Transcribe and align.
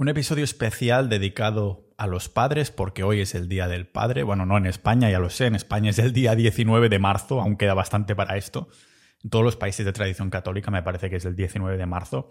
Un 0.00 0.08
episodio 0.08 0.44
especial 0.44 1.10
dedicado 1.10 1.86
a 1.98 2.06
los 2.06 2.30
padres 2.30 2.70
porque 2.70 3.02
hoy 3.02 3.20
es 3.20 3.34
el 3.34 3.50
Día 3.50 3.68
del 3.68 3.86
Padre. 3.86 4.22
Bueno, 4.22 4.46
no 4.46 4.56
en 4.56 4.64
España, 4.64 5.10
ya 5.10 5.18
lo 5.18 5.28
sé, 5.28 5.44
en 5.44 5.54
España 5.54 5.90
es 5.90 5.98
el 5.98 6.14
día 6.14 6.34
19 6.34 6.88
de 6.88 6.98
marzo, 6.98 7.38
aún 7.38 7.58
queda 7.58 7.74
bastante 7.74 8.16
para 8.16 8.38
esto. 8.38 8.68
En 9.22 9.28
todos 9.28 9.44
los 9.44 9.56
países 9.56 9.84
de 9.84 9.92
tradición 9.92 10.30
católica 10.30 10.70
me 10.70 10.82
parece 10.82 11.10
que 11.10 11.16
es 11.16 11.26
el 11.26 11.36
19 11.36 11.76
de 11.76 11.84
marzo. 11.84 12.30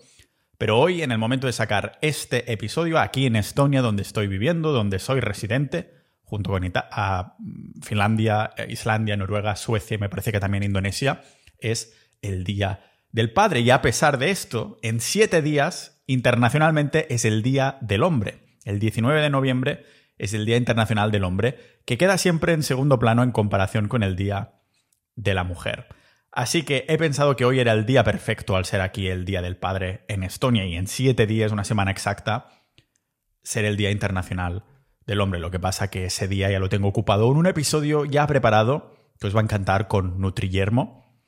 Pero 0.57 0.79
hoy, 0.79 1.03
en 1.03 1.11
el 1.11 1.19
momento 1.19 1.45
de 1.45 1.53
sacar 1.53 1.99
este 2.01 2.51
episodio, 2.51 2.97
aquí 2.97 3.27
en 3.27 3.35
Estonia, 3.35 3.83
donde 3.83 4.01
estoy 4.01 4.25
viviendo, 4.25 4.71
donde 4.71 4.97
soy 4.97 5.19
residente, 5.19 5.93
junto 6.23 6.49
con 6.49 6.73
a 6.75 7.35
Finlandia, 7.83 8.49
Islandia, 8.67 9.15
Noruega, 9.15 9.55
Suecia 9.55 9.93
y 9.93 9.99
me 9.99 10.09
parece 10.09 10.31
que 10.31 10.39
también 10.39 10.63
Indonesia, 10.63 11.21
es 11.59 11.93
el 12.23 12.45
Día 12.45 12.79
del 13.11 13.31
Padre. 13.31 13.59
Y 13.59 13.69
a 13.69 13.83
pesar 13.83 14.17
de 14.17 14.31
esto, 14.31 14.79
en 14.81 14.99
siete 14.99 15.43
días 15.43 15.98
internacionalmente 16.09 17.13
es 17.13 17.23
el 17.23 17.43
Día 17.43 17.77
del 17.81 18.01
Hombre. 18.01 18.39
El 18.65 18.79
19 18.79 19.21
de 19.21 19.29
noviembre 19.29 19.85
es 20.17 20.33
el 20.33 20.43
Día 20.43 20.57
Internacional 20.57 21.11
del 21.11 21.23
Hombre, 21.23 21.59
que 21.85 21.99
queda 21.99 22.17
siempre 22.17 22.53
en 22.53 22.63
segundo 22.63 22.97
plano 22.97 23.21
en 23.21 23.31
comparación 23.31 23.87
con 23.87 24.01
el 24.01 24.15
Día 24.15 24.55
de 25.15 25.35
la 25.35 25.43
Mujer. 25.43 25.85
Así 26.31 26.63
que 26.63 26.83
he 26.89 26.97
pensado 26.97 27.35
que 27.35 27.45
hoy 27.45 27.59
era 27.59 27.73
el 27.73 27.85
día 27.85 28.03
perfecto 28.03 28.55
al 28.55 28.65
ser 28.65 28.81
aquí 28.81 29.07
el 29.07 29.23
Día 29.23 29.43
del 29.43 29.57
Padre 29.57 30.03
en 30.07 30.23
Estonia 30.23 30.65
y 30.65 30.77
en 30.77 30.87
siete 30.87 31.27
días, 31.27 31.51
una 31.51 31.63
semana 31.63 31.91
exacta, 31.91 32.47
ser 33.43 33.65
el 33.65 33.77
Día 33.77 33.91
Internacional 33.91 34.63
del 35.05 35.21
Hombre. 35.21 35.39
Lo 35.39 35.51
que 35.51 35.59
pasa 35.59 35.91
que 35.91 36.05
ese 36.05 36.27
día 36.27 36.49
ya 36.49 36.59
lo 36.59 36.69
tengo 36.69 36.87
ocupado 36.87 37.31
en 37.31 37.37
un 37.37 37.45
episodio 37.45 38.05
ya 38.05 38.25
preparado 38.25 38.95
que 39.19 39.27
os 39.27 39.35
va 39.35 39.41
a 39.41 39.43
encantar 39.43 39.87
con 39.87 40.19
Nutriyermo, 40.19 41.21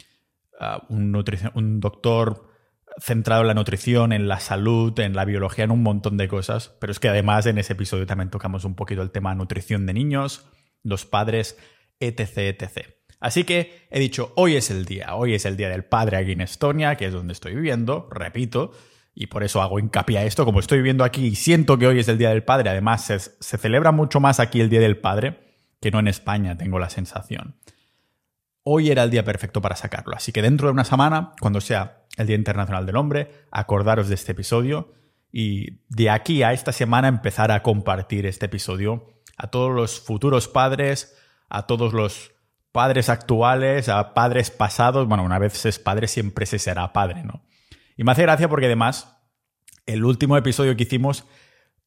ah, 0.59 0.87
un 0.89 1.79
doctor 1.79 2.50
centrado 2.99 3.41
en 3.41 3.47
la 3.47 3.53
nutrición, 3.53 4.13
en 4.13 4.27
la 4.27 4.39
salud, 4.39 4.97
en 4.99 5.15
la 5.15 5.25
biología, 5.25 5.63
en 5.63 5.71
un 5.71 5.83
montón 5.83 6.17
de 6.17 6.27
cosas, 6.27 6.75
pero 6.79 6.91
es 6.91 6.99
que 6.99 7.09
además 7.09 7.45
en 7.45 7.57
ese 7.57 7.73
episodio 7.73 8.05
también 8.05 8.29
tocamos 8.29 8.65
un 8.65 8.75
poquito 8.75 9.01
el 9.01 9.11
tema 9.11 9.35
nutrición 9.35 9.85
de 9.85 9.93
niños, 9.93 10.45
los 10.83 11.05
padres, 11.05 11.57
etc, 11.99 12.37
etc. 12.37 12.87
Así 13.19 13.43
que 13.43 13.85
he 13.89 13.99
dicho, 13.99 14.33
hoy 14.35 14.55
es 14.55 14.71
el 14.71 14.85
día, 14.85 15.15
hoy 15.15 15.35
es 15.35 15.45
el 15.45 15.55
día 15.55 15.69
del 15.69 15.85
padre 15.85 16.17
aquí 16.17 16.31
en 16.31 16.41
Estonia, 16.41 16.95
que 16.95 17.05
es 17.05 17.13
donde 17.13 17.33
estoy 17.33 17.55
viviendo, 17.55 18.09
repito, 18.11 18.71
y 19.13 19.27
por 19.27 19.43
eso 19.43 19.61
hago 19.61 19.79
hincapié 19.79 20.17
a 20.17 20.23
esto, 20.23 20.45
como 20.45 20.59
estoy 20.59 20.79
viviendo 20.79 21.03
aquí 21.03 21.27
y 21.27 21.35
siento 21.35 21.77
que 21.77 21.87
hoy 21.87 21.99
es 21.99 22.07
el 22.07 22.17
día 22.17 22.29
del 22.29 22.43
padre, 22.43 22.69
además 22.69 23.05
se, 23.05 23.19
se 23.19 23.57
celebra 23.57 23.91
mucho 23.91 24.19
más 24.19 24.39
aquí 24.39 24.59
el 24.59 24.69
día 24.69 24.79
del 24.79 24.97
padre 24.97 25.39
que 25.81 25.91
no 25.91 25.99
en 25.99 26.07
España, 26.07 26.57
tengo 26.57 26.79
la 26.79 26.89
sensación. 26.89 27.55
Hoy 28.63 28.91
era 28.91 29.03
el 29.03 29.09
día 29.09 29.23
perfecto 29.23 29.61
para 29.61 29.75
sacarlo, 29.75 30.15
así 30.15 30.31
que 30.31 30.41
dentro 30.41 30.67
de 30.67 30.73
una 30.73 30.85
semana, 30.85 31.33
cuando 31.39 31.59
sea 31.59 32.00
el 32.17 32.27
Día 32.27 32.35
Internacional 32.35 32.85
del 32.85 32.97
Hombre, 32.97 33.31
acordaros 33.51 34.09
de 34.09 34.15
este 34.15 34.33
episodio 34.33 34.93
y 35.31 35.79
de 35.89 36.09
aquí 36.09 36.43
a 36.43 36.53
esta 36.53 36.71
semana 36.71 37.07
empezar 37.07 37.51
a 37.51 37.63
compartir 37.63 38.25
este 38.25 38.47
episodio 38.47 39.07
a 39.37 39.47
todos 39.47 39.73
los 39.73 39.99
futuros 39.99 40.47
padres, 40.47 41.17
a 41.49 41.65
todos 41.67 41.93
los 41.93 42.33
padres 42.71 43.09
actuales, 43.09 43.89
a 43.89 44.13
padres 44.13 44.51
pasados. 44.51 45.07
Bueno, 45.07 45.23
una 45.23 45.39
vez 45.39 45.53
se 45.53 45.69
es 45.69 45.79
padre, 45.79 46.07
siempre 46.07 46.45
se 46.45 46.59
será 46.59 46.93
padre, 46.93 47.23
¿no? 47.23 47.43
Y 47.97 48.03
me 48.03 48.11
hace 48.11 48.23
gracia 48.23 48.49
porque 48.49 48.67
además 48.67 49.17
el 49.85 50.05
último 50.05 50.37
episodio 50.37 50.75
que 50.75 50.83
hicimos 50.83 51.25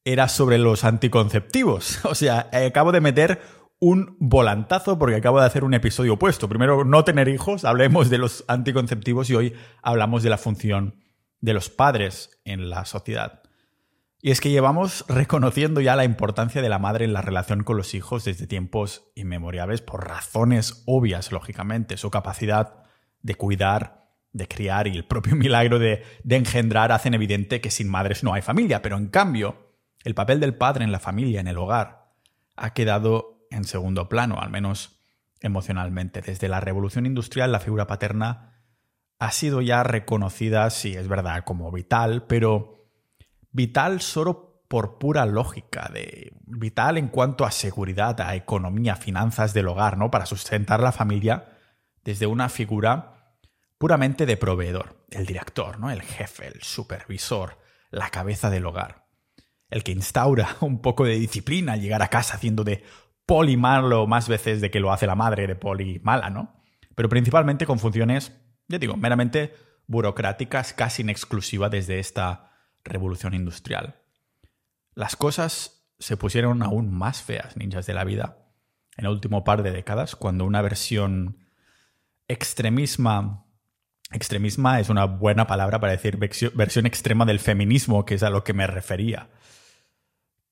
era 0.03 0.27
sobre 0.27 0.57
los 0.57 0.83
anticonceptivos. 0.83 1.99
O 2.05 2.15
sea, 2.15 2.49
acabo 2.51 2.91
de 2.91 3.01
meter 3.01 3.41
un 3.79 4.15
volantazo 4.19 4.97
porque 4.97 5.17
acabo 5.17 5.39
de 5.39 5.45
hacer 5.45 5.63
un 5.63 5.73
episodio 5.73 6.13
opuesto. 6.13 6.49
Primero, 6.49 6.85
no 6.85 7.03
tener 7.03 7.27
hijos, 7.27 7.65
hablemos 7.65 8.09
de 8.09 8.17
los 8.17 8.45
anticonceptivos 8.47 9.29
y 9.29 9.35
hoy 9.35 9.53
hablamos 9.81 10.23
de 10.23 10.29
la 10.29 10.37
función 10.37 11.03
de 11.41 11.53
los 11.53 11.69
padres 11.69 12.41
en 12.45 12.69
la 12.69 12.85
sociedad. 12.85 13.43
Y 14.21 14.31
es 14.31 14.41
que 14.41 14.49
llevamos 14.49 15.05
reconociendo 15.07 15.81
ya 15.81 15.95
la 15.95 16.03
importancia 16.03 16.63
de 16.63 16.69
la 16.69 16.79
madre 16.79 17.05
en 17.05 17.13
la 17.13 17.21
relación 17.21 17.63
con 17.63 17.77
los 17.77 17.93
hijos 17.93 18.25
desde 18.25 18.47
tiempos 18.47 19.11
inmemoriales 19.13 19.81
por 19.81 20.07
razones 20.07 20.81
obvias, 20.87 21.31
lógicamente. 21.31 21.97
Su 21.97 22.09
capacidad 22.09 22.85
de 23.21 23.35
cuidar, 23.35 24.09
de 24.31 24.47
criar 24.47 24.87
y 24.87 24.95
el 24.95 25.05
propio 25.05 25.35
milagro 25.35 25.77
de, 25.77 26.01
de 26.23 26.35
engendrar 26.37 26.91
hacen 26.91 27.13
evidente 27.13 27.61
que 27.61 27.69
sin 27.69 27.87
madres 27.87 28.23
no 28.23 28.33
hay 28.33 28.41
familia. 28.41 28.81
Pero 28.81 28.97
en 28.97 29.09
cambio, 29.09 29.75
el 30.03 30.15
papel 30.15 30.39
del 30.39 30.55
padre 30.55 30.85
en 30.85 30.91
la 30.91 30.99
familia, 30.99 31.39
en 31.39 31.47
el 31.47 31.59
hogar, 31.59 32.09
ha 32.55 32.73
quedado 32.73 33.34
en 33.55 33.63
segundo 33.63 34.09
plano, 34.09 34.39
al 34.39 34.49
menos 34.49 34.99
emocionalmente. 35.41 36.21
Desde 36.21 36.47
la 36.47 36.59
revolución 36.59 37.05
industrial 37.05 37.51
la 37.51 37.59
figura 37.59 37.87
paterna 37.87 38.53
ha 39.19 39.31
sido 39.31 39.61
ya 39.61 39.83
reconocida, 39.83 40.69
sí, 40.69 40.95
es 40.95 41.07
verdad, 41.07 41.43
como 41.43 41.71
vital, 41.71 42.25
pero 42.27 42.89
vital 43.51 44.01
solo 44.01 44.63
por 44.67 44.97
pura 44.97 45.25
lógica, 45.25 45.89
de 45.93 46.33
vital 46.45 46.97
en 46.97 47.07
cuanto 47.07 47.45
a 47.45 47.51
seguridad, 47.51 48.19
a 48.21 48.35
economía, 48.35 48.95
finanzas 48.95 49.53
del 49.53 49.67
hogar, 49.67 49.97
¿no? 49.97 50.11
Para 50.11 50.25
sustentar 50.25 50.81
la 50.81 50.91
familia 50.91 51.57
desde 52.03 52.27
una 52.27 52.49
figura 52.49 53.37
puramente 53.77 54.25
de 54.25 54.37
proveedor, 54.37 55.05
el 55.11 55.25
director, 55.25 55.79
¿no? 55.79 55.91
El 55.91 56.01
jefe, 56.01 56.47
el 56.47 56.61
supervisor, 56.61 57.59
la 57.91 58.09
cabeza 58.09 58.49
del 58.49 58.65
hogar. 58.65 59.05
El 59.69 59.83
que 59.83 59.91
instaura 59.91 60.57
un 60.61 60.81
poco 60.81 61.05
de 61.05 61.15
disciplina 61.15 61.73
al 61.73 61.81
llegar 61.81 62.01
a 62.01 62.09
casa 62.09 62.35
haciendo 62.35 62.63
de 62.63 62.83
poli 63.25 63.57
malo 63.57 64.07
más 64.07 64.27
veces 64.27 64.61
de 64.61 64.71
que 64.71 64.79
lo 64.79 64.91
hace 64.91 65.07
la 65.07 65.15
madre 65.15 65.47
de 65.47 65.55
poli 65.55 65.99
mala, 66.03 66.29
¿no? 66.29 66.61
Pero 66.95 67.09
principalmente 67.09 67.65
con 67.65 67.79
funciones, 67.79 68.31
ya 68.67 68.77
digo, 68.77 68.95
meramente 68.95 69.53
burocráticas, 69.87 70.73
casi 70.73 71.01
en 71.01 71.09
exclusiva 71.09 71.69
desde 71.69 71.99
esta 71.99 72.51
revolución 72.83 73.33
industrial. 73.33 73.95
Las 74.93 75.15
cosas 75.15 75.87
se 75.99 76.17
pusieron 76.17 76.63
aún 76.63 76.91
más 76.91 77.21
feas, 77.21 77.57
ninjas 77.57 77.85
de 77.85 77.93
la 77.93 78.03
vida, 78.03 78.37
en 78.97 79.05
el 79.05 79.11
último 79.11 79.43
par 79.43 79.63
de 79.63 79.71
décadas, 79.71 80.15
cuando 80.15 80.45
una 80.45 80.61
versión 80.61 81.45
extremisma 82.27 83.45
Extremisma 84.11 84.79
es 84.79 84.89
una 84.89 85.05
buena 85.05 85.47
palabra 85.47 85.79
para 85.79 85.93
decir 85.93 86.17
versión 86.17 86.85
extrema 86.85 87.25
del 87.25 87.39
feminismo, 87.39 88.05
que 88.05 88.15
es 88.15 88.23
a 88.23 88.29
lo 88.29 88.43
que 88.43 88.53
me 88.53 88.67
refería. 88.67 89.29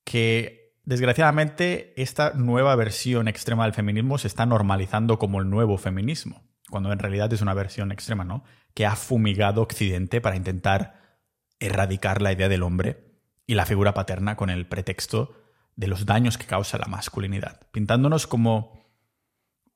Que 0.04 0.63
Desgraciadamente, 0.86 1.94
esta 1.96 2.34
nueva 2.34 2.76
versión 2.76 3.30
extrema 3.30 3.64
del 3.64 3.74
feminismo 3.74 4.18
se 4.18 4.28
está 4.28 4.46
normalizando 4.46 5.18
como 5.18 5.40
el 5.40 5.50
nuevo 5.50 5.78
feminismo, 5.78 6.44
cuando 6.70 6.92
en 6.92 7.00
realidad 7.00 7.32
es 7.32 7.42
una 7.42 7.54
versión 7.54 7.94
extrema, 7.94 8.26
¿no? 8.26 8.44
Que 8.74 8.86
ha 8.86 8.98
fumigado 8.98 9.62
Occidente 9.62 10.20
para 10.20 10.36
intentar 10.36 11.22
erradicar 11.60 12.22
la 12.22 12.34
idea 12.34 12.50
del 12.50 12.64
hombre 12.64 13.14
y 13.48 13.56
la 13.56 13.66
figura 13.66 13.94
paterna 13.94 14.36
con 14.36 14.50
el 14.50 14.68
pretexto 14.68 15.34
de 15.78 15.88
los 15.88 16.06
daños 16.06 16.38
que 16.38 16.46
causa 16.46 16.78
la 16.78 16.88
masculinidad, 16.88 17.62
pintándonos 17.72 18.28
como 18.28 18.84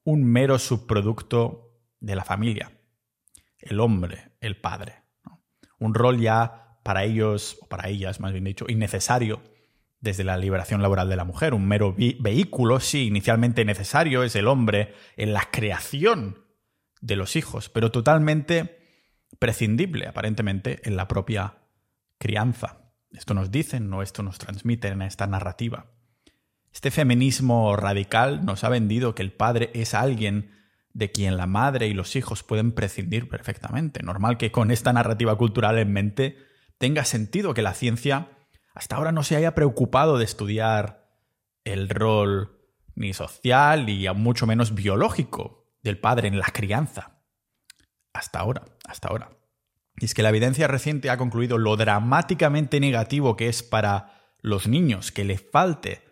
un 0.03 0.25
mero 0.25 0.59
subproducto 0.59 1.79
de 2.01 2.15
la 2.17 2.25
familia, 2.25 2.71
el 3.59 3.79
hombre, 3.79 4.33
el 4.41 4.59
padre. 4.59 5.03
Un 5.79 5.93
rol 5.93 6.19
ya 6.19 6.79
para 6.83 7.05
ellos, 7.05 7.57
o 7.61 7.67
para 7.67 7.87
ellas 7.87 8.19
más 8.19 8.33
bien 8.33 8.43
dicho, 8.43 8.65
innecesario 8.67 9.41
desde 10.07 10.23
la 10.23 10.37
liberación 10.37 10.81
laboral 10.81 11.09
de 11.09 11.17
la 11.17 11.25
mujer. 11.25 11.53
Un 11.53 11.67
mero 11.67 11.93
vehículo, 11.97 12.79
sí, 12.79 13.07
inicialmente 13.07 13.65
necesario, 13.65 14.23
es 14.23 14.37
el 14.37 14.47
hombre 14.47 14.93
en 15.17 15.33
la 15.33 15.49
creación 15.51 16.45
de 17.01 17.17
los 17.17 17.35
hijos, 17.35 17.67
pero 17.67 17.91
totalmente 17.91 18.79
prescindible, 19.37 20.07
aparentemente, 20.07 20.79
en 20.85 20.95
la 20.95 21.09
propia 21.09 21.57
crianza. 22.17 22.93
Esto 23.11 23.33
nos 23.33 23.51
dicen, 23.51 23.89
no 23.89 24.01
esto 24.01 24.23
nos 24.23 24.37
transmiten 24.37 24.93
en 24.93 25.01
esta 25.01 25.27
narrativa. 25.27 25.87
Este 26.71 26.89
feminismo 26.89 27.75
radical 27.75 28.45
nos 28.45 28.63
ha 28.63 28.69
vendido 28.69 29.13
que 29.13 29.23
el 29.23 29.33
padre 29.33 29.71
es 29.73 29.93
alguien 29.93 30.51
de 30.93 31.11
quien 31.11 31.35
la 31.35 31.47
madre 31.47 31.87
y 31.87 31.93
los 31.93 32.15
hijos 32.15 32.43
pueden 32.43 32.71
prescindir 32.71 33.27
perfectamente. 33.27 34.03
Normal 34.03 34.37
que 34.37 34.53
con 34.53 34.71
esta 34.71 34.93
narrativa 34.93 35.37
cultural 35.37 35.77
en 35.77 35.91
mente 35.91 36.37
tenga 36.77 37.03
sentido 37.03 37.53
que 37.53 37.61
la 37.61 37.73
ciencia 37.73 38.29
hasta 38.77 38.95
ahora 38.95 39.11
no 39.11 39.23
se 39.23 39.35
haya 39.35 39.55
preocupado 39.55 40.19
de 40.19 40.25
estudiar 40.25 41.09
el 41.63 41.89
rol 41.89 42.59
ni 42.93 43.11
social 43.11 43.87
ni 43.87 44.07
mucho 44.09 44.45
menos 44.45 44.75
biológico 44.75 45.65
del 45.81 45.99
padre 45.99 46.27
en 46.27 46.37
la 46.37 46.45
crianza. 46.45 47.17
Hasta 48.13 48.37
ahora, 48.37 48.65
hasta 48.87 49.07
ahora. 49.07 49.31
Y 49.99 50.05
es 50.05 50.13
que 50.13 50.21
la 50.21 50.29
evidencia 50.29 50.67
reciente 50.67 51.09
ha 51.09 51.17
concluido 51.17 51.57
lo 51.57 51.75
dramáticamente 51.75 52.79
negativo 52.79 53.35
que 53.35 53.47
es 53.47 53.63
para 53.63 54.21
los 54.41 54.67
niños 54.67 55.11
que 55.11 55.23
le 55.23 55.39
falte 55.39 56.03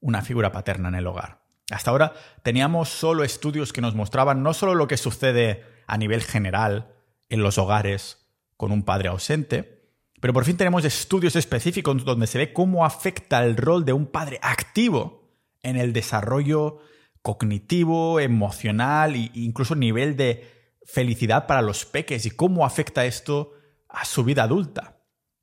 una 0.00 0.22
figura 0.22 0.50
paterna 0.50 0.88
en 0.88 0.96
el 0.96 1.06
hogar. 1.06 1.42
Hasta 1.70 1.92
ahora 1.92 2.14
teníamos 2.42 2.88
solo 2.88 3.22
estudios 3.22 3.72
que 3.72 3.80
nos 3.80 3.94
mostraban 3.94 4.42
no 4.42 4.54
solo 4.54 4.74
lo 4.74 4.88
que 4.88 4.96
sucede 4.96 5.64
a 5.86 5.96
nivel 5.96 6.24
general 6.24 6.96
en 7.28 7.44
los 7.44 7.58
hogares 7.58 8.28
con 8.56 8.72
un 8.72 8.82
padre 8.82 9.08
ausente, 9.08 9.77
pero 10.20 10.32
por 10.32 10.44
fin 10.44 10.56
tenemos 10.56 10.84
estudios 10.84 11.36
específicos 11.36 12.04
donde 12.04 12.26
se 12.26 12.38
ve 12.38 12.52
cómo 12.52 12.84
afecta 12.84 13.44
el 13.44 13.56
rol 13.56 13.84
de 13.84 13.92
un 13.92 14.06
padre 14.06 14.38
activo 14.42 15.30
en 15.62 15.76
el 15.76 15.92
desarrollo 15.92 16.80
cognitivo, 17.22 18.20
emocional 18.20 19.14
e 19.14 19.30
incluso 19.34 19.74
nivel 19.74 20.16
de 20.16 20.76
felicidad 20.84 21.46
para 21.46 21.62
los 21.62 21.84
peques 21.84 22.24
y 22.26 22.30
cómo 22.30 22.64
afecta 22.64 23.04
esto 23.04 23.52
a 23.88 24.04
su 24.04 24.24
vida 24.24 24.44
adulta. 24.44 24.94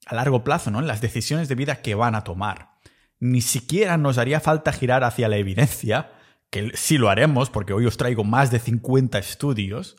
a 0.07 0.13
largo 0.13 0.43
plazo, 0.43 0.69
¿no? 0.69 0.79
En 0.79 0.87
las 0.87 1.01
decisiones 1.01 1.47
de 1.47 1.55
vida 1.55 1.81
que 1.81 1.95
van 1.95 2.13
a 2.13 2.23
tomar. 2.23 2.75
Ni 3.19 3.41
siquiera 3.41 3.97
nos 3.97 4.19
haría 4.19 4.39
falta 4.39 4.71
girar 4.71 5.03
hacia 5.03 5.27
la 5.27 5.37
evidencia, 5.37 6.11
que 6.51 6.71
sí 6.75 6.99
lo 6.99 7.09
haremos, 7.09 7.49
porque 7.49 7.73
hoy 7.73 7.87
os 7.87 7.97
traigo 7.97 8.23
más 8.23 8.51
de 8.51 8.59
50 8.59 9.17
estudios, 9.17 9.95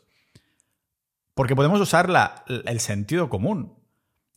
porque 1.33 1.57
podemos 1.57 1.81
usar 1.81 2.09
el 2.47 2.79
sentido 2.79 3.27
común. 3.27 3.76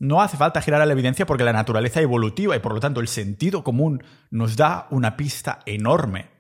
No 0.01 0.23
hace 0.23 0.39
falta 0.39 0.63
girar 0.63 0.81
a 0.81 0.87
la 0.87 0.95
evidencia 0.95 1.27
porque 1.27 1.45
la 1.45 1.53
naturaleza 1.53 2.01
evolutiva 2.01 2.57
y 2.57 2.61
por 2.61 2.73
lo 2.73 2.81
tanto 2.81 3.01
el 3.01 3.07
sentido 3.07 3.63
común 3.63 4.03
nos 4.31 4.57
da 4.57 4.89
una 4.91 5.15
pista 5.15 5.61
enorme 5.67 6.31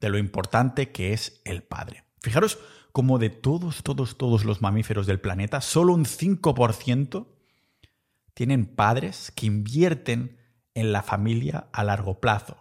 de 0.00 0.10
lo 0.10 0.18
importante 0.18 0.92
que 0.92 1.14
es 1.14 1.40
el 1.46 1.62
padre. 1.62 2.04
Fijaros 2.20 2.58
como 2.92 3.18
de 3.18 3.30
todos, 3.30 3.82
todos, 3.82 4.18
todos 4.18 4.44
los 4.44 4.60
mamíferos 4.60 5.06
del 5.06 5.18
planeta, 5.18 5.62
solo 5.62 5.94
un 5.94 6.04
5% 6.04 7.26
tienen 8.34 8.66
padres 8.66 9.32
que 9.34 9.46
invierten 9.46 10.36
en 10.74 10.92
la 10.92 11.02
familia 11.02 11.68
a 11.72 11.84
largo 11.84 12.20
plazo. 12.20 12.58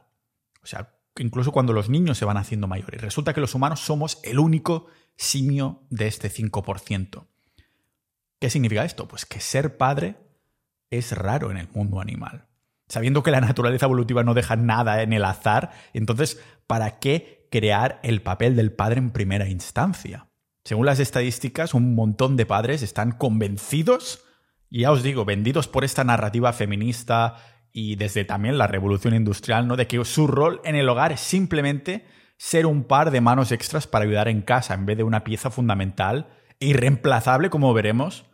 O 0.64 0.68
sea, 0.68 0.96
incluso 1.18 1.52
cuando 1.52 1.74
los 1.74 1.90
niños 1.90 2.18
se 2.18 2.24
van 2.24 2.38
haciendo 2.38 2.68
mayores. 2.68 3.02
Resulta 3.02 3.34
que 3.34 3.42
los 3.42 3.56
humanos 3.56 3.82
somos 3.82 4.20
el 4.24 4.40
único 4.40 4.88
simio 5.18 5.84
de 5.90 6.08
este 6.08 6.32
5%. 6.32 7.26
¿Qué 8.40 8.50
significa 8.50 8.86
esto? 8.86 9.06
Pues 9.10 9.26
que 9.26 9.42
ser 9.42 9.76
padre 9.76 10.25
es 10.98 11.12
raro 11.12 11.52
en 11.52 11.58
el 11.58 11.68
mundo 11.74 12.00
animal. 12.00 12.48
Sabiendo 12.88 13.24
que 13.24 13.32
la 13.32 13.42
naturaleza 13.42 13.86
evolutiva 13.86 14.24
no 14.24 14.34
deja 14.34 14.56
nada 14.56 15.02
en 15.02 15.14
el 15.14 15.26
azar, 15.26 15.72
entonces, 15.94 16.40
¿para 16.68 17.00
qué 17.00 17.48
crear 17.52 18.00
el 18.04 18.22
papel 18.22 18.56
del 18.56 18.72
padre 18.72 19.00
en 19.00 19.12
primera 19.12 19.48
instancia? 19.50 20.28
Según 20.64 20.86
las 20.86 21.00
estadísticas, 21.00 21.74
un 21.74 21.96
montón 21.96 22.38
de 22.38 22.46
padres 22.46 22.82
están 22.84 23.12
convencidos 23.12 24.26
y 24.70 24.82
ya 24.82 24.92
os 24.92 25.04
digo, 25.04 25.26
vendidos 25.26 25.68
por 25.68 25.84
esta 25.84 26.04
narrativa 26.04 26.52
feminista 26.54 27.36
y 27.72 27.96
desde 27.96 28.26
también 28.26 28.58
la 28.58 28.68
revolución 28.68 29.14
industrial, 29.14 29.68
¿no? 29.68 29.76
De 29.76 29.88
que 29.88 30.04
su 30.06 30.28
rol 30.28 30.62
en 30.64 30.76
el 30.76 30.90
hogar 30.90 31.12
es 31.12 31.20
simplemente 31.20 32.06
ser 32.38 32.66
un 32.66 32.84
par 32.84 33.12
de 33.12 33.22
manos 33.22 33.52
extras 33.52 33.88
para 33.88 34.06
ayudar 34.06 34.28
en 34.28 34.42
casa 34.42 34.74
en 34.74 34.86
vez 34.86 34.98
de 34.98 35.04
una 35.04 35.24
pieza 35.24 35.50
fundamental 35.50 36.28
e 36.60 36.68
irreemplazable, 36.68 37.50
como 37.50 37.74
veremos, 37.74 38.26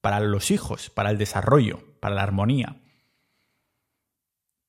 para 0.00 0.20
los 0.20 0.50
hijos, 0.50 0.90
para 0.90 1.10
el 1.10 1.18
desarrollo, 1.18 1.80
para 2.00 2.14
la 2.14 2.22
armonía. 2.22 2.80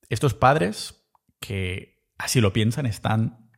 Estos 0.08 0.34
padres 0.34 1.08
que 1.40 2.04
así 2.18 2.40
lo 2.40 2.52
piensan 2.52 2.86
están 2.86 3.50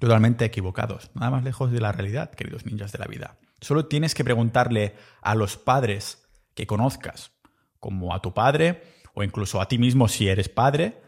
totalmente 0.00 0.44
equivocados, 0.44 1.10
nada 1.14 1.30
más 1.30 1.44
lejos 1.44 1.70
de 1.70 1.80
la 1.80 1.92
realidad, 1.92 2.30
queridos 2.30 2.64
ninjas 2.64 2.92
de 2.92 2.98
la 2.98 3.06
vida. 3.06 3.38
Solo 3.60 3.86
tienes 3.86 4.14
que 4.14 4.24
preguntarle 4.24 4.94
a 5.20 5.34
los 5.34 5.56
padres 5.56 6.26
que 6.54 6.66
conozcas, 6.66 7.32
como 7.78 8.14
a 8.14 8.22
tu 8.22 8.32
padre 8.32 8.82
o 9.14 9.22
incluso 9.22 9.60
a 9.60 9.68
ti 9.68 9.78
mismo 9.78 10.08
si 10.08 10.28
eres 10.28 10.48
padre, 10.48 11.02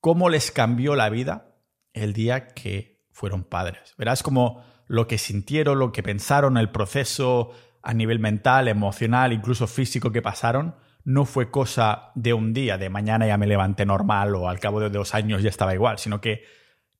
cómo 0.00 0.28
les 0.28 0.50
cambió 0.50 0.94
la 0.94 1.08
vida 1.10 1.56
el 1.92 2.12
día 2.12 2.48
que 2.48 3.04
fueron 3.10 3.44
padres. 3.44 3.94
Verás 3.98 4.22
como 4.22 4.64
lo 4.86 5.06
que 5.06 5.18
sintieron, 5.18 5.78
lo 5.78 5.92
que 5.92 6.02
pensaron, 6.02 6.56
el 6.56 6.70
proceso 6.70 7.52
a 7.82 7.94
nivel 7.94 8.18
mental, 8.18 8.68
emocional, 8.68 9.32
incluso 9.32 9.66
físico 9.66 10.12
que 10.12 10.22
pasaron, 10.22 10.76
no 11.06 11.24
fue 11.24 11.52
cosa 11.52 12.10
de 12.16 12.34
un 12.34 12.52
día, 12.52 12.78
de 12.78 12.90
mañana 12.90 13.28
ya 13.28 13.38
me 13.38 13.46
levanté 13.46 13.86
normal 13.86 14.34
o 14.34 14.48
al 14.48 14.58
cabo 14.58 14.80
de 14.80 14.90
dos 14.90 15.14
años 15.14 15.40
ya 15.40 15.48
estaba 15.48 15.72
igual, 15.72 15.98
sino 15.98 16.20
que 16.20 16.42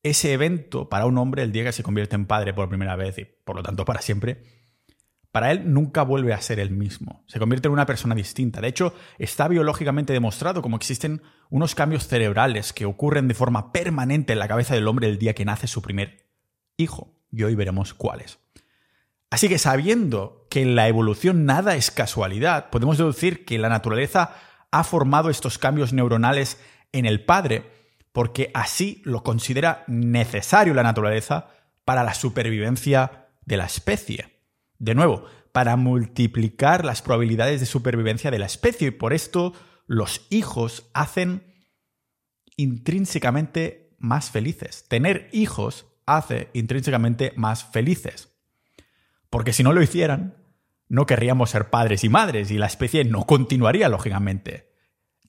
ese 0.04 0.32
evento 0.32 0.88
para 0.88 1.06
un 1.06 1.18
hombre, 1.18 1.42
el 1.42 1.50
día 1.50 1.64
que 1.64 1.72
se 1.72 1.82
convierte 1.82 2.14
en 2.14 2.26
padre 2.26 2.54
por 2.54 2.68
primera 2.68 2.94
vez 2.94 3.18
y 3.18 3.24
por 3.24 3.56
lo 3.56 3.64
tanto 3.64 3.84
para 3.84 4.00
siempre, 4.00 4.44
para 5.32 5.50
él 5.50 5.72
nunca 5.74 6.02
vuelve 6.02 6.32
a 6.32 6.40
ser 6.40 6.60
el 6.60 6.70
mismo. 6.70 7.24
Se 7.26 7.40
convierte 7.40 7.66
en 7.66 7.72
una 7.72 7.84
persona 7.84 8.14
distinta. 8.14 8.60
De 8.60 8.68
hecho, 8.68 8.94
está 9.18 9.48
biológicamente 9.48 10.12
demostrado 10.12 10.62
como 10.62 10.76
existen 10.76 11.20
unos 11.50 11.74
cambios 11.74 12.06
cerebrales 12.06 12.72
que 12.72 12.86
ocurren 12.86 13.26
de 13.26 13.34
forma 13.34 13.72
permanente 13.72 14.34
en 14.34 14.38
la 14.38 14.46
cabeza 14.46 14.76
del 14.76 14.86
hombre 14.86 15.08
el 15.08 15.18
día 15.18 15.34
que 15.34 15.44
nace 15.44 15.66
su 15.66 15.82
primer 15.82 16.30
hijo. 16.76 17.12
Y 17.32 17.42
hoy 17.42 17.56
veremos 17.56 17.92
cuáles. 17.92 18.38
Así 19.30 19.48
que 19.48 19.58
sabiendo 19.58 20.45
que 20.56 20.62
en 20.62 20.74
la 20.74 20.88
evolución 20.88 21.44
nada 21.44 21.76
es 21.76 21.90
casualidad, 21.90 22.70
podemos 22.70 22.96
deducir 22.96 23.44
que 23.44 23.58
la 23.58 23.68
naturaleza 23.68 24.36
ha 24.70 24.84
formado 24.84 25.28
estos 25.28 25.58
cambios 25.58 25.92
neuronales 25.92 26.58
en 26.92 27.04
el 27.04 27.22
padre 27.22 27.70
porque 28.10 28.50
así 28.54 29.02
lo 29.04 29.22
considera 29.22 29.84
necesario 29.86 30.72
la 30.72 30.82
naturaleza 30.82 31.50
para 31.84 32.04
la 32.04 32.14
supervivencia 32.14 33.28
de 33.44 33.58
la 33.58 33.66
especie. 33.66 34.40
De 34.78 34.94
nuevo, 34.94 35.26
para 35.52 35.76
multiplicar 35.76 36.86
las 36.86 37.02
probabilidades 37.02 37.60
de 37.60 37.66
supervivencia 37.66 38.30
de 38.30 38.38
la 38.38 38.46
especie 38.46 38.88
y 38.88 38.92
por 38.92 39.12
esto 39.12 39.52
los 39.86 40.26
hijos 40.30 40.88
hacen 40.94 41.52
intrínsecamente 42.56 43.94
más 43.98 44.30
felices. 44.30 44.86
Tener 44.88 45.28
hijos 45.34 45.84
hace 46.06 46.48
intrínsecamente 46.54 47.34
más 47.36 47.62
felices. 47.62 48.30
Porque 49.28 49.52
si 49.52 49.62
no 49.62 49.74
lo 49.74 49.82
hicieran, 49.82 50.45
no 50.88 51.06
querríamos 51.06 51.50
ser 51.50 51.70
padres 51.70 52.04
y 52.04 52.08
madres 52.08 52.50
y 52.50 52.58
la 52.58 52.66
especie 52.66 53.04
no 53.04 53.26
continuaría, 53.26 53.88
lógicamente. 53.88 54.72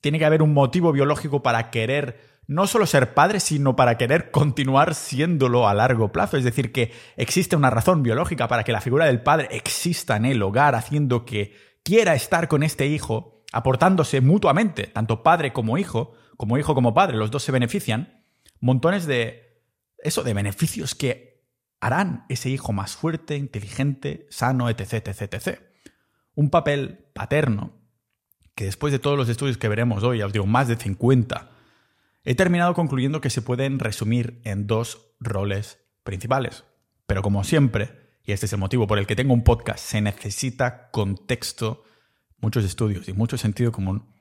Tiene 0.00 0.18
que 0.18 0.24
haber 0.24 0.42
un 0.42 0.54
motivo 0.54 0.92
biológico 0.92 1.42
para 1.42 1.70
querer 1.70 2.38
no 2.46 2.66
solo 2.66 2.86
ser 2.86 3.12
padre, 3.12 3.40
sino 3.40 3.76
para 3.76 3.98
querer 3.98 4.30
continuar 4.30 4.94
siéndolo 4.94 5.68
a 5.68 5.74
largo 5.74 6.12
plazo. 6.12 6.36
Es 6.36 6.44
decir, 6.44 6.72
que 6.72 6.92
existe 7.16 7.56
una 7.56 7.70
razón 7.70 8.02
biológica 8.02 8.48
para 8.48 8.64
que 8.64 8.72
la 8.72 8.80
figura 8.80 9.04
del 9.04 9.20
padre 9.20 9.48
exista 9.50 10.16
en 10.16 10.24
el 10.24 10.42
hogar, 10.42 10.74
haciendo 10.74 11.24
que 11.26 11.54
quiera 11.82 12.14
estar 12.14 12.48
con 12.48 12.62
este 12.62 12.86
hijo, 12.86 13.44
aportándose 13.52 14.20
mutuamente, 14.20 14.86
tanto 14.86 15.22
padre 15.22 15.52
como 15.52 15.76
hijo, 15.76 16.14
como 16.36 16.56
hijo 16.56 16.74
como 16.74 16.94
padre, 16.94 17.16
los 17.16 17.30
dos 17.30 17.42
se 17.42 17.52
benefician, 17.52 18.24
montones 18.60 19.06
de 19.06 19.62
eso, 19.98 20.22
de 20.22 20.34
beneficios 20.34 20.94
que 20.94 21.27
harán 21.80 22.24
ese 22.28 22.50
hijo 22.50 22.72
más 22.72 22.96
fuerte, 22.96 23.36
inteligente, 23.36 24.26
sano, 24.30 24.68
etc, 24.68 24.94
etc, 24.94 25.34
etc. 25.34 25.60
Un 26.34 26.50
papel 26.50 27.06
paterno 27.14 27.72
que 28.54 28.64
después 28.64 28.92
de 28.92 28.98
todos 28.98 29.16
los 29.16 29.28
estudios 29.28 29.58
que 29.58 29.68
veremos 29.68 30.02
hoy, 30.02 30.22
os 30.22 30.32
digo, 30.32 30.46
más 30.46 30.68
de 30.68 30.76
50, 30.76 31.52
He 32.30 32.34
terminado 32.34 32.74
concluyendo 32.74 33.22
que 33.22 33.30
se 33.30 33.40
pueden 33.40 33.78
resumir 33.78 34.42
en 34.44 34.66
dos 34.66 35.14
roles 35.18 35.78
principales. 36.04 36.64
Pero 37.06 37.22
como 37.22 37.42
siempre, 37.42 38.18
y 38.22 38.32
este 38.32 38.44
es 38.44 38.52
el 38.52 38.58
motivo 38.58 38.86
por 38.86 38.98
el 38.98 39.06
que 39.06 39.16
tengo 39.16 39.32
un 39.32 39.44
podcast, 39.44 39.82
se 39.82 40.02
necesita 40.02 40.90
contexto, 40.90 41.84
muchos 42.36 42.66
estudios 42.66 43.08
y 43.08 43.14
mucho 43.14 43.38
sentido 43.38 43.72
común 43.72 44.14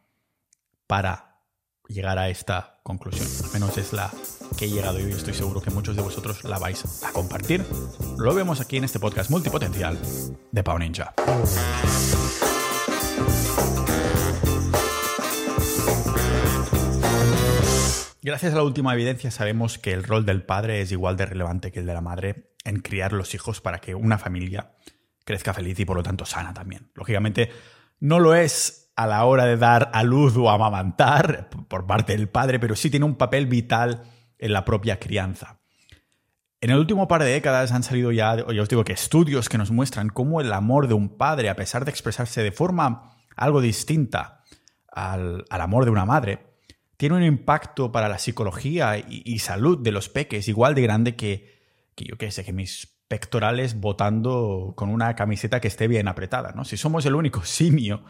para 0.87 1.41
llegar 1.89 2.17
a 2.17 2.29
esta 2.29 2.79
conclusión. 2.83 3.27
Al 3.43 3.51
menos 3.51 3.77
es 3.77 3.91
la 3.91 4.09
que 4.55 4.65
he 4.65 4.69
llegado 4.69 4.99
y 4.99 5.11
estoy 5.11 5.33
seguro 5.33 5.61
que 5.61 5.71
muchos 5.71 5.95
de 5.95 6.01
vosotros 6.01 6.43
la 6.43 6.59
vais 6.59 7.03
a 7.03 7.11
compartir. 7.11 7.65
Lo 8.17 8.33
vemos 8.33 8.61
aquí 8.61 8.77
en 8.77 8.83
este 8.83 8.99
podcast 8.99 9.29
multipotencial 9.29 9.97
de 10.51 10.63
Pau 10.63 10.77
Ninja. 10.79 11.13
Gracias 18.21 18.53
a 18.53 18.57
la 18.57 18.63
última 18.63 18.93
evidencia 18.93 19.31
sabemos 19.31 19.77
que 19.77 19.93
el 19.93 20.03
rol 20.03 20.25
del 20.25 20.43
padre 20.43 20.81
es 20.81 20.91
igual 20.91 21.15
de 21.15 21.25
relevante 21.25 21.71
que 21.71 21.79
el 21.79 21.85
de 21.85 21.93
la 21.93 22.01
madre 22.01 22.51
en 22.65 22.81
criar 22.81 23.13
los 23.13 23.33
hijos 23.33 23.61
para 23.61 23.79
que 23.79 23.95
una 23.95 24.17
familia 24.17 24.73
crezca 25.23 25.53
feliz 25.53 25.79
y 25.79 25.85
por 25.85 25.97
lo 25.97 26.03
tanto 26.03 26.25
sana 26.25 26.53
también. 26.53 26.91
Lógicamente 26.93 27.49
no 27.99 28.19
lo 28.19 28.35
es 28.35 28.91
a 28.97 29.07
la 29.07 29.23
hora 29.25 29.45
de 29.45 29.55
dar 29.57 29.91
a 29.93 30.03
luz 30.03 30.35
o 30.35 30.49
amamantar 30.49 31.49
por 31.69 31.85
parte 31.85 32.17
del 32.17 32.27
padre, 32.27 32.59
pero 32.59 32.75
sí 32.75 32.89
tiene 32.89 33.05
un 33.05 33.15
papel 33.15 33.45
vital 33.45 34.03
en 34.39 34.53
la 34.53 34.65
propia 34.65 34.99
crianza. 34.99 35.59
En 36.59 36.71
el 36.71 36.79
último 36.79 37.07
par 37.07 37.23
de 37.23 37.31
décadas 37.31 37.71
han 37.71 37.83
salido 37.83 38.11
ya, 38.11 38.35
ya 38.35 38.61
os 38.61 38.69
digo 38.69 38.83
que 38.83 38.93
estudios 38.93 39.47
que 39.47 39.57
nos 39.57 39.71
muestran 39.71 40.09
cómo 40.09 40.41
el 40.41 40.51
amor 40.51 40.87
de 40.87 40.95
un 40.95 41.17
padre, 41.17 41.49
a 41.49 41.55
pesar 41.55 41.85
de 41.85 41.91
expresarse 41.91 42.41
de 42.41 42.51
forma 42.51 43.15
algo 43.35 43.61
distinta 43.61 44.43
al, 44.91 45.45
al 45.49 45.61
amor 45.61 45.85
de 45.85 45.91
una 45.91 46.05
madre, 46.05 46.47
tiene 46.97 47.15
un 47.15 47.23
impacto 47.23 47.91
para 47.91 48.09
la 48.09 48.17
psicología 48.17 48.97
y, 48.97 49.37
salud 49.39 49.77
de 49.77 49.91
los 49.91 50.09
peques 50.09 50.47
igual 50.47 50.73
de 50.73 50.81
grande 50.81 51.15
que, 51.15 51.61
que 51.95 52.05
yo 52.05 52.17
qué 52.17 52.31
sé, 52.31 52.43
que 52.43 52.53
mis 52.53 52.97
pectorales 53.07 53.79
botando 53.79 54.73
con 54.75 54.89
una 54.89 55.15
camiseta 55.15 55.61
que 55.61 55.67
esté 55.67 55.87
bien 55.87 56.07
apretada, 56.07 56.51
¿no? 56.53 56.65
Si 56.65 56.75
somos 56.75 57.05
el 57.05 57.13
único 57.13 57.45
simio 57.45 58.03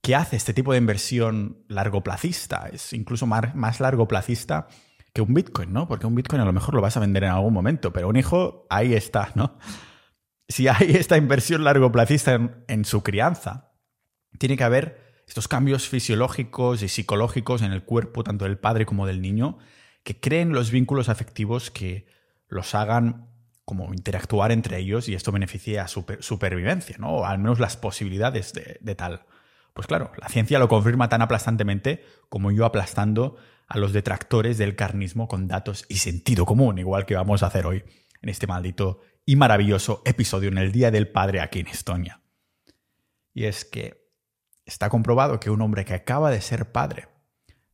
que 0.00 0.14
hace 0.14 0.36
este 0.36 0.54
tipo 0.54 0.72
de 0.72 0.78
inversión 0.78 1.64
largoplacista, 1.68 2.70
es 2.72 2.92
incluso 2.92 3.26
más, 3.26 3.54
más 3.56 3.80
largoplacista 3.80 4.68
que 5.12 5.22
un 5.22 5.34
Bitcoin, 5.34 5.72
¿no? 5.72 5.88
Porque 5.88 6.06
un 6.06 6.14
Bitcoin 6.14 6.40
a 6.42 6.44
lo 6.44 6.52
mejor 6.52 6.74
lo 6.74 6.80
vas 6.80 6.96
a 6.96 7.00
vender 7.00 7.24
en 7.24 7.30
algún 7.30 7.52
momento, 7.52 7.92
pero 7.92 8.08
un 8.08 8.16
hijo 8.16 8.66
ahí 8.70 8.94
está, 8.94 9.30
¿no? 9.34 9.58
Si 10.48 10.66
hay 10.66 10.96
esta 10.96 11.16
inversión 11.16 11.62
largoplacista 11.62 12.34
en, 12.34 12.64
en 12.66 12.84
su 12.84 13.04
crianza, 13.04 13.70
tiene 14.36 14.56
que 14.56 14.64
haber 14.64 15.22
estos 15.28 15.46
cambios 15.46 15.88
fisiológicos 15.88 16.82
y 16.82 16.88
psicológicos 16.88 17.62
en 17.62 17.70
el 17.70 17.84
cuerpo, 17.84 18.24
tanto 18.24 18.46
del 18.46 18.58
padre 18.58 18.84
como 18.84 19.06
del 19.06 19.22
niño, 19.22 19.58
que 20.02 20.18
creen 20.18 20.52
los 20.52 20.72
vínculos 20.72 21.08
afectivos 21.08 21.70
que 21.70 22.06
los 22.48 22.74
hagan 22.74 23.30
como 23.70 23.94
interactuar 23.94 24.50
entre 24.50 24.78
ellos 24.78 25.08
y 25.08 25.14
esto 25.14 25.30
beneficie 25.30 25.78
a 25.78 25.86
su 25.86 26.04
supervivencia, 26.18 26.96
¿no? 26.98 27.18
O 27.18 27.24
al 27.24 27.38
menos 27.38 27.60
las 27.60 27.76
posibilidades 27.76 28.52
de, 28.52 28.94
tal. 28.96 29.26
Pues 29.74 29.86
claro, 29.86 30.10
la 30.20 30.28
ciencia 30.28 30.58
lo 30.58 30.68
confirma 30.68 31.08
tan 31.08 31.22
aplastantemente 31.22 32.04
como 32.28 32.50
yo 32.50 32.64
aplastando 32.64 33.36
a 33.70 33.78
los 33.78 33.92
detractores 33.92 34.58
del 34.58 34.74
carnismo 34.74 35.28
con 35.28 35.46
datos 35.46 35.86
y 35.88 35.98
sentido 35.98 36.44
común, 36.44 36.78
igual 36.78 37.06
que 37.06 37.14
vamos 37.14 37.42
a 37.42 37.46
hacer 37.46 37.66
hoy 37.66 37.84
en 38.20 38.28
este 38.28 38.48
maldito 38.48 39.00
y 39.24 39.36
maravilloso 39.36 40.02
episodio 40.04 40.48
en 40.48 40.58
el 40.58 40.72
Día 40.72 40.90
del 40.90 41.08
Padre 41.08 41.40
aquí 41.40 41.60
en 41.60 41.68
Estonia. 41.68 42.20
Y 43.32 43.44
es 43.44 43.64
que 43.64 44.10
está 44.66 44.88
comprobado 44.88 45.38
que 45.38 45.50
un 45.50 45.62
hombre 45.62 45.84
que 45.84 45.94
acaba 45.94 46.32
de 46.32 46.40
ser 46.40 46.72
padre, 46.72 47.06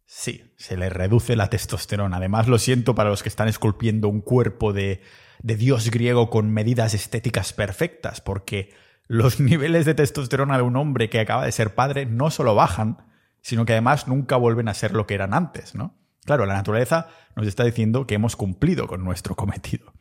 sí, 0.05 0.53
se 0.59 0.76
le 0.76 0.91
reduce 0.91 1.35
la 1.35 1.49
testosterona. 1.49 2.19
Además, 2.19 2.47
lo 2.47 2.59
siento 2.59 2.95
para 2.95 3.09
los 3.09 3.23
que 3.23 3.31
están 3.31 3.49
esculpiendo 3.49 4.09
un 4.09 4.21
cuerpo 4.21 4.75
de, 4.75 5.00
de 5.43 5.57
dios 5.57 5.91
griego 5.91 6.29
con 6.29 6.50
medidas 6.50 6.93
estéticas 6.93 7.55
perfectas, 7.55 8.21
porque 8.21 8.75
los 9.07 9.41
niveles 9.41 9.87
de 9.87 9.95
testosterona 9.95 10.59
de 10.59 10.62
un 10.62 10.76
hombre 10.76 11.09
que 11.09 11.21
acaba 11.21 11.47
de 11.47 11.53
ser 11.53 11.75
padre 11.75 12.05
no 12.05 12.31
solo 12.31 12.55
bajan, 12.55 12.99
sino 13.47 13.65
que 13.65 13.75
además 13.75 14.09
nunca 14.09 14.35
vuelven 14.35 14.67
a 14.67 14.75
ser 14.75 14.91
lo 14.91 15.07
que 15.07 15.15
eran 15.15 15.33
antes, 15.33 15.76
¿no? 15.76 15.95
Claro, 16.25 16.47
la 16.47 16.55
naturaleza 16.55 17.07
nos 17.37 17.47
está 17.47 17.62
diciendo 17.62 18.05
que 18.05 18.17
hemos 18.17 18.35
cumplido 18.35 18.88
con 18.88 19.05
nuestro 19.05 19.37
cometido. 19.37 19.93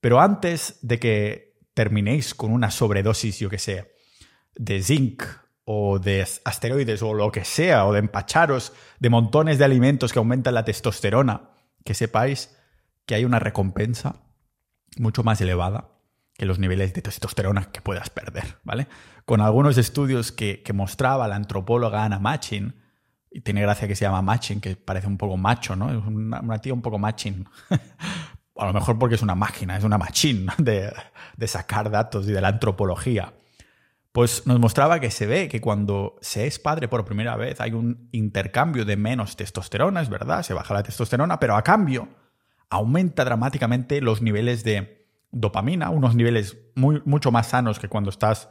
Pero 0.00 0.18
antes 0.18 0.78
de 0.80 0.98
que 0.98 1.58
terminéis 1.74 2.34
con 2.34 2.50
una 2.52 2.70
sobredosis, 2.70 3.38
yo 3.38 3.50
que 3.50 3.58
sé, 3.58 3.92
de 4.54 4.82
zinc 4.82 5.24
o 5.66 5.98
de 5.98 6.26
asteroides 6.46 7.02
o 7.02 7.12
lo 7.12 7.30
que 7.30 7.44
sea, 7.44 7.84
o 7.84 7.92
de 7.92 7.98
empacharos 7.98 8.72
de 8.98 9.10
montones 9.10 9.58
de 9.58 9.66
alimentos 9.66 10.14
que 10.14 10.20
aumentan 10.20 10.54
la 10.54 10.64
testosterona, 10.64 11.50
que 11.84 11.92
sepáis 11.92 12.56
que 13.04 13.14
hay 13.14 13.26
una 13.26 13.40
recompensa 13.40 14.22
mucho 14.96 15.22
más 15.22 15.38
elevada 15.42 15.90
que 16.36 16.46
los 16.46 16.58
niveles 16.58 16.92
de 16.94 17.02
testosterona 17.02 17.70
que 17.70 17.80
puedas 17.80 18.10
perder, 18.10 18.56
¿vale? 18.64 18.88
Con 19.24 19.40
algunos 19.40 19.78
estudios 19.78 20.32
que, 20.32 20.62
mostraba 20.74 21.28
la 21.28 21.36
antropóloga 21.36 22.04
Anna 22.04 22.18
Machin, 22.18 22.74
y 23.30 23.40
tiene 23.40 23.62
gracia 23.62 23.88
que 23.88 23.96
se 23.96 24.04
llama 24.04 24.22
Machin, 24.22 24.60
que 24.60 24.76
parece 24.76 25.06
un 25.06 25.18
poco 25.18 25.36
macho, 25.36 25.74
¿no? 25.74 25.90
Es 25.90 26.04
una, 26.06 26.58
tía 26.58 26.72
un 26.72 26.82
poco 26.82 26.98
Machin. 26.98 27.48
a 28.56 28.66
lo 28.66 28.72
mejor 28.72 28.98
porque 28.98 29.16
es 29.16 29.22
una 29.22 29.34
máquina, 29.34 29.76
es 29.76 29.84
una 29.84 29.98
machine 29.98 30.52
de, 30.58 30.92
de 31.36 31.48
sacar 31.48 31.90
datos 31.90 32.28
y 32.28 32.32
de 32.32 32.40
la 32.40 32.48
antropología. 32.48 33.32
Pues 34.12 34.46
nos 34.46 34.60
mostraba 34.60 35.00
que 35.00 35.10
se 35.10 35.26
ve 35.26 35.48
que 35.48 35.60
cuando 35.60 36.16
se 36.20 36.46
es 36.46 36.60
padre 36.60 36.86
por 36.86 37.04
primera 37.04 37.36
vez 37.36 37.60
hay 37.60 37.72
un 37.72 38.08
intercambio 38.12 38.84
de 38.84 38.96
menos 38.96 39.34
testosterona, 39.34 40.00
es 40.02 40.08
verdad, 40.08 40.44
se 40.44 40.54
baja 40.54 40.72
la 40.72 40.84
testosterona, 40.84 41.40
pero 41.40 41.56
a 41.56 41.62
cambio 41.62 42.08
aumenta 42.70 43.24
dramáticamente 43.24 44.00
los 44.00 44.22
niveles 44.22 44.62
de 44.62 45.03
dopamina, 45.34 45.90
unos 45.90 46.14
niveles 46.14 46.56
mucho 46.74 47.30
más 47.30 47.48
sanos 47.48 47.78
que 47.78 47.88
cuando 47.88 48.10
estás... 48.10 48.48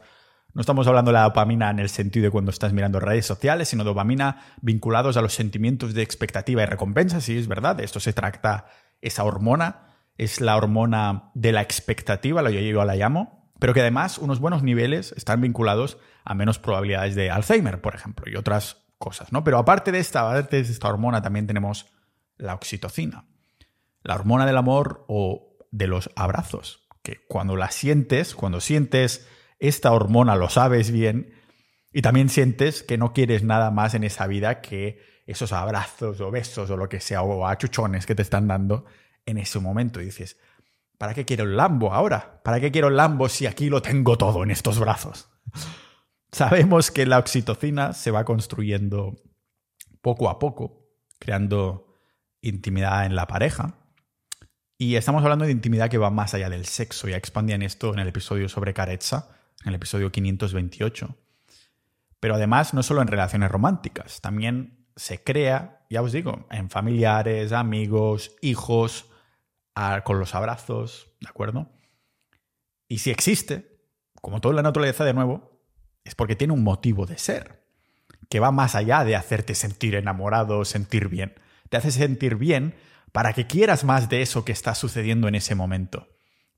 No 0.52 0.60
estamos 0.60 0.86
hablando 0.86 1.10
de 1.10 1.14
la 1.14 1.24
dopamina 1.24 1.70
en 1.70 1.80
el 1.80 1.88
sentido 1.88 2.24
de 2.24 2.30
cuando 2.30 2.52
estás 2.52 2.72
mirando 2.72 3.00
redes 3.00 3.26
sociales, 3.26 3.68
sino 3.68 3.82
dopamina 3.82 4.40
vinculados 4.60 5.16
a 5.16 5.20
los 5.20 5.34
sentimientos 5.34 5.94
de 5.94 6.02
expectativa 6.02 6.62
y 6.62 6.66
recompensa, 6.66 7.20
sí, 7.20 7.36
es 7.36 7.48
verdad, 7.48 7.74
de 7.74 7.84
esto 7.84 7.98
se 7.98 8.12
trata 8.12 8.66
esa 9.00 9.24
hormona, 9.24 9.88
es 10.16 10.40
la 10.40 10.56
hormona 10.56 11.32
de 11.34 11.50
la 11.50 11.60
expectativa, 11.60 12.40
lo 12.40 12.50
yo 12.50 12.84
la 12.84 12.94
llamo, 12.94 13.50
pero 13.58 13.74
que 13.74 13.80
además 13.80 14.18
unos 14.18 14.38
buenos 14.38 14.62
niveles 14.62 15.12
están 15.16 15.40
vinculados 15.40 15.98
a 16.24 16.34
menos 16.34 16.60
probabilidades 16.60 17.16
de 17.16 17.30
Alzheimer, 17.30 17.80
por 17.80 17.96
ejemplo, 17.96 18.30
y 18.30 18.36
otras 18.36 18.84
cosas, 18.98 19.32
¿no? 19.32 19.42
Pero 19.42 19.58
aparte 19.58 19.90
de 19.90 19.98
esta, 19.98 20.20
aparte 20.20 20.62
de 20.62 20.62
esta 20.62 20.88
hormona 20.88 21.20
también 21.20 21.48
tenemos 21.48 21.86
la 22.36 22.54
oxitocina, 22.54 23.26
la 24.02 24.14
hormona 24.14 24.46
del 24.46 24.56
amor 24.56 25.04
o 25.08 25.53
de 25.74 25.88
los 25.88 26.08
abrazos, 26.14 26.86
que 27.02 27.26
cuando 27.26 27.56
la 27.56 27.72
sientes, 27.72 28.36
cuando 28.36 28.60
sientes 28.60 29.26
esta 29.58 29.90
hormona, 29.90 30.36
lo 30.36 30.48
sabes 30.48 30.92
bien, 30.92 31.34
y 31.92 32.00
también 32.00 32.28
sientes 32.28 32.84
que 32.84 32.96
no 32.96 33.12
quieres 33.12 33.42
nada 33.42 33.72
más 33.72 33.94
en 33.94 34.04
esa 34.04 34.28
vida 34.28 34.60
que 34.60 35.00
esos 35.26 35.52
abrazos 35.52 36.20
o 36.20 36.30
besos 36.30 36.70
o 36.70 36.76
lo 36.76 36.88
que 36.88 37.00
sea, 37.00 37.22
o 37.22 37.46
achuchones 37.46 38.06
que 38.06 38.14
te 38.14 38.22
están 38.22 38.46
dando 38.46 38.84
en 39.26 39.36
ese 39.38 39.58
momento. 39.58 40.00
Y 40.00 40.04
dices, 40.04 40.38
¿para 40.96 41.12
qué 41.12 41.24
quiero 41.24 41.42
el 41.42 41.56
Lambo 41.56 41.92
ahora? 41.92 42.40
¿Para 42.44 42.60
qué 42.60 42.70
quiero 42.70 42.86
el 42.86 42.96
Lambo 42.96 43.28
si 43.28 43.46
aquí 43.46 43.68
lo 43.68 43.82
tengo 43.82 44.16
todo 44.16 44.44
en 44.44 44.52
estos 44.52 44.78
brazos? 44.78 45.28
Sabemos 46.30 46.92
que 46.92 47.04
la 47.04 47.18
oxitocina 47.18 47.94
se 47.94 48.12
va 48.12 48.24
construyendo 48.24 49.16
poco 50.00 50.28
a 50.28 50.38
poco, 50.38 50.86
creando 51.18 51.96
intimidad 52.42 53.06
en 53.06 53.16
la 53.16 53.26
pareja, 53.26 53.83
y 54.84 54.96
estamos 54.96 55.22
hablando 55.22 55.46
de 55.46 55.52
intimidad 55.52 55.88
que 55.88 55.96
va 55.96 56.10
más 56.10 56.34
allá 56.34 56.50
del 56.50 56.66
sexo. 56.66 57.08
Ya 57.08 57.16
expandían 57.16 57.62
esto 57.62 57.94
en 57.94 58.00
el 58.00 58.08
episodio 58.08 58.50
sobre 58.50 58.74
Carezza, 58.74 59.30
en 59.62 59.70
el 59.70 59.76
episodio 59.76 60.12
528. 60.12 61.16
Pero 62.20 62.34
además, 62.34 62.74
no 62.74 62.82
solo 62.82 63.00
en 63.00 63.08
relaciones 63.08 63.50
románticas, 63.50 64.20
también 64.20 64.86
se 64.94 65.24
crea, 65.24 65.86
ya 65.88 66.02
os 66.02 66.12
digo, 66.12 66.46
en 66.50 66.68
familiares, 66.68 67.52
amigos, 67.52 68.36
hijos, 68.42 69.06
con 70.04 70.20
los 70.20 70.34
abrazos, 70.34 71.10
¿de 71.22 71.30
acuerdo? 71.30 71.70
Y 72.86 72.98
si 72.98 73.10
existe, 73.10 73.80
como 74.20 74.42
toda 74.42 74.54
la 74.54 74.62
naturaleza 74.62 75.06
de 75.06 75.14
nuevo, 75.14 75.62
es 76.04 76.14
porque 76.14 76.36
tiene 76.36 76.52
un 76.52 76.62
motivo 76.62 77.06
de 77.06 77.16
ser, 77.16 77.64
que 78.28 78.38
va 78.38 78.52
más 78.52 78.74
allá 78.74 79.02
de 79.02 79.16
hacerte 79.16 79.54
sentir 79.54 79.94
enamorado, 79.94 80.62
sentir 80.66 81.08
bien. 81.08 81.40
Te 81.70 81.78
hace 81.78 81.90
sentir 81.90 82.36
bien 82.36 82.74
para 83.14 83.32
que 83.32 83.46
quieras 83.46 83.84
más 83.84 84.08
de 84.08 84.22
eso 84.22 84.44
que 84.44 84.50
está 84.50 84.74
sucediendo 84.74 85.28
en 85.28 85.36
ese 85.36 85.54
momento, 85.54 86.08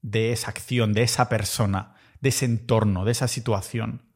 de 0.00 0.32
esa 0.32 0.48
acción, 0.48 0.94
de 0.94 1.02
esa 1.02 1.28
persona, 1.28 1.96
de 2.22 2.30
ese 2.30 2.46
entorno, 2.46 3.04
de 3.04 3.12
esa 3.12 3.28
situación. 3.28 4.10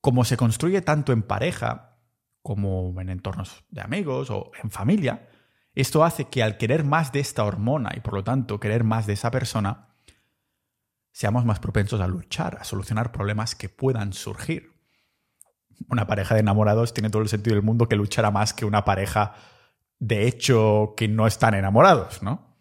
Como 0.00 0.24
se 0.24 0.36
construye 0.36 0.82
tanto 0.82 1.12
en 1.12 1.22
pareja 1.22 1.98
como 2.42 2.94
en 3.00 3.08
entornos 3.08 3.64
de 3.70 3.80
amigos 3.80 4.30
o 4.30 4.52
en 4.62 4.70
familia, 4.70 5.28
esto 5.74 6.04
hace 6.04 6.26
que 6.26 6.44
al 6.44 6.58
querer 6.58 6.84
más 6.84 7.10
de 7.10 7.18
esta 7.18 7.42
hormona 7.42 7.90
y 7.96 7.98
por 7.98 8.14
lo 8.14 8.22
tanto 8.22 8.60
querer 8.60 8.84
más 8.84 9.08
de 9.08 9.14
esa 9.14 9.32
persona, 9.32 9.88
seamos 11.10 11.44
más 11.44 11.58
propensos 11.58 12.00
a 12.00 12.06
luchar, 12.06 12.58
a 12.60 12.64
solucionar 12.64 13.10
problemas 13.10 13.56
que 13.56 13.68
puedan 13.68 14.12
surgir. 14.12 14.80
Una 15.88 16.06
pareja 16.06 16.34
de 16.34 16.40
enamorados 16.42 16.94
tiene 16.94 17.10
todo 17.10 17.22
el 17.22 17.28
sentido 17.28 17.56
del 17.56 17.64
mundo 17.64 17.88
que 17.88 17.96
luchará 17.96 18.30
más 18.30 18.54
que 18.54 18.64
una 18.64 18.84
pareja 18.84 19.34
de 20.02 20.26
hecho 20.26 20.94
que 20.96 21.06
no 21.06 21.28
están 21.28 21.54
enamorados, 21.54 22.24
¿no? 22.24 22.56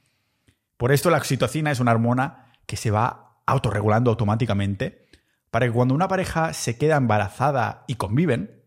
Por 0.78 0.92
esto 0.92 1.10
la 1.10 1.18
oxitocina 1.18 1.72
es 1.72 1.80
una 1.80 1.92
hormona 1.92 2.54
que 2.68 2.78
se 2.78 2.92
va 2.92 3.42
autorregulando 3.48 4.12
automáticamente 4.12 5.08
para 5.50 5.66
que 5.66 5.72
cuando 5.72 5.96
una 5.96 6.08
pareja 6.08 6.54
se 6.54 6.78
queda 6.78 6.98
embarazada 6.98 7.84
y 7.88 7.96
conviven, 7.96 8.64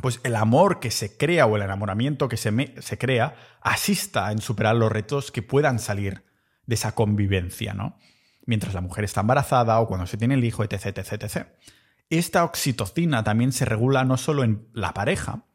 pues 0.00 0.20
el 0.22 0.36
amor 0.36 0.78
que 0.78 0.92
se 0.92 1.16
crea 1.16 1.46
o 1.46 1.56
el 1.56 1.62
enamoramiento 1.62 2.28
que 2.28 2.36
se, 2.36 2.80
se 2.80 2.96
crea 2.96 3.34
asista 3.60 4.30
en 4.30 4.40
superar 4.40 4.76
los 4.76 4.92
retos 4.92 5.32
que 5.32 5.42
puedan 5.42 5.80
salir 5.80 6.24
de 6.66 6.76
esa 6.76 6.94
convivencia, 6.94 7.74
¿no? 7.74 7.98
Mientras 8.46 8.72
la 8.72 8.82
mujer 8.82 9.02
está 9.02 9.22
embarazada 9.22 9.80
o 9.80 9.88
cuando 9.88 10.06
se 10.06 10.16
tiene 10.16 10.34
el 10.34 10.44
hijo, 10.44 10.62
etc, 10.62 10.96
etc, 10.96 11.12
etc. 11.24 11.46
Esta 12.08 12.44
oxitocina 12.44 13.24
también 13.24 13.50
se 13.50 13.64
regula 13.64 14.04
no 14.04 14.16
solo 14.16 14.44
en 14.44 14.68
la 14.74 14.94
pareja, 14.94 15.46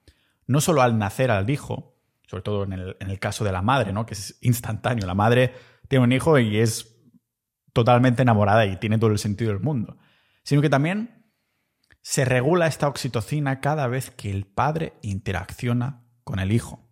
no 0.48 0.60
solo 0.60 0.82
al 0.82 0.98
nacer 0.98 1.32
al 1.32 1.50
hijo, 1.50 1.97
sobre 2.28 2.44
todo 2.44 2.64
en 2.66 2.74
el, 2.74 3.20
caso 3.20 3.44
de 3.44 3.52
la 3.52 3.62
madre, 3.62 3.94
¿no? 3.94 4.06
que 4.06 4.14
es 4.14 4.38
instantáneo. 4.42 5.08
La 5.08 5.16
madre 5.16 5.54
tiene 5.88 6.04
un 6.04 6.12
hijo 6.12 6.38
y 6.38 6.58
es 6.58 6.96
totalmente 7.74 8.22
enamorada 8.22 8.66
y 8.66 8.76
tiene 8.78 9.00
todo 9.00 9.12
el 9.12 9.18
sentido 9.18 9.52
del 9.52 9.62
mundo. 9.62 9.98
Sino 10.44 10.62
que 10.62 10.70
también 10.70 11.32
se 12.02 12.26
regula 12.26 12.68
esta 12.68 12.88
oxitocina 12.88 13.62
cada 13.62 13.88
vez 13.88 14.12
que 14.12 14.30
el 14.30 14.46
padre 14.46 14.94
interacciona 15.02 16.04
con 16.24 16.40
el 16.40 16.52
hijo. 16.52 16.90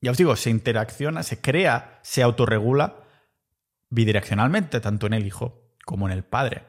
Ya 0.00 0.10
os 0.10 0.16
digo, 0.16 0.36
se 0.36 0.50
interacciona, 0.50 1.22
se 1.22 1.40
crea, 1.40 1.98
se 2.02 2.22
autorregula 2.22 3.04
bidireccionalmente, 3.90 4.80
tanto 4.80 5.06
en 5.06 5.14
el 5.14 5.26
hijo 5.26 5.74
como 5.84 6.06
en 6.06 6.12
el 6.12 6.24
padre. 6.24 6.64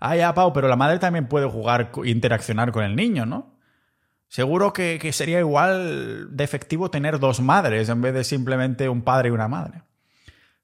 Ah, 0.00 0.16
ya, 0.16 0.32
Pau, 0.32 0.52
pero 0.52 0.68
la 0.68 0.76
madre 0.76 0.98
también 0.98 1.26
puede 1.26 1.48
jugar 1.48 1.90
interaccionar 2.04 2.70
con 2.72 2.84
el 2.84 2.94
niño, 2.94 3.26
¿no? 3.26 3.57
Seguro 4.28 4.74
que, 4.74 5.12
sería 5.12 5.40
igual 5.40 6.36
de 6.36 6.44
efectivo 6.44 6.90
tener 6.90 7.18
dos 7.18 7.40
madres 7.40 7.88
en 7.88 8.02
vez 8.02 8.12
de 8.12 8.24
simplemente 8.24 8.88
un 8.88 9.02
padre 9.02 9.30
y 9.30 9.32
una 9.32 9.48
madre. 9.48 9.82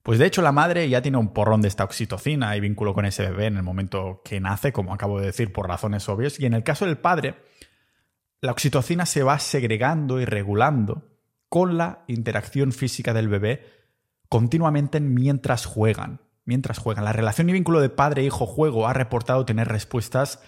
Pues 0.03 0.19
de 0.19 0.27
hecho 0.27 0.43
la 0.43 0.53
madre 0.53 0.87
ya 0.91 1.01
tiene 1.01 1.17
un 1.17 1.33
porrón 1.33 1.63
de 1.63 1.69
esta 1.69 1.83
oxitocina 1.83 2.55
y 2.57 2.61
vínculo 2.61 2.93
con 2.93 3.07
ese 3.07 3.23
bebé 3.23 3.47
en 3.47 3.57
el 3.57 3.63
momento 3.63 4.21
que 4.23 4.39
nace, 4.39 4.71
como 4.71 4.93
acabo 4.93 5.19
de 5.19 5.27
decir, 5.27 5.51
por 5.51 5.67
razones 5.67 6.07
obvias. 6.11 6.39
Y 6.39 6.45
en 6.45 6.53
el 6.53 6.63
caso 6.63 6.85
del 6.85 6.99
padre, 6.99 7.37
la 8.43 8.53
oxitocina 8.53 9.07
se 9.07 9.23
va 9.23 9.39
segregando 9.39 10.21
y 10.21 10.27
regulando 10.27 11.09
con 11.49 11.79
la 11.79 12.05
interacción 12.07 12.73
física 12.73 13.15
del 13.15 13.29
bebé 13.29 13.65
continuamente 14.29 15.01
mientras 15.01 15.65
juegan. 15.65 16.21
Mientras 16.45 16.77
juegan. 16.77 17.05
La 17.05 17.15
relación 17.15 17.49
y 17.49 17.55
vínculo 17.55 17.81
de 17.81 17.89
padre-hijo-juego 17.89 18.87
ha 18.87 18.93
reportado 18.93 19.47
tener 19.47 19.69
respuestas 19.69 20.43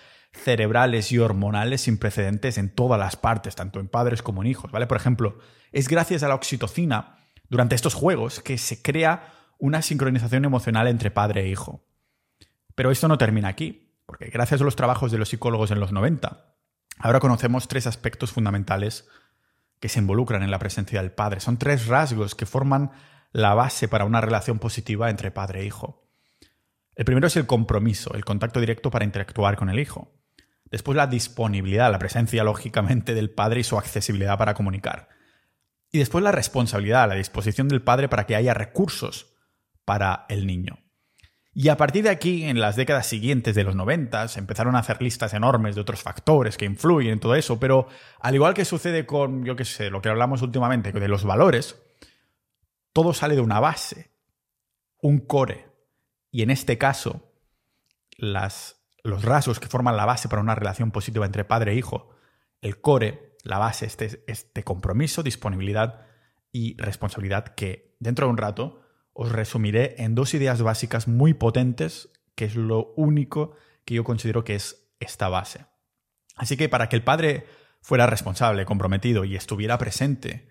cerebrales 0.45 1.11
y 1.13 1.19
hormonales 1.19 1.83
sin 1.83 1.99
precedentes 1.99 2.59
en 2.59 2.71
todas 2.71 2.99
las 2.99 3.17
partes, 3.17 3.57
tanto 3.57 3.81
en 3.81 3.89
padres 3.89 4.23
como 4.23 4.43
en 4.43 4.49
hijos, 4.49 4.71
¿vale? 4.71 4.87
Por 4.87 4.97
ejemplo, 4.97 5.39
es 5.73 5.89
gracias 5.89 6.23
a 6.23 6.29
la 6.29 6.35
oxitocina 6.35 7.19
durante 7.49 7.75
estos 7.75 7.95
juegos 7.95 8.41
que 8.41 8.59
se 8.59 8.83
crea 8.83 9.33
una 9.59 9.83
sincronización 9.83 10.45
emocional 10.45 10.87
entre 10.87 11.11
padre 11.11 11.43
e 11.43 11.49
hijo. 11.49 11.85
Pero 12.75 12.91
esto 12.91 13.09
no 13.09 13.19
termina 13.19 13.49
aquí, 13.49 13.95
porque 14.07 14.27
gracias 14.27 14.61
a 14.61 14.65
los 14.65 14.77
trabajos 14.77 15.11
de 15.11 15.19
los 15.19 15.29
psicólogos 15.29 15.71
en 15.71 15.81
los 15.81 15.93
90, 15.93 16.57
Ahora 16.99 17.21
conocemos 17.21 17.69
tres 17.69 17.87
aspectos 17.87 18.33
fundamentales 18.33 19.09
que 19.81 19.89
se 19.89 19.99
involucran 19.99 20.43
en 20.43 20.51
la 20.51 20.59
presencia 20.59 21.01
del 21.01 21.13
padre. 21.13 21.41
Son 21.41 21.59
tres 21.59 21.87
rasgos 21.87 22.35
que 22.35 22.47
forman 22.47 22.93
la 23.33 23.55
base 23.55 23.89
para 23.89 24.07
una 24.07 24.21
relación 24.21 24.59
positiva 24.59 25.11
entre 25.11 25.31
padre 25.31 25.61
e 25.61 25.67
hijo. 25.67 26.09
El 26.95 27.05
primero 27.05 27.27
es 27.27 27.37
el 27.37 27.47
compromiso, 27.47 28.15
el 28.15 28.25
contacto 28.25 28.61
directo 28.61 28.91
para 28.91 29.05
interactuar 29.05 29.57
con 29.57 29.69
el 29.69 29.79
hijo. 29.79 30.15
Después 30.71 30.97
la 30.97 31.07
disponibilidad, 31.07 31.91
la 31.91 31.99
presencia 31.99 32.45
lógicamente 32.45 33.15
del 33.15 33.31
padre 33.31 33.61
y 33.61 33.65
su 33.65 33.79
accesibilidad 33.79 34.39
para 34.39 34.55
comunicar. 34.55 35.09
Y 35.93 35.99
después 35.99 36.25
la 36.25 36.33
responsabilidad, 36.33 37.09
la 37.09 37.15
disposición 37.15 37.69
del 37.69 37.83
padre 37.83 38.09
para 38.09 38.27
que 38.27 38.37
haya 38.37 38.55
recursos 38.55 39.35
para 39.85 40.27
el 40.29 40.47
niño. 40.47 40.79
Y 41.59 41.71
a 41.71 41.79
partir 41.79 42.05
de 42.05 42.11
aquí, 42.11 42.45
en 42.45 42.61
las 42.61 42.77
décadas 42.77 43.07
siguientes 43.07 43.55
de 43.55 43.65
los 43.65 43.75
90, 43.75 44.29
se 44.29 44.41
empezaron 44.41 44.77
a 44.77 44.81
hacer 44.81 45.01
listas 45.01 45.33
enormes 45.33 45.75
de 45.75 45.81
otros 45.81 46.03
factores 46.03 46.59
que 46.59 46.67
influyen 46.67 47.15
en 47.15 47.21
todo 47.21 47.35
eso, 47.35 47.59
pero 47.59 47.89
al 48.21 48.35
igual 48.35 48.53
que 48.53 48.67
sucede 48.67 49.07
con, 49.07 49.43
yo 49.47 49.57
qué 49.57 49.65
sé, 49.65 49.89
lo 49.89 50.03
que 50.03 50.11
hablamos 50.11 50.43
últimamente, 50.43 50.93
de 50.93 51.09
los 51.09 51.25
valores, 51.25 51.81
todo 52.93 53.15
sale 53.15 53.37
de 53.37 53.41
una 53.41 53.59
base, 53.59 54.11
un 55.01 55.21
core. 55.21 55.67
Y 56.31 56.43
en 56.43 56.51
este 56.51 56.77
caso, 56.77 57.33
las, 58.19 58.76
los 59.07 59.25
rasgos 59.25 59.61
que 59.61 59.69
forman 59.69 59.97
la 59.97 60.05
base 60.05 60.29
para 60.29 60.43
una 60.43 60.55
relación 60.55 60.91
positiva 60.91 61.27
entre 61.27 61.45
padre 61.45 61.73
e 61.73 61.77
hijo, 61.77 62.11
el 62.61 62.81
core, 62.81 63.37
la 63.45 63.59
base, 63.59 63.87
este, 63.87 64.25
este 64.27 64.65
compromiso, 64.65 65.23
disponibilidad 65.23 66.07
y 66.53 66.77
responsabilidad 66.77 67.55
que 67.55 67.97
dentro 68.01 68.27
de 68.27 68.33
un 68.33 68.39
rato 68.39 68.83
os 69.13 69.33
resumiré 69.33 69.95
en 69.99 70.15
dos 70.15 70.35
ideas 70.35 70.61
básicas 70.63 71.09
muy 71.09 71.35
potentes, 71.35 72.11
que 72.35 72.45
es 72.45 72.57
lo 72.57 72.93
único 72.97 73.57
que 73.85 73.95
yo 73.95 74.05
considero 74.05 74.45
que 74.45 74.57
es 74.57 74.91
esta 75.01 75.29
base. 75.29 75.67
Así 76.35 76.57
que 76.57 76.69
para 76.69 76.89
que 76.89 76.97
el 76.97 77.05
padre 77.05 77.47
fuera 77.81 78.07
responsable, 78.07 78.67
comprometido 78.67 79.25
y 79.25 79.37
estuviera 79.37 79.79
presente, 79.79 80.51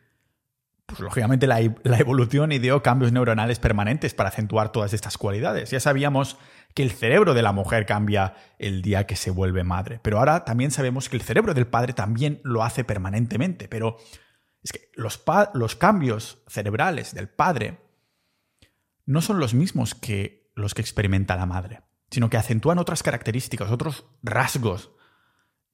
pues 0.86 1.00
lógicamente 1.00 1.48
la, 1.48 1.60
evolución 1.62 2.52
ideó 2.52 2.84
cambios 2.84 3.12
neuronales 3.12 3.60
permanentes 3.60 4.14
para 4.14 4.30
acentuar 4.30 4.72
todas 4.72 4.94
estas 4.94 5.18
cualidades. 5.18 5.72
Ya 5.72 5.80
sabíamos 5.80 6.38
que 6.74 6.84
el 6.84 6.92
cerebro 6.92 7.34
de 7.34 7.42
la 7.42 7.52
mujer 7.52 7.86
cambia 7.86 8.36
el 8.60 8.82
día 8.82 9.08
que 9.08 9.16
se 9.16 9.32
vuelve 9.32 9.64
madre, 9.64 10.00
pero 10.02 10.20
ahora 10.20 10.46
también 10.46 10.72
sabemos 10.72 11.10
que 11.10 11.16
el 11.16 11.24
cerebro 11.24 11.54
del 11.54 11.68
padre 11.68 11.94
también 11.94 12.40
lo 12.44 12.64
hace 12.64 12.84
permanentemente, 12.84 13.68
pero 13.68 13.98
es 14.62 14.72
que 14.72 14.92
los, 14.96 15.24
los 15.54 15.76
cambios 15.76 16.44
cerebrales 16.48 17.14
del 17.14 17.30
padre 17.30 17.80
no 19.06 19.22
son 19.22 19.40
los 19.40 19.54
mismos 19.54 19.96
que 19.96 20.52
los 20.56 20.74
que 20.74 20.82
experimenta 20.82 21.36
la 21.36 21.46
madre, 21.46 21.82
sino 22.12 22.30
que 22.30 22.38
acentúan 22.38 22.80
otras 22.80 23.04
características, 23.04 23.72
otros 23.72 24.06
rasgos 24.22 24.92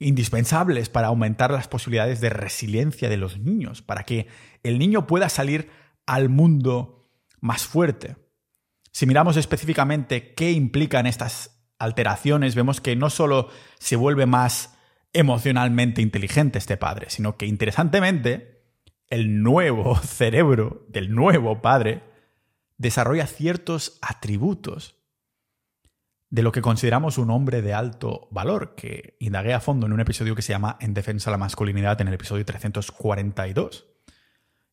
indispensables 0.02 0.90
para 0.90 1.08
aumentar 1.08 1.52
las 1.52 1.68
posibilidades 1.68 2.22
de 2.22 2.30
resiliencia 2.30 3.08
de 3.08 3.18
los 3.18 3.40
niños, 3.40 3.82
para 3.82 4.04
que 4.04 4.28
el 4.64 4.80
niño 4.80 5.08
pueda 5.08 5.30
salir 5.30 5.70
al 6.06 6.28
mundo 6.28 7.08
más 7.40 7.66
fuerte. 7.66 8.18
Si 8.92 9.06
miramos 9.06 9.38
específicamente 9.38 10.34
qué 10.34 10.52
implican 10.52 11.06
estas 11.06 11.64
alteraciones, 11.78 12.56
vemos 12.56 12.82
que 12.82 12.96
no 12.96 13.10
solo 13.10 13.50
se 13.80 13.96
vuelve 13.96 14.26
más 14.26 14.76
emocionalmente 15.14 16.02
inteligente 16.02 16.58
este 16.58 16.78
padre, 16.78 17.10
sino 17.10 17.38
que 17.38 17.46
interesantemente 17.46 18.64
el 19.08 19.44
nuevo 19.44 19.96
cerebro 20.04 20.86
del 20.90 21.14
nuevo 21.14 21.62
padre 21.62 22.04
desarrolla 22.78 23.28
ciertos 23.28 24.00
atributos 24.02 25.01
de 26.32 26.44
lo 26.44 26.54
que 26.54 26.62
consideramos 26.62 27.18
un 27.18 27.30
hombre 27.30 27.62
de 27.62 27.74
alto 27.74 28.30
valor, 28.32 28.74
que 28.74 29.18
indagué 29.20 29.54
a 29.54 29.60
fondo 29.60 29.86
en 29.86 29.94
un 29.94 30.00
episodio 30.00 30.34
que 30.34 30.42
se 30.42 30.54
llama 30.54 30.78
En 30.80 30.94
defensa 30.94 31.30
de 31.30 31.34
la 31.34 31.38
masculinidad, 31.38 32.00
en 32.00 32.08
el 32.08 32.14
episodio 32.14 32.46
342. 32.46 33.86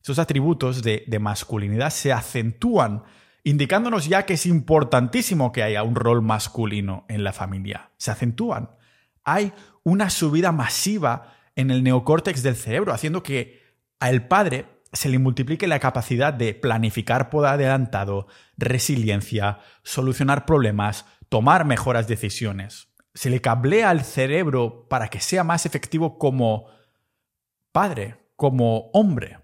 Esos 0.00 0.20
atributos 0.20 0.82
de, 0.82 1.02
de 1.08 1.18
masculinidad 1.18 1.90
se 1.90 2.12
acentúan, 2.12 3.02
indicándonos 3.42 4.06
ya 4.06 4.24
que 4.24 4.34
es 4.34 4.46
importantísimo 4.46 5.50
que 5.50 5.64
haya 5.64 5.82
un 5.82 5.96
rol 5.96 6.22
masculino 6.22 7.04
en 7.08 7.24
la 7.24 7.32
familia. 7.32 7.90
Se 7.96 8.12
acentúan. 8.12 8.70
Hay 9.24 9.52
una 9.82 10.10
subida 10.10 10.52
masiva 10.52 11.34
en 11.56 11.72
el 11.72 11.82
neocórtex 11.82 12.44
del 12.44 12.54
cerebro, 12.54 12.92
haciendo 12.92 13.24
que 13.24 13.60
al 13.98 14.28
padre 14.28 14.66
se 14.92 15.08
le 15.08 15.18
multiplique 15.18 15.66
la 15.66 15.80
capacidad 15.80 16.32
de 16.32 16.54
planificar 16.54 17.30
por 17.30 17.46
adelantado, 17.46 18.26
resiliencia, 18.56 19.58
solucionar 19.82 20.46
problemas, 20.46 21.04
tomar 21.28 21.64
mejoras 21.64 22.08
decisiones. 22.08 22.88
Se 23.14 23.30
le 23.30 23.40
cablea 23.40 23.90
al 23.90 24.04
cerebro 24.04 24.86
para 24.88 25.08
que 25.08 25.20
sea 25.20 25.44
más 25.44 25.66
efectivo 25.66 26.18
como 26.18 26.66
padre, 27.72 28.30
como 28.36 28.90
hombre. 28.92 29.38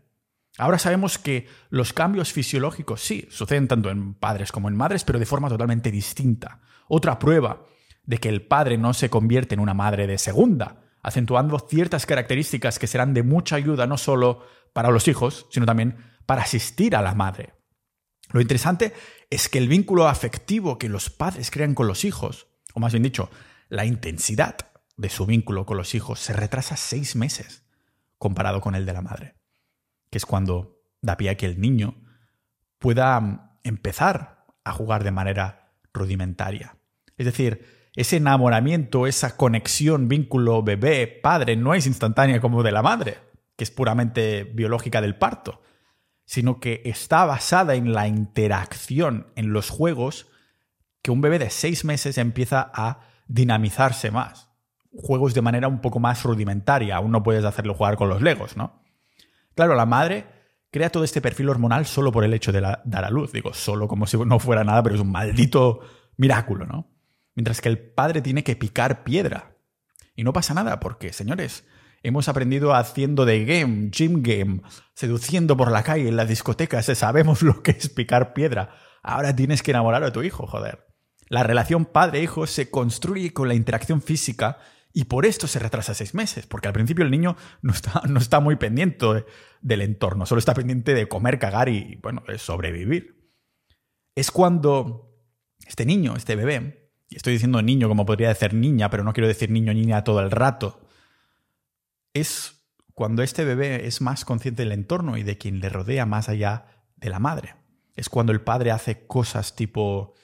Ahora 0.56 0.78
sabemos 0.78 1.18
que 1.18 1.48
los 1.70 1.92
cambios 1.92 2.32
fisiológicos 2.32 3.00
sí, 3.00 3.26
suceden 3.30 3.66
tanto 3.66 3.90
en 3.90 4.14
padres 4.14 4.52
como 4.52 4.68
en 4.68 4.76
madres, 4.76 5.02
pero 5.04 5.18
de 5.18 5.26
forma 5.26 5.48
totalmente 5.48 5.90
distinta. 5.90 6.60
Otra 6.86 7.18
prueba 7.18 7.66
de 8.04 8.18
que 8.18 8.28
el 8.28 8.46
padre 8.46 8.78
no 8.78 8.94
se 8.94 9.10
convierte 9.10 9.54
en 9.54 9.60
una 9.60 9.74
madre 9.74 10.06
de 10.06 10.18
segunda, 10.18 10.82
acentuando 11.02 11.58
ciertas 11.58 12.06
características 12.06 12.78
que 12.78 12.86
serán 12.86 13.14
de 13.14 13.22
mucha 13.22 13.56
ayuda 13.56 13.86
no 13.86 13.98
solo 13.98 14.42
para 14.72 14.90
los 14.90 15.08
hijos, 15.08 15.46
sino 15.50 15.66
también 15.66 15.96
para 16.26 16.42
asistir 16.42 16.94
a 16.94 17.02
la 17.02 17.14
madre. 17.14 17.54
Lo 18.32 18.40
interesante 18.40 18.92
es 19.34 19.48
que 19.48 19.58
el 19.58 19.66
vínculo 19.66 20.06
afectivo 20.06 20.78
que 20.78 20.88
los 20.88 21.10
padres 21.10 21.50
crean 21.50 21.74
con 21.74 21.88
los 21.88 22.04
hijos, 22.04 22.46
o 22.72 22.78
más 22.78 22.92
bien 22.92 23.02
dicho, 23.02 23.30
la 23.68 23.84
intensidad 23.84 24.56
de 24.96 25.08
su 25.08 25.26
vínculo 25.26 25.66
con 25.66 25.76
los 25.76 25.96
hijos 25.96 26.20
se 26.20 26.32
retrasa 26.32 26.76
seis 26.76 27.16
meses 27.16 27.66
comparado 28.16 28.60
con 28.60 28.76
el 28.76 28.86
de 28.86 28.92
la 28.92 29.02
madre, 29.02 29.34
que 30.08 30.18
es 30.18 30.24
cuando 30.24 30.78
da 31.02 31.16
pie 31.16 31.30
a 31.30 31.36
que 31.36 31.46
el 31.46 31.60
niño 31.60 31.96
pueda 32.78 33.58
empezar 33.64 34.46
a 34.62 34.70
jugar 34.70 35.02
de 35.02 35.10
manera 35.10 35.72
rudimentaria. 35.92 36.76
Es 37.16 37.26
decir, 37.26 37.90
ese 37.96 38.18
enamoramiento, 38.18 39.08
esa 39.08 39.36
conexión, 39.36 40.06
vínculo 40.06 40.62
bebé-padre 40.62 41.56
no 41.56 41.74
es 41.74 41.88
instantánea 41.88 42.40
como 42.40 42.62
de 42.62 42.70
la 42.70 42.82
madre, 42.82 43.18
que 43.56 43.64
es 43.64 43.72
puramente 43.72 44.44
biológica 44.44 45.00
del 45.00 45.16
parto, 45.16 45.60
sino 46.24 46.60
que 46.60 46.82
está 46.84 47.24
basada 47.24 47.74
en 47.74 47.92
la 47.92 48.08
interacción, 48.08 49.28
en 49.36 49.52
los 49.52 49.70
juegos, 49.70 50.28
que 51.02 51.10
un 51.10 51.20
bebé 51.20 51.38
de 51.38 51.50
seis 51.50 51.84
meses 51.84 52.18
empieza 52.18 52.70
a 52.74 53.00
dinamizarse 53.26 54.10
más. 54.10 54.50
Juegos 54.96 55.34
de 55.34 55.42
manera 55.42 55.68
un 55.68 55.80
poco 55.80 56.00
más 56.00 56.22
rudimentaria, 56.22 56.96
aún 56.96 57.12
no 57.12 57.22
puedes 57.22 57.44
hacerlo 57.44 57.74
jugar 57.74 57.96
con 57.96 58.08
los 58.08 58.22
legos, 58.22 58.56
¿no? 58.56 58.82
Claro, 59.54 59.74
la 59.74 59.86
madre 59.86 60.26
crea 60.70 60.90
todo 60.90 61.04
este 61.04 61.20
perfil 61.20 61.48
hormonal 61.48 61.86
solo 61.86 62.10
por 62.10 62.24
el 62.24 62.34
hecho 62.34 62.52
de 62.52 62.60
dar 62.60 63.04
a 63.04 63.10
luz. 63.10 63.32
Digo, 63.32 63.52
solo 63.54 63.86
como 63.86 64.06
si 64.06 64.16
no 64.16 64.38
fuera 64.38 64.64
nada, 64.64 64.82
pero 64.82 64.94
es 64.94 65.00
un 65.00 65.12
maldito 65.12 65.80
miráculo, 66.16 66.66
¿no? 66.66 66.94
mientras 67.34 67.60
que 67.60 67.68
el 67.68 67.78
padre 67.78 68.22
tiene 68.22 68.44
que 68.44 68.56
picar 68.56 69.04
piedra. 69.04 69.56
Y 70.16 70.24
no 70.24 70.32
pasa 70.32 70.54
nada, 70.54 70.80
porque, 70.80 71.12
señores, 71.12 71.66
hemos 72.04 72.28
aprendido 72.28 72.74
haciendo 72.74 73.24
de 73.24 73.44
game, 73.44 73.88
gym 73.90 74.22
game, 74.22 74.60
seduciendo 74.94 75.56
por 75.56 75.72
la 75.72 75.82
calle, 75.82 76.08
en 76.08 76.16
las 76.16 76.28
discotecas, 76.28 76.86
sabemos 76.86 77.42
lo 77.42 77.62
que 77.62 77.72
es 77.72 77.88
picar 77.88 78.34
piedra. 78.34 78.76
Ahora 79.02 79.34
tienes 79.34 79.62
que 79.62 79.72
enamorar 79.72 80.04
a 80.04 80.12
tu 80.12 80.22
hijo, 80.22 80.46
joder. 80.46 80.86
La 81.28 81.42
relación 81.42 81.86
padre-hijo 81.86 82.46
se 82.46 82.70
construye 82.70 83.32
con 83.32 83.48
la 83.48 83.54
interacción 83.54 84.02
física 84.02 84.58
y 84.92 85.04
por 85.04 85.26
esto 85.26 85.48
se 85.48 85.58
retrasa 85.58 85.94
seis 85.94 86.14
meses, 86.14 86.46
porque 86.46 86.68
al 86.68 86.74
principio 86.74 87.04
el 87.04 87.10
niño 87.10 87.36
no 87.62 87.72
está, 87.72 88.02
no 88.08 88.20
está 88.20 88.38
muy 88.38 88.56
pendiente 88.56 89.24
del 89.62 89.80
entorno, 89.80 90.26
solo 90.26 90.38
está 90.38 90.54
pendiente 90.54 90.94
de 90.94 91.08
comer, 91.08 91.38
cagar 91.38 91.70
y, 91.70 91.98
bueno, 92.02 92.22
de 92.28 92.38
sobrevivir. 92.38 93.32
Es 94.14 94.30
cuando 94.30 95.10
este 95.66 95.86
niño, 95.86 96.14
este 96.16 96.36
bebé, 96.36 96.92
estoy 97.10 97.32
diciendo 97.32 97.62
niño 97.62 97.88
como 97.88 98.04
podría 98.04 98.28
decir 98.28 98.52
niña, 98.52 98.90
pero 98.90 99.04
no 99.04 99.14
quiero 99.14 99.26
decir 99.26 99.50
niño 99.50 99.72
niña 99.72 100.04
todo 100.04 100.20
el 100.20 100.30
rato, 100.30 100.83
es 102.14 102.64
cuando 102.94 103.22
este 103.22 103.44
bebé 103.44 103.86
es 103.86 104.00
más 104.00 104.24
consciente 104.24 104.62
del 104.62 104.72
entorno 104.72 105.16
y 105.16 105.24
de 105.24 105.36
quien 105.36 105.60
le 105.60 105.68
rodea 105.68 106.06
más 106.06 106.28
allá 106.28 106.66
de 106.96 107.10
la 107.10 107.18
madre. 107.18 107.56
Es 107.96 108.08
cuando 108.08 108.32
el 108.32 108.40
padre 108.40 108.70
hace 108.70 109.06
cosas 109.06 109.56
tipo, 109.56 110.14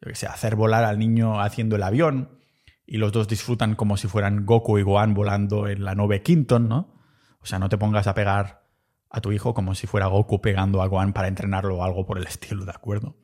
yo 0.00 0.08
que 0.08 0.14
sé, 0.14 0.26
hacer 0.26 0.54
volar 0.54 0.84
al 0.84 0.98
niño 0.98 1.40
haciendo 1.40 1.76
el 1.76 1.82
avión 1.82 2.38
y 2.86 2.98
los 2.98 3.12
dos 3.12 3.26
disfrutan 3.26 3.74
como 3.74 3.96
si 3.96 4.06
fueran 4.06 4.44
Goku 4.44 4.78
y 4.78 4.82
Gohan 4.82 5.14
volando 5.14 5.66
en 5.66 5.84
la 5.84 5.94
nube 5.94 6.22
Quinton, 6.22 6.68
¿no? 6.68 6.94
O 7.40 7.46
sea, 7.46 7.58
no 7.58 7.68
te 7.68 7.78
pongas 7.78 8.06
a 8.06 8.14
pegar 8.14 8.66
a 9.08 9.20
tu 9.20 9.32
hijo 9.32 9.54
como 9.54 9.74
si 9.74 9.86
fuera 9.86 10.06
Goku 10.06 10.40
pegando 10.40 10.82
a 10.82 10.86
Gohan 10.86 11.12
para 11.12 11.28
entrenarlo 11.28 11.78
o 11.78 11.84
algo 11.84 12.04
por 12.04 12.18
el 12.18 12.26
estilo, 12.26 12.64
¿de 12.64 12.72
acuerdo? 12.72 13.16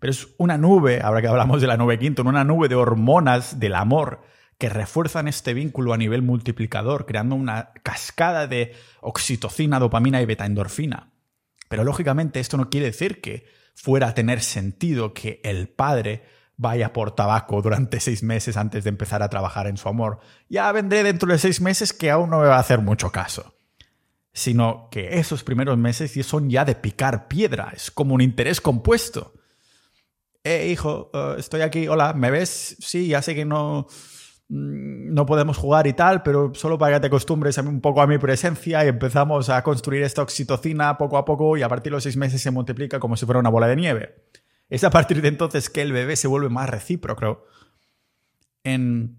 Pero 0.00 0.10
es 0.10 0.28
una 0.38 0.56
nube, 0.56 1.00
ahora 1.02 1.20
que 1.20 1.28
hablamos 1.28 1.60
de 1.60 1.66
la 1.66 1.76
nube 1.76 1.98
Quinton, 1.98 2.26
una 2.26 2.44
nube 2.44 2.68
de 2.68 2.76
hormonas 2.76 3.60
del 3.60 3.74
amor 3.74 4.22
que 4.58 4.68
refuerzan 4.68 5.28
este 5.28 5.54
vínculo 5.54 5.92
a 5.92 5.96
nivel 5.96 6.22
multiplicador, 6.22 7.06
creando 7.06 7.36
una 7.36 7.72
cascada 7.84 8.48
de 8.48 8.74
oxitocina, 9.00 9.78
dopamina 9.78 10.20
y 10.20 10.26
betaendorfina. 10.26 11.12
Pero 11.68 11.84
lógicamente 11.84 12.40
esto 12.40 12.56
no 12.56 12.68
quiere 12.68 12.86
decir 12.86 13.20
que 13.20 13.46
fuera 13.74 14.08
a 14.08 14.14
tener 14.14 14.42
sentido 14.42 15.14
que 15.14 15.40
el 15.44 15.68
padre 15.68 16.24
vaya 16.56 16.92
por 16.92 17.12
tabaco 17.12 17.62
durante 17.62 18.00
seis 18.00 18.24
meses 18.24 18.56
antes 18.56 18.82
de 18.82 18.90
empezar 18.90 19.22
a 19.22 19.30
trabajar 19.30 19.68
en 19.68 19.76
su 19.76 19.88
amor. 19.88 20.18
Ya 20.48 20.70
vendré 20.72 21.04
dentro 21.04 21.30
de 21.30 21.38
seis 21.38 21.60
meses 21.60 21.92
que 21.92 22.10
aún 22.10 22.30
no 22.30 22.40
me 22.40 22.48
va 22.48 22.56
a 22.56 22.60
hacer 22.60 22.80
mucho 22.80 23.12
caso. 23.12 23.54
Sino 24.32 24.88
que 24.90 25.18
esos 25.18 25.44
primeros 25.44 25.78
meses 25.78 26.12
son 26.26 26.50
ya 26.50 26.64
de 26.64 26.74
picar 26.74 27.28
piedra, 27.28 27.72
es 27.74 27.90
como 27.90 28.14
un 28.14 28.20
interés 28.20 28.60
compuesto. 28.60 29.34
Eh, 30.44 30.68
hijo, 30.70 31.10
eh, 31.14 31.36
estoy 31.38 31.62
aquí, 31.62 31.88
hola, 31.88 32.12
¿me 32.12 32.30
ves? 32.30 32.76
Sí, 32.80 33.08
ya 33.08 33.22
sé 33.22 33.34
que 33.34 33.44
no, 33.44 33.88
no 34.48 35.26
podemos 35.26 35.58
jugar 35.58 35.86
y 35.86 35.92
tal, 35.92 36.22
pero 36.22 36.52
solo 36.54 36.78
para 36.78 36.96
que 36.96 37.00
te 37.00 37.06
acostumbres 37.08 37.58
un 37.58 37.80
poco 37.80 38.00
a 38.00 38.06
mi 38.06 38.16
presencia 38.18 38.84
y 38.84 38.88
empezamos 38.88 39.50
a 39.50 39.62
construir 39.62 40.02
esta 40.02 40.22
oxitocina 40.22 40.96
poco 40.96 41.18
a 41.18 41.24
poco 41.24 41.56
y 41.56 41.62
a 41.62 41.68
partir 41.68 41.90
de 41.90 41.96
los 41.96 42.02
seis 42.04 42.16
meses 42.16 42.40
se 42.40 42.50
multiplica 42.50 42.98
como 42.98 43.16
si 43.16 43.26
fuera 43.26 43.40
una 43.40 43.50
bola 43.50 43.68
de 43.68 43.76
nieve. 43.76 44.24
Es 44.70 44.84
a 44.84 44.90
partir 44.90 45.20
de 45.20 45.28
entonces 45.28 45.68
que 45.68 45.82
el 45.82 45.92
bebé 45.92 46.16
se 46.16 46.28
vuelve 46.28 46.48
más 46.48 46.68
recíproco 46.68 47.44
en, 48.64 49.18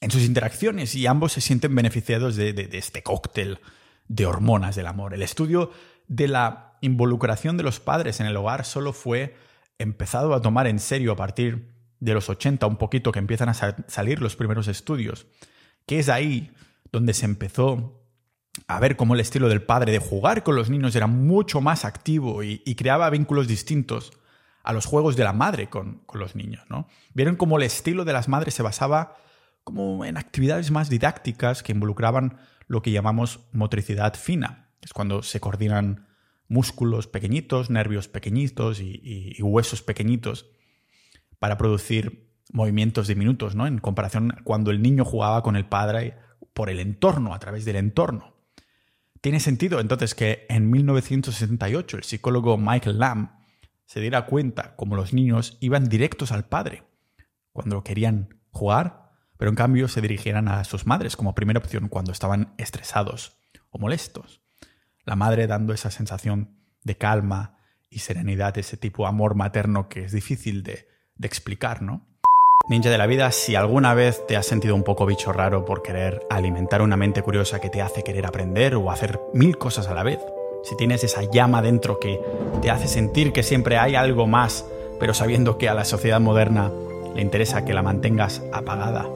en 0.00 0.10
sus 0.10 0.22
interacciones 0.22 0.94
y 0.96 1.06
ambos 1.06 1.32
se 1.32 1.40
sienten 1.40 1.74
beneficiados 1.74 2.34
de, 2.34 2.52
de 2.52 2.78
este 2.78 3.02
cóctel 3.02 3.60
de 4.08 4.26
hormonas 4.26 4.74
del 4.74 4.86
amor. 4.86 5.14
El 5.14 5.22
estudio 5.22 5.70
de 6.08 6.26
la 6.26 6.76
involucración 6.80 7.56
de 7.56 7.62
los 7.62 7.78
padres 7.78 8.18
en 8.20 8.26
el 8.26 8.36
hogar 8.36 8.64
solo 8.64 8.92
fue 8.92 9.36
empezado 9.78 10.34
a 10.34 10.42
tomar 10.42 10.66
en 10.66 10.78
serio 10.78 11.12
a 11.12 11.16
partir 11.16 11.75
de 12.00 12.14
los 12.14 12.28
80, 12.28 12.66
un 12.66 12.76
poquito 12.76 13.12
que 13.12 13.18
empiezan 13.18 13.48
a 13.48 13.54
salir 13.54 14.20
los 14.20 14.36
primeros 14.36 14.68
estudios, 14.68 15.26
que 15.86 15.98
es 15.98 16.08
ahí 16.08 16.52
donde 16.92 17.14
se 17.14 17.24
empezó 17.24 18.02
a 18.68 18.80
ver 18.80 18.96
cómo 18.96 19.14
el 19.14 19.20
estilo 19.20 19.48
del 19.48 19.62
padre 19.62 19.92
de 19.92 19.98
jugar 19.98 20.42
con 20.42 20.56
los 20.56 20.70
niños 20.70 20.94
era 20.96 21.06
mucho 21.06 21.60
más 21.60 21.84
activo 21.84 22.42
y, 22.42 22.58
creaba 22.74 23.10
vínculos 23.10 23.48
distintos 23.48 24.12
a 24.62 24.72
los 24.72 24.86
juegos 24.86 25.16
de 25.16 25.24
la 25.24 25.32
madre 25.32 25.68
con, 25.68 26.02
los 26.14 26.34
niños. 26.34 26.64
¿no? 26.68 26.88
Vieron 27.14 27.36
cómo 27.36 27.58
el 27.58 27.62
estilo 27.62 28.04
de 28.04 28.12
las 28.12 28.28
madres 28.28 28.54
se 28.54 28.62
basaba 28.62 29.16
como 29.64 30.04
en 30.04 30.16
actividades 30.16 30.70
más 30.70 30.88
didácticas 30.88 31.62
que 31.62 31.72
involucraban 31.72 32.38
lo 32.66 32.82
que 32.82 32.90
llamamos 32.90 33.40
motricidad 33.52 34.14
fina, 34.14 34.70
que 34.80 34.86
es 34.86 34.92
cuando 34.92 35.22
se 35.22 35.40
coordinan 35.40 36.06
músculos 36.48 37.06
pequeñitos, 37.06 37.70
nervios 37.70 38.08
pequeñitos 38.08 38.80
y, 38.80 39.36
huesos 39.40 39.82
pequeñitos 39.82 40.46
para 41.38 41.56
producir 41.56 42.26
movimientos 42.52 43.08
diminutos, 43.08 43.54
¿no? 43.54 43.66
En 43.66 43.78
comparación 43.78 44.34
cuando 44.44 44.70
el 44.70 44.82
niño 44.82 45.04
jugaba 45.04 45.42
con 45.42 45.56
el 45.56 45.66
padre 45.66 46.16
por 46.54 46.70
el 46.70 46.80
entorno, 46.80 47.34
a 47.34 47.38
través 47.38 47.64
del 47.64 47.76
entorno. 47.76 48.34
Tiene 49.20 49.40
sentido 49.40 49.80
entonces 49.80 50.14
que 50.14 50.46
en 50.48 50.70
1968 50.70 51.96
el 51.98 52.04
psicólogo 52.04 52.56
Michael 52.56 52.98
Lamb 52.98 53.30
se 53.84 54.00
diera 54.00 54.26
cuenta 54.26 54.74
como 54.76 54.96
los 54.96 55.12
niños 55.12 55.58
iban 55.60 55.88
directos 55.88 56.32
al 56.32 56.46
padre 56.46 56.84
cuando 57.52 57.82
querían 57.82 58.40
jugar, 58.50 59.10
pero 59.36 59.50
en 59.50 59.54
cambio 59.54 59.88
se 59.88 60.00
dirigieran 60.00 60.48
a 60.48 60.64
sus 60.64 60.86
madres 60.86 61.16
como 61.16 61.34
primera 61.34 61.58
opción 61.58 61.88
cuando 61.88 62.12
estaban 62.12 62.54
estresados 62.58 63.38
o 63.70 63.78
molestos. 63.78 64.42
La 65.04 65.16
madre 65.16 65.46
dando 65.46 65.72
esa 65.72 65.90
sensación 65.90 66.58
de 66.84 66.96
calma 66.96 67.58
y 67.90 68.00
serenidad, 68.00 68.56
ese 68.58 68.76
tipo 68.76 69.02
de 69.04 69.08
amor 69.08 69.34
materno 69.34 69.88
que 69.88 70.04
es 70.04 70.12
difícil 70.12 70.62
de, 70.62 70.88
de 71.18 71.26
explicar, 71.26 71.82
¿no? 71.82 72.02
Ninja 72.68 72.90
de 72.90 72.98
la 72.98 73.06
vida, 73.06 73.30
si 73.30 73.54
alguna 73.54 73.94
vez 73.94 74.26
te 74.26 74.36
has 74.36 74.46
sentido 74.46 74.74
un 74.74 74.82
poco 74.82 75.06
bicho 75.06 75.32
raro 75.32 75.64
por 75.64 75.82
querer 75.82 76.26
alimentar 76.28 76.82
una 76.82 76.96
mente 76.96 77.22
curiosa 77.22 77.60
que 77.60 77.70
te 77.70 77.80
hace 77.80 78.02
querer 78.02 78.26
aprender 78.26 78.74
o 78.74 78.90
hacer 78.90 79.20
mil 79.32 79.56
cosas 79.56 79.86
a 79.86 79.94
la 79.94 80.02
vez, 80.02 80.18
si 80.64 80.76
tienes 80.76 81.04
esa 81.04 81.22
llama 81.22 81.62
dentro 81.62 82.00
que 82.00 82.20
te 82.60 82.70
hace 82.70 82.88
sentir 82.88 83.32
que 83.32 83.44
siempre 83.44 83.78
hay 83.78 83.94
algo 83.94 84.26
más, 84.26 84.64
pero 84.98 85.14
sabiendo 85.14 85.58
que 85.58 85.68
a 85.68 85.74
la 85.74 85.84
sociedad 85.84 86.20
moderna 86.20 86.72
le 87.14 87.22
interesa 87.22 87.64
que 87.64 87.72
la 87.72 87.82
mantengas 87.82 88.42
apagada, 88.52 89.06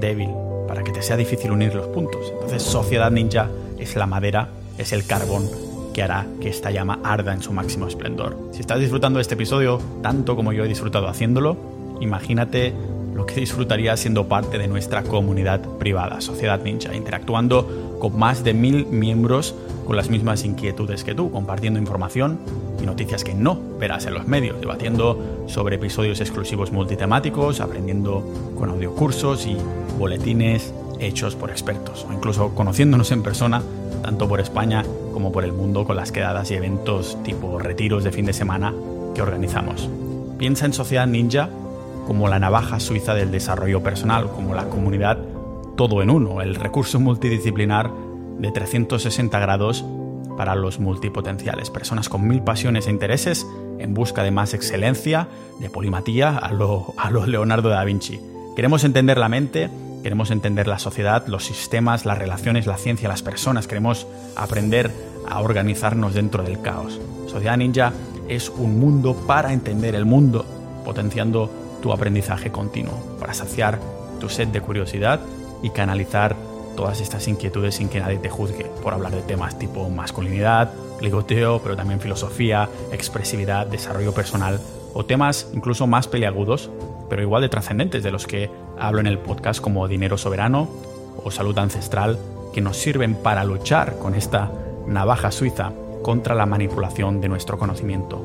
débil, 0.00 0.30
para 0.66 0.82
que 0.82 0.90
te 0.90 1.02
sea 1.02 1.16
difícil 1.16 1.52
unir 1.52 1.74
los 1.74 1.86
puntos. 1.86 2.28
Entonces 2.32 2.62
Sociedad 2.62 3.12
Ninja 3.12 3.48
es 3.78 3.94
la 3.94 4.06
madera, 4.06 4.48
es 4.78 4.92
el 4.92 5.06
carbón 5.06 5.69
que 5.92 6.02
hará 6.02 6.26
que 6.40 6.48
esta 6.48 6.70
llama 6.70 7.00
arda 7.04 7.32
en 7.32 7.42
su 7.42 7.52
máximo 7.52 7.86
esplendor. 7.86 8.36
Si 8.52 8.60
estás 8.60 8.80
disfrutando 8.80 9.18
de 9.18 9.22
este 9.22 9.34
episodio 9.34 9.80
tanto 10.02 10.36
como 10.36 10.52
yo 10.52 10.64
he 10.64 10.68
disfrutado 10.68 11.08
haciéndolo, 11.08 11.56
imagínate 12.00 12.74
lo 13.14 13.26
que 13.26 13.34
disfrutaría 13.34 13.96
siendo 13.96 14.28
parte 14.28 14.58
de 14.58 14.68
nuestra 14.68 15.02
comunidad 15.02 15.60
privada, 15.78 16.20
Sociedad 16.20 16.62
Ninja, 16.62 16.94
interactuando 16.94 17.98
con 18.00 18.18
más 18.18 18.44
de 18.44 18.54
mil 18.54 18.86
miembros 18.86 19.54
con 19.86 19.96
las 19.96 20.08
mismas 20.08 20.44
inquietudes 20.44 21.04
que 21.04 21.14
tú, 21.14 21.30
compartiendo 21.30 21.78
información 21.78 22.38
y 22.80 22.86
noticias 22.86 23.24
que 23.24 23.34
no 23.34 23.58
verás 23.78 24.06
en 24.06 24.14
los 24.14 24.26
medios, 24.26 24.60
debatiendo 24.60 25.44
sobre 25.48 25.76
episodios 25.76 26.20
exclusivos 26.20 26.72
multitemáticos, 26.72 27.60
aprendiendo 27.60 28.24
con 28.56 28.70
audiocursos 28.70 29.46
y 29.46 29.56
boletines 29.98 30.72
hechos 31.00 31.34
por 31.34 31.50
expertos, 31.50 32.06
o 32.08 32.12
incluso 32.12 32.54
conociéndonos 32.54 33.10
en 33.12 33.22
persona, 33.22 33.62
tanto 34.02 34.28
por 34.28 34.40
España 34.40 34.84
como 35.12 35.32
por 35.32 35.44
el 35.44 35.52
mundo, 35.52 35.84
con 35.84 35.96
las 35.96 36.12
quedadas 36.12 36.50
y 36.50 36.54
eventos 36.54 37.18
tipo 37.22 37.58
retiros 37.58 38.04
de 38.04 38.12
fin 38.12 38.26
de 38.26 38.32
semana 38.32 38.74
que 39.14 39.22
organizamos. 39.22 39.88
Piensa 40.38 40.66
en 40.66 40.72
Sociedad 40.72 41.06
Ninja 41.06 41.50
como 42.06 42.28
la 42.28 42.38
navaja 42.38 42.80
suiza 42.80 43.14
del 43.14 43.30
desarrollo 43.30 43.82
personal, 43.82 44.30
como 44.30 44.54
la 44.54 44.68
comunidad 44.68 45.18
todo 45.76 46.02
en 46.02 46.10
uno, 46.10 46.42
el 46.42 46.54
recurso 46.54 47.00
multidisciplinar 47.00 47.90
de 48.38 48.50
360 48.50 49.38
grados 49.38 49.84
para 50.36 50.54
los 50.54 50.80
multipotenciales, 50.80 51.70
personas 51.70 52.08
con 52.08 52.26
mil 52.26 52.42
pasiones 52.42 52.86
e 52.86 52.90
intereses 52.90 53.46
en 53.78 53.94
busca 53.94 54.22
de 54.22 54.30
más 54.30 54.54
excelencia, 54.54 55.28
de 55.58 55.70
polimatía 55.70 56.36
a 56.36 56.52
lo, 56.52 56.94
a 56.96 57.10
lo 57.10 57.26
Leonardo 57.26 57.68
da 57.68 57.84
Vinci. 57.84 58.20
Queremos 58.56 58.84
entender 58.84 59.18
la 59.18 59.28
mente, 59.28 59.70
queremos 60.02 60.30
entender 60.30 60.66
la 60.66 60.78
sociedad, 60.78 61.26
los 61.26 61.44
sistemas, 61.44 62.04
las 62.04 62.18
relaciones, 62.18 62.66
la 62.66 62.76
ciencia, 62.76 63.08
las 63.08 63.22
personas, 63.22 63.66
queremos 63.66 64.06
aprender 64.36 64.90
a 65.28 65.40
organizarnos 65.40 66.14
dentro 66.14 66.42
del 66.42 66.60
caos. 66.60 67.00
Sociedad 67.26 67.56
Ninja 67.56 67.92
es 68.28 68.48
un 68.48 68.78
mundo 68.78 69.14
para 69.26 69.52
entender 69.52 69.94
el 69.94 70.04
mundo, 70.04 70.44
potenciando 70.84 71.50
tu 71.82 71.92
aprendizaje 71.92 72.50
continuo, 72.50 73.16
para 73.18 73.34
saciar 73.34 73.78
tu 74.18 74.28
sed 74.28 74.48
de 74.48 74.60
curiosidad 74.60 75.20
y 75.62 75.70
canalizar 75.70 76.36
todas 76.76 77.00
estas 77.00 77.26
inquietudes 77.28 77.74
sin 77.74 77.88
que 77.88 78.00
nadie 78.00 78.18
te 78.18 78.30
juzgue 78.30 78.66
por 78.82 78.94
hablar 78.94 79.12
de 79.12 79.22
temas 79.22 79.58
tipo 79.58 79.88
masculinidad, 79.90 80.72
ligoteo, 81.00 81.60
pero 81.62 81.76
también 81.76 82.00
filosofía, 82.00 82.68
expresividad, 82.92 83.66
desarrollo 83.66 84.12
personal 84.12 84.60
o 84.94 85.04
temas 85.04 85.48
incluso 85.52 85.86
más 85.86 86.08
peliagudos, 86.08 86.70
pero 87.10 87.20
igual 87.20 87.42
de 87.42 87.50
trascendentes 87.50 88.02
de 88.02 88.12
los 88.12 88.26
que 88.26 88.48
hablo 88.78 89.00
en 89.00 89.06
el 89.06 89.18
podcast 89.18 89.60
como 89.60 89.86
dinero 89.88 90.16
soberano 90.16 90.70
o 91.22 91.30
salud 91.30 91.58
ancestral, 91.58 92.18
que 92.54 92.62
nos 92.62 92.78
sirven 92.78 93.14
para 93.16 93.44
luchar 93.44 93.98
con 93.98 94.14
esta 94.14 94.50
navaja 94.86 95.30
suiza 95.30 95.72
contra 96.02 96.34
la 96.34 96.46
manipulación 96.46 97.20
de 97.20 97.28
nuestro 97.28 97.58
conocimiento. 97.58 98.24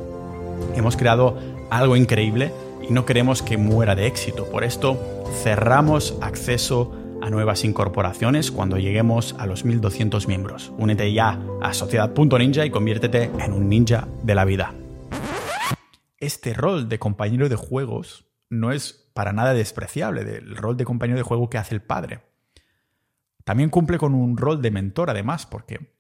Hemos 0.76 0.96
creado 0.96 1.38
algo 1.70 1.98
increíble 1.98 2.52
y 2.88 2.94
no 2.94 3.06
queremos 3.06 3.42
que 3.42 3.58
muera 3.58 3.96
de 3.96 4.08
éxito. 4.08 4.46
Por 4.46 4.64
esto 4.64 4.98
cerramos 5.44 6.16
acceso 6.22 6.94
a 7.22 7.30
nuevas 7.30 7.66
incorporaciones 7.66 8.52
cuando 8.52 8.78
lleguemos 8.78 9.36
a 9.40 9.48
los 9.48 9.66
1200 9.66 10.28
miembros. 10.28 10.72
Únete 10.78 11.12
ya 11.12 11.40
a 11.62 11.74
sociedad.ninja 11.74 12.66
y 12.66 12.70
conviértete 12.70 13.32
en 13.40 13.52
un 13.52 13.68
ninja 13.68 14.08
de 14.24 14.36
la 14.36 14.46
vida. 14.46 14.74
Este 16.20 16.54
rol 16.54 16.88
de 16.88 17.00
compañero 17.00 17.50
de 17.50 17.56
juegos 17.56 18.26
no 18.60 18.72
es 18.72 19.10
para 19.14 19.34
nada 19.34 19.54
despreciable, 19.54 20.24
del 20.24 20.56
rol 20.56 20.78
de 20.78 20.86
compañero 20.86 21.18
de 21.18 21.24
juego 21.24 21.50
que 21.50 21.58
hace 21.58 21.76
el 21.76 21.82
padre. 21.82 22.22
También 23.44 23.70
cumple 23.70 23.98
con 23.98 24.14
un 24.14 24.38
rol 24.38 24.62
de 24.62 24.72
mentor, 24.72 25.10
además, 25.10 25.46
porque 25.46 25.96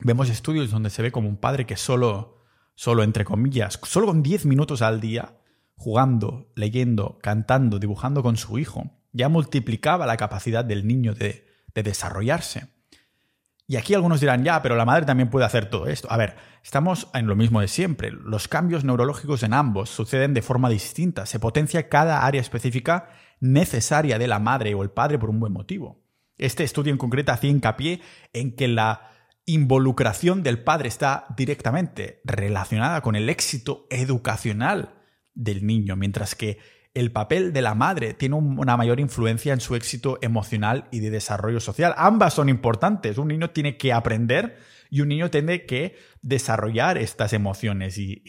vemos 0.00 0.30
estudios 0.30 0.70
donde 0.70 0.90
se 0.90 1.02
ve 1.02 1.12
como 1.12 1.28
un 1.28 1.36
padre 1.36 1.66
que 1.66 1.76
solo, 1.76 2.44
solo 2.74 3.02
entre 3.02 3.24
comillas, 3.24 3.78
solo 3.82 4.06
con 4.06 4.22
10 4.22 4.46
minutos 4.46 4.82
al 4.82 5.00
día, 5.00 5.38
jugando, 5.74 6.52
leyendo, 6.54 7.18
cantando, 7.22 7.78
dibujando 7.78 8.22
con 8.22 8.36
su 8.36 8.58
hijo, 8.58 8.90
ya 9.12 9.28
multiplicaba 9.28 10.06
la 10.06 10.16
capacidad 10.16 10.64
del 10.64 10.86
niño 10.86 11.14
de, 11.14 11.44
desarrollarse. 11.74 12.68
Y 13.68 13.76
aquí 13.76 13.94
algunos 13.94 14.20
dirán, 14.20 14.44
ya, 14.44 14.62
pero 14.62 14.76
la 14.76 14.84
madre 14.84 15.06
también 15.06 15.28
puede 15.28 15.44
hacer 15.44 15.68
todo 15.68 15.88
esto. 15.88 16.10
A 16.10 16.16
ver, 16.16 16.36
estamos 16.62 17.08
en 17.14 17.26
lo 17.26 17.34
mismo 17.34 17.60
de 17.60 17.68
siempre. 17.68 18.12
Los 18.12 18.46
cambios 18.46 18.84
neurológicos 18.84 19.42
en 19.42 19.54
ambos 19.54 19.90
suceden 19.90 20.34
de 20.34 20.42
forma 20.42 20.68
distinta. 20.68 21.26
Se 21.26 21.40
potencia 21.40 21.88
cada 21.88 22.24
área 22.24 22.40
específica 22.40 23.08
necesaria 23.40 24.18
de 24.18 24.28
la 24.28 24.38
madre 24.38 24.74
o 24.74 24.82
el 24.82 24.90
padre 24.90 25.18
por 25.18 25.30
un 25.30 25.40
buen 25.40 25.52
motivo. 25.52 26.00
Este 26.38 26.62
estudio 26.62 26.92
en 26.92 26.98
concreto 26.98 27.32
hacía 27.32 27.50
hincapié 27.50 28.00
en 28.32 28.54
que 28.54 28.68
la 28.68 29.10
involucración 29.46 30.42
del 30.42 30.62
padre 30.62 30.88
está 30.88 31.26
directamente 31.36 32.20
relacionada 32.24 33.00
con 33.00 33.16
el 33.16 33.28
éxito 33.28 33.86
educacional 33.90 34.94
del 35.34 35.66
niño, 35.66 35.96
mientras 35.96 36.34
que 36.34 36.58
el 36.96 37.12
papel 37.12 37.52
de 37.52 37.60
la 37.60 37.74
madre 37.74 38.14
tiene 38.14 38.36
una 38.36 38.78
mayor 38.78 39.00
influencia 39.00 39.52
en 39.52 39.60
su 39.60 39.76
éxito 39.76 40.18
emocional 40.22 40.88
y 40.90 41.00
de 41.00 41.10
desarrollo 41.10 41.60
social. 41.60 41.94
Ambas 41.98 42.32
son 42.32 42.48
importantes. 42.48 43.18
Un 43.18 43.28
niño 43.28 43.50
tiene 43.50 43.76
que 43.76 43.92
aprender 43.92 44.58
y 44.88 45.02
un 45.02 45.08
niño 45.08 45.30
tiene 45.30 45.66
que 45.66 45.98
desarrollar 46.22 46.96
estas 46.96 47.34
emociones 47.34 47.98
y, 47.98 48.24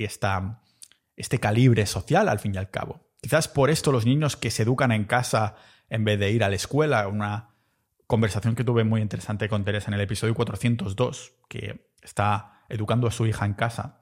este 1.15 1.39
calibre 1.39 1.86
social 1.86 2.27
al 2.27 2.39
fin 2.39 2.56
y 2.56 2.58
al 2.58 2.69
cabo. 2.69 3.08
Quizás 3.21 3.47
por 3.47 3.69
esto 3.69 3.93
los 3.93 4.06
niños 4.06 4.36
que 4.36 4.51
se 4.51 4.63
educan 4.63 4.91
en 4.91 5.06
casa 5.06 5.56
en 5.88 6.03
vez 6.03 6.19
de 6.19 6.32
ir 6.32 6.43
a 6.43 6.49
la 6.49 6.56
escuela, 6.56 7.08
una 7.08 7.56
conversación 8.06 8.53
que 8.53 8.65
tuve 8.65 8.84
muy 8.84 9.01
interesante 9.01 9.47
con 9.47 9.63
Teresa 9.63 9.88
en 9.88 9.93
el 9.93 10.01
episodio 10.01 10.36
402, 10.36 11.36
que 11.47 11.89
está 12.01 12.63
educando 12.67 13.08
a 13.08 13.12
su 13.12 13.25
hija 13.25 13.45
en 13.45 13.53
casa. 13.53 14.01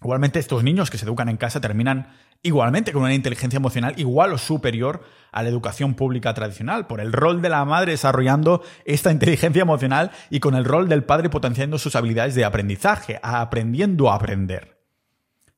Igualmente 0.00 0.38
estos 0.38 0.62
niños 0.62 0.90
que 0.90 0.98
se 0.98 1.06
educan 1.06 1.28
en 1.28 1.38
casa 1.38 1.60
terminan 1.60 2.14
igualmente 2.46 2.92
con 2.92 3.02
una 3.02 3.14
inteligencia 3.14 3.56
emocional 3.56 3.94
igual 3.96 4.32
o 4.32 4.38
superior 4.38 5.04
a 5.32 5.42
la 5.42 5.48
educación 5.48 5.94
pública 5.94 6.32
tradicional, 6.32 6.86
por 6.86 7.00
el 7.00 7.12
rol 7.12 7.42
de 7.42 7.48
la 7.48 7.64
madre 7.64 7.92
desarrollando 7.92 8.62
esta 8.84 9.12
inteligencia 9.12 9.62
emocional 9.62 10.10
y 10.30 10.40
con 10.40 10.54
el 10.54 10.64
rol 10.64 10.88
del 10.88 11.04
padre 11.04 11.28
potenciando 11.28 11.78
sus 11.78 11.96
habilidades 11.96 12.34
de 12.34 12.44
aprendizaje, 12.44 13.20
aprendiendo 13.22 14.10
a 14.10 14.14
aprender. 14.14 14.80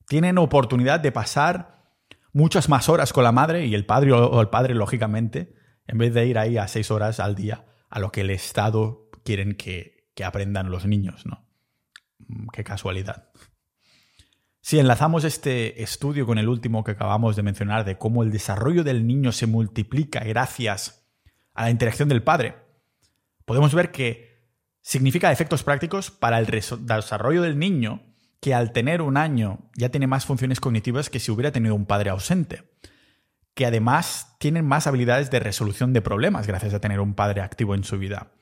Tienen 0.09 0.38
oportunidad 0.38 1.01
de 1.01 1.12
pasar 1.12 1.85
muchas 2.33 2.68
más 2.68 2.88
horas 2.88 3.12
con 3.12 3.24
la 3.24 3.33
madre 3.33 3.66
y 3.66 3.74
el 3.74 3.87
padre 3.87 4.12
o 4.12 4.40
el 4.40 4.48
padre, 4.48 4.74
lógicamente, 4.74 5.55
en 5.87 5.98
vez 5.98 6.14
de 6.14 6.27
ir 6.27 6.38
ahí 6.38 6.59
a 6.59 6.68
seis 6.68 6.90
horas 6.90 7.20
al 7.20 7.35
día 7.35 7.64
a 7.90 7.98
lo 7.98 8.11
que 8.11 8.22
el 8.22 8.31
Estado 8.31 9.09
quieren 9.24 9.55
que, 9.55 10.09
que 10.14 10.24
aprendan 10.24 10.70
los 10.70 10.87
niños, 10.87 11.27
¿no? 11.27 11.46
Mm, 12.27 12.48
qué 12.53 12.64
casualidad. 12.64 13.29
Si 14.68 14.78
enlazamos 14.78 15.24
este 15.24 15.83
estudio 15.83 16.26
con 16.26 16.37
el 16.37 16.46
último 16.46 16.85
que 16.85 16.90
acabamos 16.90 17.37
de 17.37 17.42
mencionar 17.42 17.87
de 17.87 17.96
cómo 17.96 18.22
el 18.22 18.31
desarrollo 18.31 18.85
del 18.85 19.07
niño 19.07 19.33
se 19.33 19.46
multiplica 19.46 20.20
gracias 20.20 21.09
a 21.54 21.62
la 21.62 21.70
interacción 21.70 22.11
del 22.11 22.22
padre, 22.22 22.54
podemos 23.46 23.74
ver 23.74 23.90
que 23.90 24.44
significa 24.83 25.33
efectos 25.33 25.62
prácticos 25.62 26.11
para 26.11 26.38
el 26.38 26.44
desarrollo 26.44 27.40
del 27.40 27.59
niño 27.59 28.02
que 28.42 28.52
al 28.52 28.72
tener 28.72 29.00
un 29.00 29.16
año 29.16 29.70
ya 29.74 29.88
tiene 29.88 30.07
más 30.07 30.26
funciones 30.26 30.61
cognitivas 30.61 31.09
que 31.09 31.18
si 31.18 31.31
hubiera 31.31 31.50
tenido 31.50 31.74
un 31.74 31.87
padre 31.87 32.11
ausente, 32.11 32.64
que 33.54 33.64
además 33.64 34.37
tienen 34.38 34.66
más 34.66 34.87
habilidades 34.87 35.31
de 35.31 35.40
resolución 35.40 35.94
de 35.94 36.02
problemas 36.02 36.46
gracias 36.46 36.74
a 36.74 36.81
tener 36.81 37.00
un 37.00 37.14
padre 37.14 37.40
activo 37.40 37.74
en 37.74 37.85
su 37.85 37.98
vida, 37.98 38.33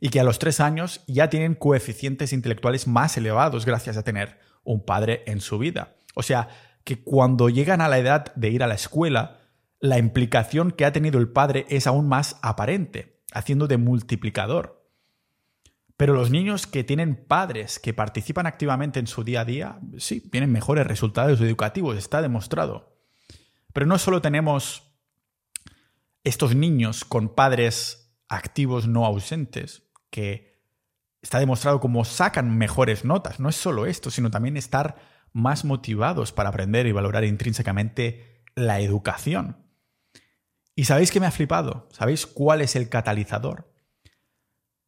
y 0.00 0.08
que 0.08 0.18
a 0.18 0.24
los 0.24 0.40
tres 0.40 0.58
años 0.58 1.04
ya 1.06 1.30
tienen 1.30 1.54
coeficientes 1.54 2.32
intelectuales 2.32 2.88
más 2.88 3.16
elevados 3.16 3.64
gracias 3.64 3.96
a 3.96 4.02
tener 4.02 4.44
un 4.66 4.84
padre 4.84 5.22
en 5.26 5.40
su 5.40 5.58
vida. 5.58 5.96
O 6.14 6.22
sea, 6.22 6.48
que 6.84 7.02
cuando 7.02 7.48
llegan 7.48 7.80
a 7.80 7.88
la 7.88 7.98
edad 7.98 8.34
de 8.34 8.50
ir 8.50 8.62
a 8.62 8.66
la 8.66 8.74
escuela, 8.74 9.40
la 9.80 9.98
implicación 9.98 10.70
que 10.70 10.84
ha 10.84 10.92
tenido 10.92 11.18
el 11.18 11.28
padre 11.28 11.64
es 11.68 11.86
aún 11.86 12.08
más 12.08 12.38
aparente, 12.42 13.22
haciendo 13.32 13.66
de 13.66 13.78
multiplicador. 13.78 14.86
Pero 15.96 16.14
los 16.14 16.30
niños 16.30 16.66
que 16.66 16.84
tienen 16.84 17.16
padres 17.16 17.78
que 17.78 17.94
participan 17.94 18.46
activamente 18.46 19.00
en 19.00 19.06
su 19.06 19.24
día 19.24 19.40
a 19.40 19.44
día, 19.44 19.80
sí, 19.98 20.20
tienen 20.20 20.52
mejores 20.52 20.86
resultados 20.86 21.40
educativos, 21.40 21.96
está 21.96 22.20
demostrado. 22.20 22.98
Pero 23.72 23.86
no 23.86 23.98
solo 23.98 24.20
tenemos 24.20 24.94
estos 26.22 26.54
niños 26.54 27.04
con 27.04 27.28
padres 27.34 28.14
activos 28.28 28.86
no 28.86 29.06
ausentes, 29.06 29.84
que 30.10 30.55
está 31.26 31.40
demostrado 31.40 31.80
cómo 31.80 32.04
sacan 32.04 32.56
mejores 32.56 33.04
notas. 33.04 33.40
No 33.40 33.48
es 33.48 33.56
solo 33.56 33.86
esto, 33.86 34.12
sino 34.12 34.30
también 34.30 34.56
estar 34.56 34.94
más 35.32 35.64
motivados 35.64 36.30
para 36.30 36.50
aprender 36.50 36.86
y 36.86 36.92
valorar 36.92 37.24
intrínsecamente 37.24 38.44
la 38.54 38.78
educación. 38.78 39.56
¿Y 40.76 40.84
sabéis 40.84 41.10
qué 41.10 41.18
me 41.18 41.26
ha 41.26 41.32
flipado? 41.32 41.88
¿Sabéis 41.90 42.26
cuál 42.26 42.60
es 42.60 42.76
el 42.76 42.88
catalizador? 42.88 43.74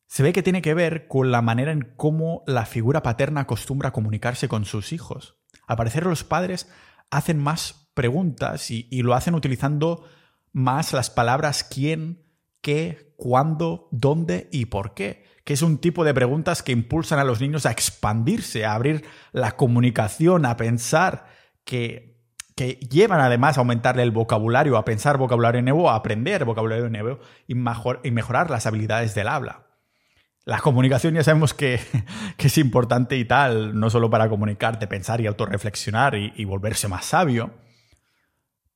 Se 0.06 0.22
ve 0.22 0.32
que 0.32 0.44
tiene 0.44 0.62
que 0.62 0.74
ver 0.74 1.08
con 1.08 1.32
la 1.32 1.42
manera 1.42 1.72
en 1.72 1.92
cómo 1.96 2.44
la 2.46 2.66
figura 2.66 3.02
paterna 3.02 3.40
acostumbra 3.40 3.88
a 3.88 3.92
comunicarse 3.92 4.46
con 4.46 4.64
sus 4.64 4.92
hijos. 4.92 5.40
Al 5.66 5.76
parecer 5.76 6.06
los 6.06 6.22
padres 6.22 6.70
hacen 7.10 7.40
más 7.40 7.90
preguntas 7.94 8.70
y, 8.70 8.86
y 8.92 9.02
lo 9.02 9.14
hacen 9.14 9.34
utilizando 9.34 10.04
más 10.52 10.92
las 10.92 11.10
palabras 11.10 11.64
quién, 11.64 12.22
qué, 12.60 13.12
cuándo, 13.16 13.88
dónde 13.90 14.48
y 14.52 14.66
por 14.66 14.94
qué 14.94 15.27
que 15.48 15.54
es 15.54 15.62
un 15.62 15.78
tipo 15.78 16.04
de 16.04 16.12
preguntas 16.12 16.62
que 16.62 16.72
impulsan 16.72 17.18
a 17.18 17.24
los 17.24 17.40
niños 17.40 17.64
a 17.64 17.70
expandirse, 17.70 18.66
a 18.66 18.74
abrir 18.74 19.06
la 19.32 19.52
comunicación, 19.52 20.44
a 20.44 20.58
pensar, 20.58 21.24
que, 21.64 22.20
que 22.54 22.74
llevan 22.74 23.20
además 23.20 23.56
a 23.56 23.62
aumentarle 23.62 24.02
el 24.02 24.10
vocabulario, 24.10 24.76
a 24.76 24.84
pensar 24.84 25.16
vocabulario 25.16 25.62
nuevo, 25.62 25.88
a 25.88 25.94
aprender 25.94 26.44
vocabulario 26.44 26.90
nuevo 26.90 27.20
y, 27.46 27.54
y 27.54 28.10
mejorar 28.10 28.50
las 28.50 28.66
habilidades 28.66 29.14
del 29.14 29.26
habla. 29.26 29.68
La 30.44 30.58
comunicación 30.58 31.14
ya 31.14 31.24
sabemos 31.24 31.54
que, 31.54 31.80
es 32.36 32.58
importante 32.58 33.16
y 33.16 33.24
tal, 33.24 33.80
no 33.80 33.88
solo 33.88 34.10
para 34.10 34.28
comunicarte, 34.28 34.86
pensar 34.86 35.22
y 35.22 35.28
autorreflexionar 35.28 36.14
y, 36.14 36.34
y 36.36 36.44
volverse 36.44 36.88
más 36.88 37.06
sabio, 37.06 37.54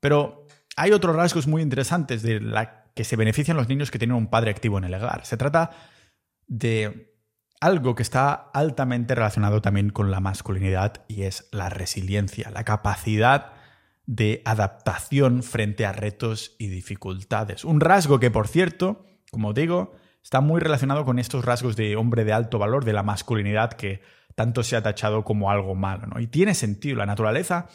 pero 0.00 0.46
hay 0.76 0.92
otros 0.92 1.14
rasgos 1.14 1.46
muy 1.46 1.60
interesantes 1.60 2.22
de 2.22 2.40
la 2.40 2.86
que 2.94 3.04
se 3.04 3.16
benefician 3.16 3.58
los 3.58 3.68
niños 3.68 3.90
que 3.90 3.98
tienen 3.98 4.16
un 4.16 4.28
padre 4.28 4.50
activo 4.50 4.78
en 4.78 4.84
el 4.84 4.94
hogar. 4.94 5.26
Se 5.26 5.36
trata 5.36 5.72
de 6.46 7.12
algo 7.62 7.94
que 7.94 8.02
está 8.02 8.32
altamente 8.32 9.14
relacionado 9.14 9.62
también 9.62 9.90
con 9.90 10.10
la 10.10 10.18
masculinidad 10.18 11.04
y 11.06 11.22
es 11.22 11.48
la 11.52 11.68
resiliencia, 11.68 12.50
la 12.50 12.64
capacidad 12.64 13.52
de 14.04 14.42
adaptación 14.44 15.44
frente 15.44 15.86
a 15.86 15.92
retos 15.92 16.56
y 16.58 16.66
dificultades. 16.66 17.64
Un 17.64 17.80
rasgo 17.80 18.18
que, 18.18 18.32
por 18.32 18.48
cierto, 18.48 19.06
como 19.30 19.52
digo, 19.52 19.94
está 20.24 20.40
muy 20.40 20.60
relacionado 20.60 21.04
con 21.04 21.20
estos 21.20 21.44
rasgos 21.44 21.76
de 21.76 21.94
hombre 21.94 22.24
de 22.24 22.32
alto 22.32 22.58
valor, 22.58 22.84
de 22.84 22.94
la 22.94 23.04
masculinidad 23.04 23.74
que 23.74 24.02
tanto 24.34 24.64
se 24.64 24.74
ha 24.74 24.82
tachado 24.82 25.22
como 25.22 25.50
algo 25.50 25.76
malo. 25.76 26.06
¿no? 26.06 26.20
Y 26.20 26.26
tiene 26.26 26.54
sentido, 26.54 26.96
la 26.96 27.06
naturaleza 27.06 27.68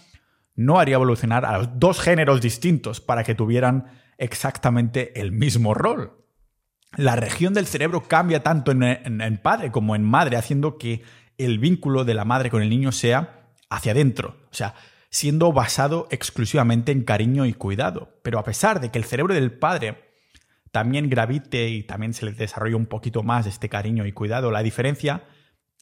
no 0.54 0.80
haría 0.80 0.96
evolucionar 0.96 1.46
a 1.46 1.60
los 1.60 1.80
dos 1.80 2.02
géneros 2.02 2.42
distintos 2.42 3.00
para 3.00 3.24
que 3.24 3.36
tuvieran 3.36 3.86
exactamente 4.18 5.22
el 5.22 5.32
mismo 5.32 5.74
rol 5.74 6.27
la 6.96 7.16
región 7.16 7.54
del 7.54 7.68
cerebro 7.68 8.08
cambia 8.08 8.44
tanto 8.44 8.72
en, 8.72 9.40
padre 9.42 9.72
como 9.72 9.96
en 9.96 10.04
madre, 10.04 10.38
haciendo 10.38 10.78
que 10.78 11.04
el 11.38 11.60
vínculo 11.60 12.06
de 12.06 12.14
la 12.14 12.26
madre 12.26 12.50
con 12.50 12.62
el 12.62 12.70
niño 12.70 12.92
sea 12.92 13.52
hacia 13.70 13.92
adentro, 13.92 14.38
o 14.50 14.54
sea, 14.54 14.74
siendo 15.10 15.52
basado 15.52 16.08
exclusivamente 16.12 16.92
en 16.92 17.04
cariño 17.04 17.46
y 17.46 17.54
cuidado. 17.54 18.20
Pero 18.24 18.40
a 18.40 18.44
pesar 18.44 18.80
de 18.80 18.90
que 18.90 18.98
el 18.98 19.06
cerebro 19.06 19.34
del 19.34 19.52
padre 19.52 20.08
también 20.72 21.10
gravite 21.10 21.70
y 21.70 21.84
también 21.84 22.14
se 22.14 22.26
le 22.26 22.32
desarrolla 22.32 22.76
un 22.76 22.86
poquito 22.86 23.24
más 23.24 23.46
este 23.46 23.70
cariño 23.70 24.06
y 24.06 24.12
cuidado, 24.12 24.52
la 24.52 24.64
diferencia 24.64 25.26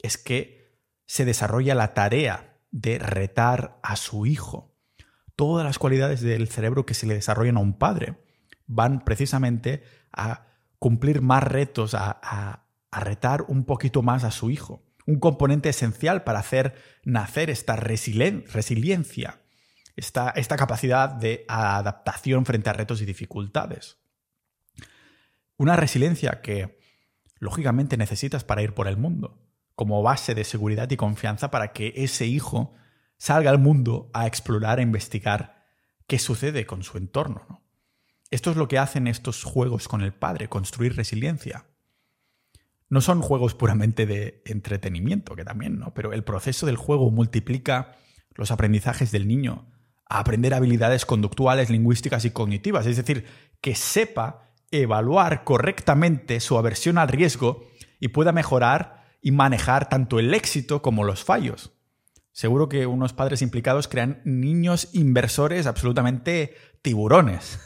es 0.02 0.18
que 0.18 0.80
se 1.06 1.26
desarrolla 1.26 1.76
la 1.76 1.94
tarea 1.94 2.58
de 2.72 3.00
retar 3.00 3.80
a 3.84 3.96
su 3.96 4.26
hijo. 4.26 4.76
Todas 5.36 5.66
las 5.66 5.80
cualidades 5.80 6.22
del 6.22 6.48
cerebro 6.48 6.86
que 6.86 6.94
se 6.94 7.06
le 7.06 7.14
desarrollan 7.14 7.58
a 7.58 7.62
un 7.62 7.78
padre 7.78 8.16
van 8.68 9.04
precisamente 9.04 9.84
a 10.12 10.48
cumplir 10.86 11.24
más 11.24 11.42
retos, 11.42 11.96
a, 11.96 12.68
retar 12.92 13.46
un 13.48 13.66
poquito 13.66 14.04
más 14.04 14.24
a 14.24 14.30
su 14.30 14.52
hijo. 14.52 14.84
Un 15.08 15.20
componente 15.20 15.70
esencial 15.70 16.24
para 16.24 16.38
hacer 16.38 16.76
nacer 17.04 17.50
esta 17.50 17.76
resiliencia, 17.76 19.42
esta, 19.96 20.30
esta 20.30 20.58
capacidad 20.58 21.10
de 21.10 21.44
adaptación 21.48 22.46
frente 22.46 22.70
a 22.70 22.74
retos 22.74 23.02
y 23.02 23.06
dificultades. 23.06 23.98
Una 25.58 25.76
resiliencia 25.76 26.42
que, 26.42 26.78
lógicamente, 27.40 27.98
necesitas 27.98 28.44
para 28.44 28.62
ir 28.62 28.76
por 28.76 28.88
el 28.88 28.96
mundo, 28.96 29.44
como 29.74 30.04
base 30.04 30.36
de 30.36 30.44
seguridad 30.44 30.88
y 30.92 30.98
confianza 30.98 31.50
para 31.50 31.74
que 31.74 31.94
ese 31.96 32.28
hijo 32.28 32.76
salga 33.18 33.50
al 33.50 33.58
mundo 33.58 34.12
a 34.14 34.28
explorar 34.28 34.78
e 34.78 34.84
investigar 34.84 35.66
qué 36.06 36.20
sucede 36.20 36.68
con 36.68 36.84
su 36.84 37.00
entorno. 37.00 37.44
¿no? 37.50 37.65
Esto 38.32 38.52
es 38.52 38.58
lo 38.58 38.68
que 38.68 38.80
hacen 38.80 39.08
estos 39.08 39.44
juegos 39.44 39.88
con 39.88 40.02
el 40.02 40.14
padre, 40.14 40.50
construir 40.50 40.96
resiliencia. 40.96 41.66
No 42.90 43.02
son 43.02 43.22
juegos 43.22 43.56
puramente 43.56 44.06
de 44.06 44.42
entretenimiento, 44.46 45.36
que 45.36 45.46
también, 45.46 45.80
¿no? 45.80 45.94
Pero 45.94 46.14
el 46.14 46.24
proceso 46.24 46.66
del 46.66 46.78
juego 46.78 47.12
multiplica 47.12 47.98
los 48.34 48.52
aprendizajes 48.52 49.12
del 49.12 49.28
niño 49.28 49.72
a 50.08 50.20
aprender 50.20 50.54
habilidades 50.54 51.06
conductuales, 51.06 51.70
lingüísticas 51.70 52.26
y 52.26 52.32
cognitivas. 52.32 52.86
Es 52.86 52.98
decir, 52.98 53.26
que 53.62 53.76
sepa 53.76 54.52
evaluar 54.72 55.44
correctamente 55.44 56.40
su 56.40 56.58
aversión 56.58 56.98
al 56.98 57.08
riesgo 57.08 57.68
y 58.00 58.10
pueda 58.10 58.32
mejorar 58.32 59.06
y 59.22 59.32
manejar 59.32 59.90
tanto 59.90 60.20
el 60.20 60.34
éxito 60.34 60.82
como 60.82 61.04
los 61.04 61.24
fallos. 61.24 61.72
Seguro 62.32 62.70
que 62.70 62.86
unos 62.86 63.14
padres 63.14 63.42
implicados 63.42 63.88
crean 63.88 64.22
niños 64.26 64.90
inversores 64.94 65.68
absolutamente 65.68 66.56
tiburones 66.82 67.60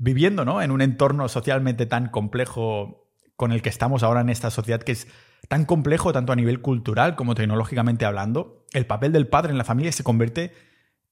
viviendo 0.00 0.46
¿no? 0.46 0.62
en 0.62 0.70
un 0.70 0.80
entorno 0.80 1.28
socialmente 1.28 1.84
tan 1.86 2.08
complejo 2.08 3.12
con 3.36 3.52
el 3.52 3.62
que 3.62 3.68
estamos 3.68 4.02
ahora 4.02 4.22
en 4.22 4.30
esta 4.30 4.50
sociedad 4.50 4.82
que 4.82 4.92
es 4.92 5.06
tan 5.48 5.66
complejo 5.66 6.12
tanto 6.12 6.32
a 6.32 6.36
nivel 6.36 6.60
cultural 6.60 7.16
como 7.16 7.34
tecnológicamente 7.34 8.06
hablando, 8.06 8.66
el 8.72 8.86
papel 8.86 9.12
del 9.12 9.28
padre 9.28 9.52
en 9.52 9.58
la 9.58 9.64
familia 9.64 9.92
se 9.92 10.02
convierte 10.02 10.52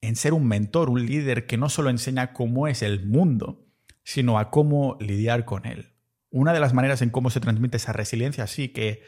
en 0.00 0.16
ser 0.16 0.32
un 0.32 0.46
mentor, 0.46 0.88
un 0.88 1.04
líder 1.04 1.46
que 1.46 1.58
no 1.58 1.68
solo 1.68 1.90
enseña 1.90 2.32
cómo 2.32 2.66
es 2.66 2.82
el 2.82 3.06
mundo, 3.06 3.66
sino 4.04 4.38
a 4.38 4.50
cómo 4.50 4.96
lidiar 5.00 5.44
con 5.44 5.66
él. 5.66 5.92
Una 6.30 6.52
de 6.52 6.60
las 6.60 6.72
maneras 6.72 7.02
en 7.02 7.10
cómo 7.10 7.30
se 7.30 7.40
transmite 7.40 7.76
esa 7.76 7.92
resiliencia, 7.92 8.46
sí, 8.46 8.68
que, 8.68 9.02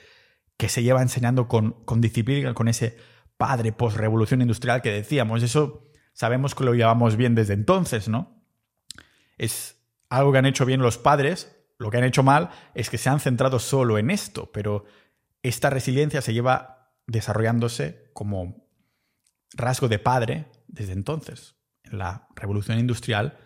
que 0.58 0.68
se 0.68 0.82
lleva 0.82 1.00
enseñando 1.00 1.48
con, 1.48 1.72
con 1.84 2.00
disciplina, 2.00 2.52
con 2.52 2.68
ese 2.68 2.96
padre 3.38 3.72
post-revolución 3.72 4.42
industrial 4.42 4.82
que 4.82 4.92
decíamos, 4.92 5.42
eso 5.42 5.90
sabemos 6.12 6.54
que 6.54 6.64
lo 6.64 6.74
llevamos 6.74 7.16
bien 7.16 7.34
desde 7.34 7.54
entonces, 7.54 8.08
¿no? 8.08 8.39
Es 9.40 9.80
algo 10.10 10.32
que 10.32 10.38
han 10.38 10.44
hecho 10.44 10.66
bien 10.66 10.82
los 10.82 10.98
padres, 10.98 11.56
lo 11.78 11.90
que 11.90 11.96
han 11.96 12.04
hecho 12.04 12.22
mal 12.22 12.50
es 12.74 12.90
que 12.90 12.98
se 12.98 13.08
han 13.08 13.20
centrado 13.20 13.58
solo 13.58 13.96
en 13.96 14.10
esto, 14.10 14.52
pero 14.52 14.84
esta 15.42 15.70
resiliencia 15.70 16.20
se 16.20 16.34
lleva 16.34 16.92
desarrollándose 17.06 18.10
como 18.12 18.68
rasgo 19.54 19.88
de 19.88 19.98
padre 19.98 20.44
desde 20.68 20.92
entonces. 20.92 21.56
En 21.84 21.96
la 21.96 22.28
revolución 22.36 22.78
industrial, 22.78 23.38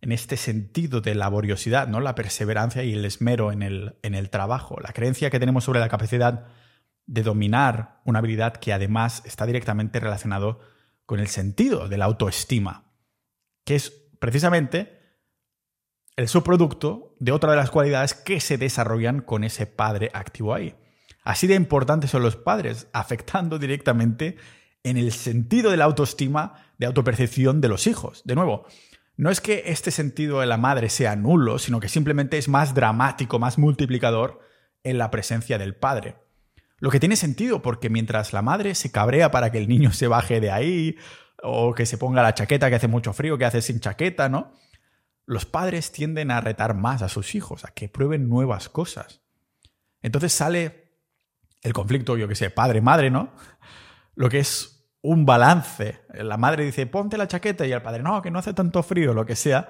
en 0.00 0.12
este 0.12 0.36
sentido 0.36 1.00
de 1.00 1.16
laboriosidad, 1.16 1.88
¿no? 1.88 1.98
La 1.98 2.14
perseverancia 2.14 2.84
y 2.84 2.92
el 2.92 3.04
esmero 3.04 3.50
en 3.50 3.64
el, 3.64 3.96
en 4.02 4.14
el 4.14 4.30
trabajo, 4.30 4.78
la 4.80 4.92
creencia 4.92 5.30
que 5.30 5.40
tenemos 5.40 5.64
sobre 5.64 5.80
la 5.80 5.88
capacidad 5.88 6.46
de 7.06 7.22
dominar 7.24 8.00
una 8.04 8.20
habilidad 8.20 8.52
que 8.52 8.72
además 8.72 9.22
está 9.26 9.46
directamente 9.46 9.98
relacionado 9.98 10.60
con 11.06 11.18
el 11.18 11.26
sentido 11.26 11.88
de 11.88 11.98
la 11.98 12.04
autoestima, 12.04 12.92
que 13.64 13.74
es 13.74 13.90
precisamente 14.20 14.99
el 16.20 16.28
subproducto 16.28 17.14
de 17.18 17.32
otra 17.32 17.52
de 17.52 17.56
las 17.56 17.70
cualidades 17.70 18.14
que 18.14 18.40
se 18.40 18.58
desarrollan 18.58 19.20
con 19.20 19.42
ese 19.42 19.66
padre 19.66 20.10
activo 20.12 20.54
ahí. 20.54 20.74
Así 21.22 21.46
de 21.46 21.54
importantes 21.54 22.10
son 22.10 22.22
los 22.22 22.36
padres, 22.36 22.88
afectando 22.92 23.58
directamente 23.58 24.36
en 24.82 24.96
el 24.96 25.12
sentido 25.12 25.70
de 25.70 25.76
la 25.76 25.84
autoestima, 25.84 26.54
de 26.78 26.86
autopercepción 26.86 27.60
de 27.60 27.68
los 27.68 27.86
hijos. 27.86 28.22
De 28.24 28.34
nuevo, 28.34 28.66
no 29.16 29.30
es 29.30 29.40
que 29.40 29.64
este 29.66 29.90
sentido 29.90 30.40
de 30.40 30.46
la 30.46 30.56
madre 30.56 30.88
sea 30.88 31.16
nulo, 31.16 31.58
sino 31.58 31.80
que 31.80 31.88
simplemente 31.88 32.38
es 32.38 32.48
más 32.48 32.74
dramático, 32.74 33.38
más 33.38 33.58
multiplicador 33.58 34.40
en 34.82 34.98
la 34.98 35.10
presencia 35.10 35.58
del 35.58 35.74
padre. 35.74 36.16
Lo 36.78 36.90
que 36.90 37.00
tiene 37.00 37.16
sentido, 37.16 37.60
porque 37.60 37.90
mientras 37.90 38.32
la 38.32 38.42
madre 38.42 38.74
se 38.74 38.90
cabrea 38.90 39.30
para 39.30 39.52
que 39.52 39.58
el 39.58 39.68
niño 39.68 39.92
se 39.92 40.06
baje 40.06 40.40
de 40.40 40.50
ahí, 40.50 40.96
o 41.42 41.74
que 41.74 41.86
se 41.86 41.98
ponga 41.98 42.22
la 42.22 42.34
chaqueta 42.34 42.68
que 42.68 42.76
hace 42.76 42.88
mucho 42.88 43.12
frío, 43.12 43.38
que 43.38 43.44
hace 43.46 43.62
sin 43.62 43.80
chaqueta, 43.80 44.28
¿no? 44.28 44.52
Los 45.30 45.46
padres 45.46 45.92
tienden 45.92 46.32
a 46.32 46.40
retar 46.40 46.74
más 46.74 47.02
a 47.02 47.08
sus 47.08 47.36
hijos, 47.36 47.64
a 47.64 47.68
que 47.68 47.88
prueben 47.88 48.28
nuevas 48.28 48.68
cosas. 48.68 49.20
Entonces 50.02 50.32
sale 50.32 50.90
el 51.62 51.72
conflicto, 51.72 52.16
yo 52.16 52.26
que 52.26 52.34
sé, 52.34 52.50
padre-madre, 52.50 53.12
¿no? 53.12 53.32
Lo 54.16 54.28
que 54.28 54.40
es 54.40 54.90
un 55.02 55.26
balance. 55.26 56.00
La 56.14 56.36
madre 56.36 56.64
dice, 56.64 56.84
ponte 56.86 57.16
la 57.16 57.28
chaqueta, 57.28 57.64
y 57.64 57.70
el 57.70 57.80
padre, 57.80 58.02
no, 58.02 58.20
que 58.22 58.32
no 58.32 58.40
hace 58.40 58.54
tanto 58.54 58.82
frío, 58.82 59.14
lo 59.14 59.24
que 59.24 59.36
sea. 59.36 59.68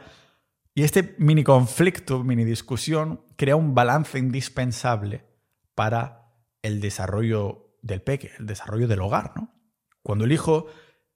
Y 0.72 0.82
este 0.82 1.14
mini 1.18 1.44
conflicto, 1.44 2.24
mini 2.24 2.46
discusión, 2.46 3.22
crea 3.36 3.56
un 3.56 3.74
balance 3.74 4.18
indispensable 4.18 5.26
para 5.74 6.32
el 6.62 6.80
desarrollo 6.80 7.76
del 7.82 8.00
peque, 8.00 8.30
el 8.38 8.46
desarrollo 8.46 8.88
del 8.88 9.02
hogar, 9.02 9.32
¿no? 9.36 9.52
Cuando 10.02 10.24
el 10.24 10.32
hijo 10.32 10.68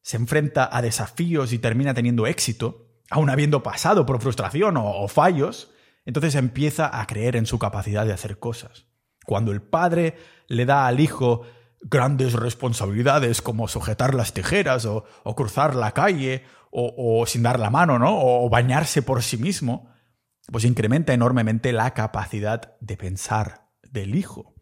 se 0.03 0.19
enfrenta 0.19 0.69
a 0.71 0.83
desafíos 0.83 1.55
y 1.55 1.59
termina 1.59 1.95
teniendo 1.95 2.27
éxito, 2.27 2.84
aún 3.11 3.31
habiendo 3.31 3.63
pasado 3.63 4.07
por 4.07 4.21
frustración 4.21 4.77
o, 4.77 5.07
fallos, 5.09 5.71
entonces 6.05 6.35
empieza 6.35 7.01
a 7.01 7.07
creer 7.07 7.37
en 7.37 7.47
su 7.47 7.59
capacidad 7.59 8.07
de 8.07 8.13
hacer 8.13 8.39
cosas. 8.39 8.87
Cuando 9.25 9.53
el 9.53 9.63
padre 9.63 10.17
le 10.49 10.67
da 10.67 10.87
al 10.87 11.01
hijo 11.01 11.43
grandes 11.81 12.33
responsabilidades 12.33 13.43
como 13.43 13.69
sujetar 13.69 14.15
las 14.15 14.33
tijeras 14.33 14.87
o, 14.87 15.05
cruzar 15.37 15.75
la 15.75 15.93
calle 15.93 16.45
o, 16.71 17.25
sin 17.27 17.43
dar 17.43 17.61
la 17.61 17.71
mano, 17.71 17.99
¿no? 17.99 18.19
O 18.19 18.49
bañarse 18.51 19.01
por 19.01 19.23
sí 19.23 19.37
mismo, 19.37 19.91
pues 20.51 20.65
incrementa 20.65 21.13
enormemente 21.13 21.73
la 21.73 21.95
capacidad 21.95 22.77
de 22.81 22.97
pensar 22.97 23.69
del 23.83 24.15
hijo. 24.15 24.55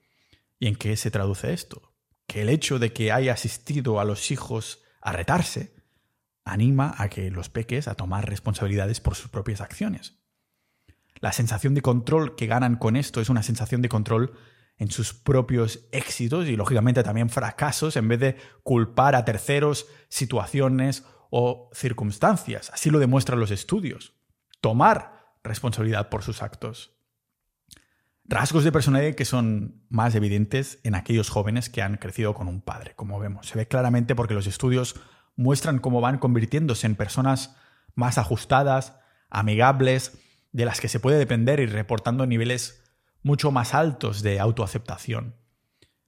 ¿Y 0.58 0.66
en 0.66 0.76
qué 0.76 0.96
se 0.96 1.10
traduce 1.10 1.52
esto? 1.52 1.94
Que 2.26 2.42
el 2.42 2.48
hecho 2.48 2.78
de 2.78 2.92
que 2.92 3.12
haya 3.12 3.32
asistido 3.32 3.98
a 3.98 4.04
los 4.04 4.30
hijos 4.30 4.82
a 5.00 5.12
retarse 5.12 5.74
anima 6.44 6.94
a 6.98 7.08
que 7.08 7.30
los 7.30 7.48
peques 7.48 7.88
a 7.88 7.94
tomar 7.94 8.28
responsabilidades 8.28 9.00
por 9.00 9.14
sus 9.14 9.28
propias 9.28 9.60
acciones. 9.60 10.18
La 11.20 11.32
sensación 11.32 11.74
de 11.74 11.82
control 11.82 12.34
que 12.34 12.46
ganan 12.46 12.76
con 12.76 12.96
esto 12.96 13.20
es 13.20 13.28
una 13.28 13.42
sensación 13.42 13.82
de 13.82 13.88
control 13.88 14.32
en 14.78 14.90
sus 14.90 15.14
propios 15.14 15.86
éxitos 15.92 16.48
y 16.48 16.56
lógicamente 16.56 17.04
también 17.04 17.30
fracasos 17.30 17.96
en 17.96 18.08
vez 18.08 18.20
de 18.20 18.36
culpar 18.64 19.14
a 19.14 19.24
terceros, 19.24 19.86
situaciones 20.08 21.04
o 21.30 21.70
circunstancias. 21.72 22.70
Así 22.74 22.90
lo 22.90 22.98
demuestran 22.98 23.38
los 23.38 23.52
estudios. 23.52 24.14
Tomar 24.60 25.36
responsabilidad 25.44 26.08
por 26.08 26.22
sus 26.22 26.42
actos. 26.42 26.96
Rasgos 28.24 28.64
de 28.64 28.72
personalidad 28.72 29.14
que 29.14 29.24
son 29.24 29.84
más 29.88 30.14
evidentes 30.14 30.78
en 30.84 30.94
aquellos 30.94 31.28
jóvenes 31.28 31.68
que 31.68 31.82
han 31.82 31.96
crecido 31.96 32.34
con 32.34 32.48
un 32.48 32.60
padre, 32.60 32.94
como 32.96 33.18
vemos. 33.18 33.48
Se 33.48 33.58
ve 33.58 33.66
claramente 33.66 34.14
porque 34.14 34.34
los 34.34 34.46
estudios 34.46 34.96
muestran 35.36 35.78
cómo 35.78 36.00
van 36.00 36.18
convirtiéndose 36.18 36.86
en 36.86 36.96
personas 36.96 37.56
más 37.94 38.18
ajustadas, 38.18 38.98
amigables, 39.30 40.18
de 40.52 40.64
las 40.64 40.80
que 40.80 40.88
se 40.88 41.00
puede 41.00 41.18
depender 41.18 41.60
y 41.60 41.66
reportando 41.66 42.26
niveles 42.26 42.82
mucho 43.22 43.50
más 43.50 43.74
altos 43.74 44.22
de 44.22 44.40
autoaceptación, 44.40 45.36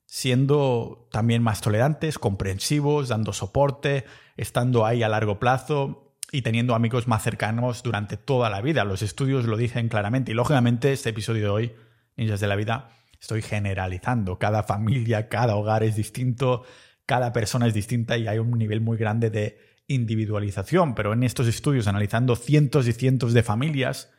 siendo 0.07 1.09
también 1.11 1.43
más 1.43 1.61
tolerantes, 1.61 2.19
comprensivos, 2.19 3.09
dando 3.09 3.33
soporte, 3.33 4.05
estando 4.37 4.85
ahí 4.85 5.03
a 5.03 5.09
largo 5.09 5.39
plazo 5.39 6.15
y 6.31 6.43
teniendo 6.43 6.75
amigos 6.75 7.09
más 7.09 7.23
cercanos 7.23 7.83
durante 7.83 8.17
toda 8.17 8.51
la 8.51 8.61
vida. 8.61 8.85
Los 8.85 9.03
estudios 9.03 9.45
lo 9.45 9.57
dicen 9.57 9.89
claramente 9.89 10.33
y 10.33 10.35
lógicamente 10.35 10.93
este 10.93 11.11
episodio 11.11 11.45
de 11.45 11.51
hoy 11.51 11.73
ninjas 12.17 12.41
de 12.41 12.47
la 12.47 12.57
vida, 12.57 12.91
estoy 13.21 13.43
generalizando. 13.43 14.39
Cada 14.39 14.63
familia, 14.63 15.29
cada 15.29 15.57
hogar 15.57 15.83
es 15.83 15.97
distinto, 15.97 16.65
cada 17.07 17.33
persona 17.33 17.67
es 17.67 17.75
distinta 17.75 18.17
y 18.17 18.27
hay 18.27 18.39
un 18.39 18.59
nivel 18.59 18.81
muy 18.81 18.97
grande 18.97 19.31
de 19.31 19.59
individualización. 19.87 20.95
Pero 20.95 21.13
en 21.13 21.23
estos 21.23 21.47
estudios, 21.47 21.87
analizando 21.87 22.37
cientos 22.37 22.89
y 22.89 22.93
cientos 22.93 23.35
de 23.35 23.43
familias, 23.43 24.11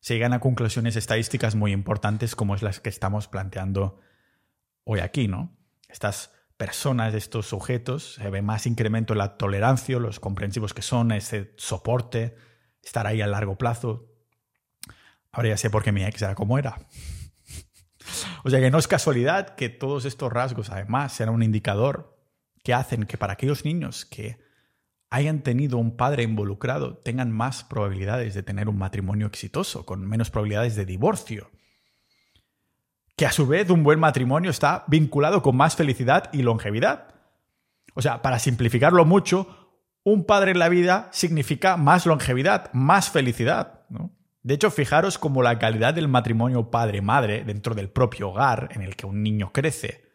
se 0.00 0.14
llegan 0.14 0.32
a 0.32 0.40
conclusiones 0.40 0.96
estadísticas 0.96 1.54
muy 1.54 1.72
importantes 1.72 2.34
como 2.34 2.54
es 2.54 2.62
las 2.62 2.80
que 2.80 2.88
estamos 2.88 3.28
planteando 3.28 4.00
hoy 4.84 5.00
aquí, 5.00 5.28
¿no? 5.28 5.56
Estas 5.88 6.32
personas, 6.56 7.14
estos 7.14 7.46
sujetos, 7.46 8.14
se 8.14 8.30
ve 8.30 8.42
más 8.42 8.66
incremento 8.66 9.14
en 9.14 9.18
la 9.18 9.36
tolerancia, 9.36 9.98
los 9.98 10.18
comprensivos 10.20 10.74
que 10.74 10.82
son, 10.82 11.12
ese 11.12 11.54
soporte, 11.56 12.36
estar 12.82 13.06
ahí 13.06 13.20
a 13.20 13.26
largo 13.26 13.56
plazo. 13.56 14.12
Ahora 15.30 15.50
ya 15.50 15.56
sé 15.56 15.70
por 15.70 15.84
qué 15.84 15.92
mi 15.92 16.04
ex 16.04 16.20
era 16.22 16.34
como 16.34 16.58
era. 16.58 16.78
O 18.44 18.50
sea 18.50 18.60
que 18.60 18.70
no 18.70 18.78
es 18.78 18.88
casualidad 18.88 19.54
que 19.54 19.68
todos 19.68 20.04
estos 20.04 20.32
rasgos 20.32 20.70
además 20.70 21.12
sean 21.12 21.28
un 21.30 21.42
indicador 21.42 22.16
que 22.62 22.74
hacen 22.74 23.04
que 23.04 23.18
para 23.18 23.34
aquellos 23.34 23.64
niños 23.64 24.04
que 24.04 24.38
hayan 25.10 25.40
tenido 25.42 25.78
un 25.78 25.96
padre 25.96 26.22
involucrado 26.22 26.98
tengan 26.98 27.30
más 27.30 27.64
probabilidades 27.64 28.34
de 28.34 28.42
tener 28.42 28.68
un 28.68 28.78
matrimonio 28.78 29.26
exitoso, 29.26 29.86
con 29.86 30.06
menos 30.06 30.30
probabilidades 30.30 30.76
de 30.76 30.84
divorcio. 30.84 31.50
Que 33.16 33.26
a 33.26 33.32
su 33.32 33.46
vez 33.46 33.68
un 33.70 33.82
buen 33.82 33.98
matrimonio 33.98 34.50
está 34.50 34.84
vinculado 34.86 35.42
con 35.42 35.56
más 35.56 35.76
felicidad 35.76 36.30
y 36.32 36.42
longevidad. 36.42 37.14
O 37.94 38.02
sea, 38.02 38.22
para 38.22 38.38
simplificarlo 38.38 39.04
mucho, 39.04 39.80
un 40.04 40.24
padre 40.24 40.52
en 40.52 40.58
la 40.58 40.68
vida 40.68 41.08
significa 41.12 41.76
más 41.76 42.06
longevidad, 42.06 42.72
más 42.72 43.10
felicidad. 43.10 43.84
¿no? 43.88 44.17
De 44.48 44.54
hecho, 44.54 44.70
fijaros 44.70 45.18
cómo 45.18 45.42
la 45.42 45.58
calidad 45.58 45.92
del 45.92 46.08
matrimonio 46.08 46.70
padre-madre 46.70 47.44
dentro 47.44 47.74
del 47.74 47.90
propio 47.90 48.30
hogar 48.30 48.70
en 48.72 48.80
el 48.80 48.96
que 48.96 49.04
un 49.04 49.22
niño 49.22 49.52
crece, 49.52 50.06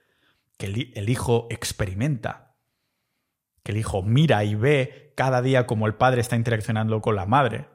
que 0.58 0.65
el, 0.96 1.08
hijo 1.08 1.46
experimenta, 1.52 2.56
que 3.62 3.74
el 3.74 3.78
hijo 3.78 4.02
mira 4.02 4.43
y 4.43 4.56
ve 4.56 5.13
cada 5.15 5.43
día 5.43 5.67
cómo 5.67 5.86
el 5.86 5.93
padre 5.93 6.22
está 6.22 6.36
interaccionando 6.36 7.00
con 7.00 7.15
la 7.15 7.28
madre, 7.28 7.67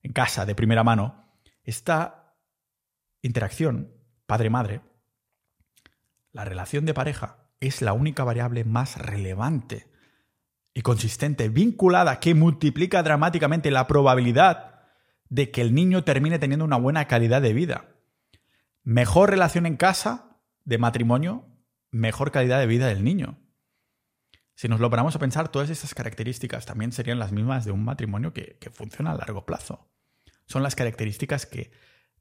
en 0.00 0.12
casa, 0.12 0.46
de 0.46 0.54
primera 0.54 0.84
mano, 0.84 1.28
esta 1.64 2.36
interacción 3.20 3.92
padre-madre, 4.26 4.82
la 6.30 6.44
relación 6.44 6.86
de 6.86 6.94
pareja 6.94 7.48
es 7.58 7.82
la 7.82 7.94
única 7.94 8.22
variable 8.22 8.62
más 8.62 8.96
relevante 8.96 9.88
y 10.72 10.82
consistente, 10.82 11.48
vinculada, 11.48 12.20
que 12.20 12.36
multiplica 12.36 13.02
dramáticamente 13.02 13.72
la 13.72 13.88
probabilidad 13.88 14.75
de 15.28 15.50
que 15.50 15.60
el 15.60 15.74
niño 15.74 16.04
termine 16.04 16.38
teniendo 16.38 16.64
una 16.64 16.76
buena 16.76 17.06
calidad 17.06 17.42
de 17.42 17.52
vida. 17.52 17.96
Mejor 18.82 19.30
relación 19.30 19.66
en 19.66 19.76
casa, 19.76 20.40
de 20.64 20.78
matrimonio, 20.78 21.46
mejor 21.90 22.30
calidad 22.30 22.58
de 22.58 22.66
vida 22.66 22.86
del 22.86 23.04
niño. 23.04 23.38
Si 24.54 24.68
nos 24.68 24.80
lo 24.80 24.90
paramos 24.90 25.14
a 25.14 25.18
pensar, 25.18 25.48
todas 25.48 25.70
esas 25.70 25.94
características 25.94 26.66
también 26.66 26.92
serían 26.92 27.18
las 27.18 27.32
mismas 27.32 27.64
de 27.64 27.72
un 27.72 27.84
matrimonio 27.84 28.32
que, 28.32 28.58
funciona 28.72 29.12
a 29.12 29.16
largo 29.16 29.44
plazo. 29.44 29.90
Son 30.46 30.62
las 30.62 30.74
características 30.74 31.46
que, 31.46 31.72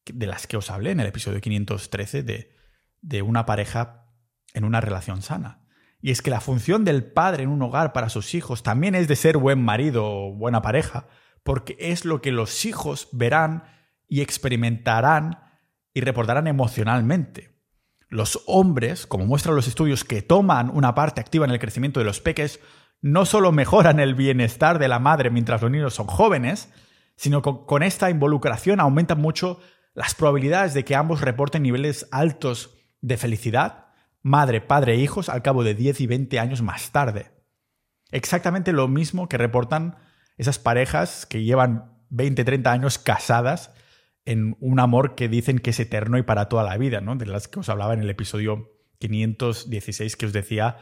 de 0.05 0.27
las 0.27 0.47
que 0.47 0.57
os 0.57 0.69
hablé 0.69 0.91
en 0.91 0.99
el 0.99 1.07
episodio 1.07 1.39
513 1.39 2.23
de, 2.23 2.55
de 3.01 3.21
una 3.21 3.45
pareja 3.45 4.09
en 4.53 4.63
una 4.63 4.81
relación 4.81 5.21
sana. 5.21 5.65
Y 6.01 6.11
es 6.11 6.21
que 6.21 6.29
la 6.29 6.41
función 6.41 6.83
del 6.85 7.03
padre 7.03 7.43
en 7.43 7.49
un 7.49 7.61
hogar 7.61 7.93
para 7.93 8.09
sus 8.09 8.35
hijos 8.35 8.63
también 8.63 8.95
es 8.95 9.07
de 9.07 9.15
ser 9.15 9.37
buen 9.37 9.63
marido 9.63 10.05
o 10.05 10.33
buena 10.33 10.61
pareja, 10.61 11.07
porque 11.45 11.77
es 11.79 12.05
lo 12.05 12.23
que 12.23 12.31
los 12.31 12.65
hijos 12.65 13.07
verán 13.11 13.65
y 14.07 14.21
experimentarán 14.21 15.37
y 15.93 16.01
reportarán 16.01 16.47
emocionalmente. 16.47 17.51
Los 18.09 18.41
hombres, 18.47 19.05
como 19.05 19.27
muestran 19.27 19.55
los 19.55 19.67
estudios 19.67 20.03
que 20.03 20.23
toman 20.23 20.71
una 20.71 20.95
parte 20.95 21.21
activa 21.21 21.45
en 21.45 21.51
el 21.51 21.59
crecimiento 21.59 21.99
de 21.99 22.05
los 22.07 22.19
peques, 22.19 22.59
no 22.99 23.27
solo 23.27 23.51
mejoran 23.51 23.99
el 23.99 24.15
bienestar 24.15 24.79
de 24.79 24.87
la 24.87 24.97
madre 24.97 25.29
mientras 25.29 25.61
los 25.61 25.69
niños 25.69 25.93
son 25.93 26.07
jóvenes, 26.07 26.73
sino 27.15 27.43
que 27.43 27.51
con 27.67 27.83
esta 27.83 28.09
involucración 28.09 28.79
aumentan 28.79 29.21
mucho 29.21 29.59
las 29.93 30.15
probabilidades 30.15 30.73
de 30.73 30.83
que 30.83 30.95
ambos 30.95 31.21
reporten 31.21 31.61
niveles 31.61 32.07
altos 32.11 32.75
de 33.01 33.17
felicidad, 33.17 33.89
madre, 34.23 34.61
padre 34.61 34.93
e 34.93 34.97
hijos, 34.97 35.29
al 35.29 35.43
cabo 35.43 35.63
de 35.63 35.75
10 35.75 36.01
y 36.01 36.07
20 36.07 36.39
años 36.39 36.63
más 36.63 36.91
tarde. 36.91 37.29
Exactamente 38.09 38.73
lo 38.73 38.87
mismo 38.87 39.29
que 39.29 39.37
reportan 39.37 39.97
esas 40.37 40.59
parejas 40.59 41.25
que 41.25 41.43
llevan 41.43 41.91
20, 42.09 42.43
30 42.43 42.71
años 42.71 42.97
casadas 42.97 43.71
en 44.25 44.57
un 44.59 44.79
amor 44.79 45.15
que 45.15 45.29
dicen 45.29 45.59
que 45.59 45.69
es 45.69 45.79
eterno 45.79 46.17
y 46.17 46.23
para 46.23 46.49
toda 46.49 46.63
la 46.63 46.77
vida, 46.77 47.01
¿no? 47.01 47.15
De 47.15 47.25
las 47.25 47.47
que 47.47 47.59
os 47.59 47.69
hablaba 47.69 47.93
en 47.93 48.01
el 48.01 48.09
episodio 48.09 48.71
516 48.99 50.15
que 50.15 50.25
os 50.25 50.33
decía 50.33 50.77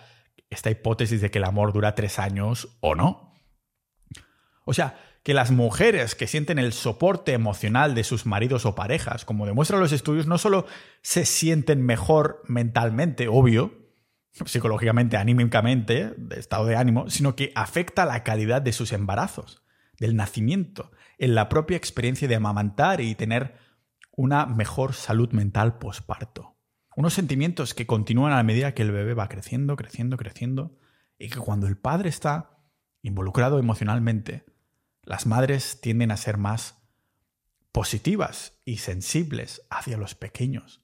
esta 0.49 0.70
hipótesis 0.70 1.22
de 1.22 1.32
que 1.32 1.39
el 1.39 1.43
amor 1.43 1.74
dura 1.74 1.95
tres 1.95 2.20
años 2.20 2.78
o 2.80 2.95
no. 2.95 3.34
O 4.66 4.74
sea, 4.74 4.97
que 5.24 5.34
las 5.34 5.51
mujeres 5.51 6.16
que 6.16 6.28
sienten 6.28 6.60
el 6.60 6.74
soporte 6.74 7.34
emocional 7.34 7.95
de 7.95 8.04
sus 8.04 8.26
maridos 8.26 8.66
o 8.66 8.76
parejas, 8.76 9.26
como 9.26 9.45
demuestran 9.45 9.80
los 9.80 9.91
estudios, 9.91 10.28
no 10.28 10.38
solo 10.38 10.66
se 11.01 11.26
sienten 11.26 11.82
mejor 11.82 12.43
mentalmente, 12.47 13.28
obvio, 13.28 13.82
psicológicamente, 14.45 15.17
anímicamente, 15.17 16.13
de 16.17 16.39
estado 16.39 16.65
de 16.65 16.75
ánimo, 16.75 17.09
sino 17.09 17.36
que 17.36 17.51
afecta 17.55 18.05
la 18.05 18.23
calidad 18.23 18.61
de 18.61 18.73
sus 18.73 18.91
embarazos, 18.91 19.63
del 19.99 20.15
nacimiento, 20.15 20.91
en 21.17 21.36
la 21.36 21.49
propia 21.49 21.77
experiencia 21.77 22.27
de 22.27 22.36
amamantar 22.36 22.99
y 22.99 23.15
tener 23.15 23.55
una 24.11 24.45
mejor 24.45 24.93
salud 24.93 25.31
mental 25.31 25.77
posparto. 25.77 26.55
Unos 26.95 27.13
sentimientos 27.13 27.73
que 27.73 27.88
continúan 27.88 28.34
a 28.34 28.43
medida 28.43 28.73
que 28.73 28.84
el 28.84 28.91
bebé 28.91 29.13
va 29.13 29.29
creciendo, 29.29 29.75
creciendo, 29.75 30.17
creciendo, 30.17 30.77
y 31.17 31.29
que 31.29 31.39
cuando 31.39 31.67
el 31.67 31.77
padre 31.77 32.09
está 32.09 32.57
involucrado 33.01 33.59
emocionalmente, 33.59 34.45
las 35.03 35.25
madres 35.25 35.79
tienden 35.81 36.11
a 36.11 36.17
ser 36.17 36.38
más 36.38 36.84
positivas 37.71 38.59
y 38.65 38.77
sensibles 38.77 39.65
hacia 39.69 39.97
los 39.97 40.15
pequeños. 40.15 40.82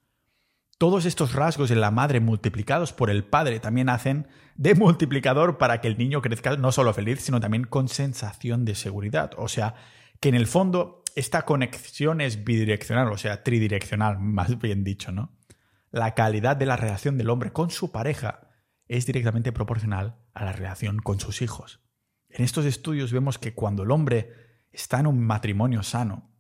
Todos 0.80 1.06
estos 1.06 1.34
rasgos 1.34 1.70
en 1.70 1.82
la 1.82 1.92
madre 1.92 2.22
multiplicados 2.22 2.94
por 2.94 3.12
el 3.12 3.24
padre 3.24 3.60
también 3.60 3.90
hacen 3.90 4.28
de 4.56 4.74
multiplicador 4.74 5.60
para 5.60 5.82
que 5.82 5.88
el 5.88 5.98
niño 5.98 6.22
crezca 6.22 6.56
no 6.58 6.72
solo 6.72 6.94
feliz, 6.94 7.22
sino 7.22 7.40
también 7.40 7.66
con 7.66 7.88
sensación 7.88 8.66
de 8.66 8.74
seguridad. 8.74 9.32
O 9.38 9.48
sea, 9.48 9.76
que 10.20 10.30
en 10.30 10.36
el 10.36 10.48
fondo 10.48 11.04
esta 11.16 11.44
conexión 11.44 12.22
es 12.22 12.44
bidireccional, 12.44 13.12
o 13.12 13.18
sea, 13.18 13.44
tridireccional, 13.44 14.20
más 14.20 14.58
bien 14.58 14.84
dicho, 14.84 15.12
¿no? 15.12 15.38
la 15.92 16.14
calidad 16.14 16.56
de 16.56 16.66
la 16.66 16.78
relación 16.78 17.18
del 17.18 17.30
hombre 17.30 17.52
con 17.52 17.70
su 17.72 17.92
pareja 17.92 18.48
es 18.88 19.06
directamente 19.06 19.52
proporcional 19.52 20.18
a 20.34 20.46
la 20.46 20.52
relación 20.52 21.00
con 21.00 21.20
sus 21.20 21.42
hijos. 21.42 21.82
En 22.30 22.44
estos 22.44 22.66
estudios 22.66 23.12
vemos 23.12 23.38
que 23.38 23.54
cuando 23.54 23.84
el 23.84 23.92
hombre 23.92 24.32
está 24.72 25.00
en 25.00 25.08
un 25.08 25.20
matrimonio 25.20 25.84
sano, 25.84 26.32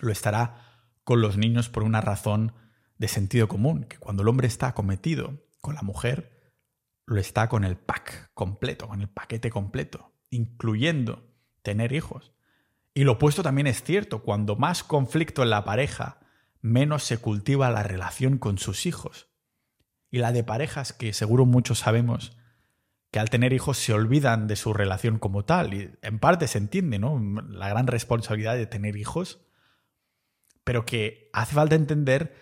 lo 0.00 0.12
estará 0.12 0.86
con 1.02 1.20
los 1.20 1.36
niños 1.36 1.68
por 1.68 1.82
una 1.82 2.00
razón 2.00 2.52
de 2.98 3.08
sentido 3.08 3.48
común, 3.48 3.84
que 3.84 3.98
cuando 3.98 4.22
el 4.22 4.28
hombre 4.28 4.46
está 4.46 4.68
acometido 4.68 5.44
con 5.60 5.74
la 5.74 5.82
mujer, 5.82 6.52
lo 7.06 7.20
está 7.20 7.48
con 7.48 7.64
el 7.64 7.76
pack 7.76 8.30
completo, 8.34 8.88
con 8.88 9.00
el 9.00 9.08
paquete 9.08 9.50
completo, 9.50 10.12
incluyendo 10.30 11.30
tener 11.62 11.92
hijos. 11.92 12.32
Y 12.94 13.04
lo 13.04 13.12
opuesto 13.12 13.42
también 13.42 13.66
es 13.66 13.82
cierto, 13.82 14.22
cuando 14.22 14.56
más 14.56 14.84
conflicto 14.84 15.42
en 15.42 15.50
la 15.50 15.64
pareja 15.64 16.20
menos 16.60 17.04
se 17.04 17.18
cultiva 17.18 17.70
la 17.70 17.82
relación 17.82 18.38
con 18.38 18.58
sus 18.58 18.86
hijos. 18.86 19.28
Y 20.10 20.18
la 20.18 20.32
de 20.32 20.44
parejas 20.44 20.92
que 20.92 21.12
seguro 21.12 21.44
muchos 21.44 21.80
sabemos 21.80 22.36
que 23.10 23.20
al 23.20 23.30
tener 23.30 23.52
hijos 23.52 23.78
se 23.78 23.92
olvidan 23.92 24.46
de 24.46 24.56
su 24.56 24.72
relación 24.72 25.18
como 25.18 25.44
tal. 25.44 25.74
Y 25.74 25.92
en 26.02 26.18
parte 26.18 26.48
se 26.48 26.58
entiende, 26.58 26.98
¿no? 26.98 27.20
La 27.48 27.68
gran 27.68 27.86
responsabilidad 27.86 28.54
de 28.54 28.66
tener 28.66 28.96
hijos. 28.96 29.40
Pero 30.64 30.86
que 30.86 31.30
hace 31.32 31.54
falta 31.54 31.74
entender 31.74 32.34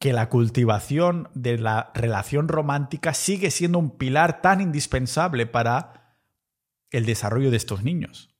que 0.00 0.14
la 0.14 0.30
cultivación 0.30 1.28
de 1.34 1.58
la 1.58 1.92
relación 1.94 2.48
romántica 2.48 3.12
sigue 3.12 3.50
siendo 3.50 3.78
un 3.78 3.98
pilar 3.98 4.40
tan 4.40 4.62
indispensable 4.62 5.44
para 5.44 6.16
el 6.90 7.04
desarrollo 7.04 7.50
de 7.50 7.58
estos 7.58 7.84
niños. 7.84 8.34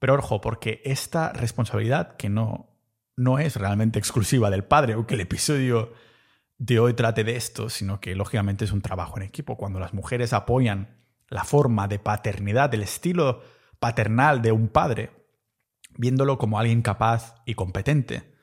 Pero 0.00 0.16
ojo, 0.16 0.40
porque 0.40 0.82
esta 0.84 1.32
responsabilidad, 1.32 2.16
que 2.16 2.28
no, 2.28 2.76
no 3.14 3.38
es 3.38 3.54
realmente 3.54 4.00
exclusiva 4.00 4.50
del 4.50 4.64
padre, 4.64 4.94
aunque 4.94 5.14
el 5.14 5.20
episodio 5.20 5.92
de 6.58 6.80
hoy 6.80 6.94
trate 6.94 7.22
de 7.22 7.36
esto, 7.36 7.70
sino 7.70 8.00
que 8.00 8.16
lógicamente 8.16 8.64
es 8.64 8.72
un 8.72 8.82
trabajo 8.82 9.16
en 9.18 9.22
equipo. 9.22 9.56
Cuando 9.56 9.78
las 9.78 9.94
mujeres 9.94 10.32
apoyan 10.32 10.98
la 11.28 11.44
forma 11.44 11.86
de 11.86 12.00
paternidad, 12.00 12.74
el 12.74 12.82
estilo 12.82 13.40
paternal 13.78 14.42
de 14.42 14.50
un 14.50 14.66
padre, 14.66 15.12
viéndolo 15.96 16.38
como 16.38 16.58
alguien 16.58 16.82
capaz 16.82 17.36
y 17.46 17.54
competente, 17.54 18.35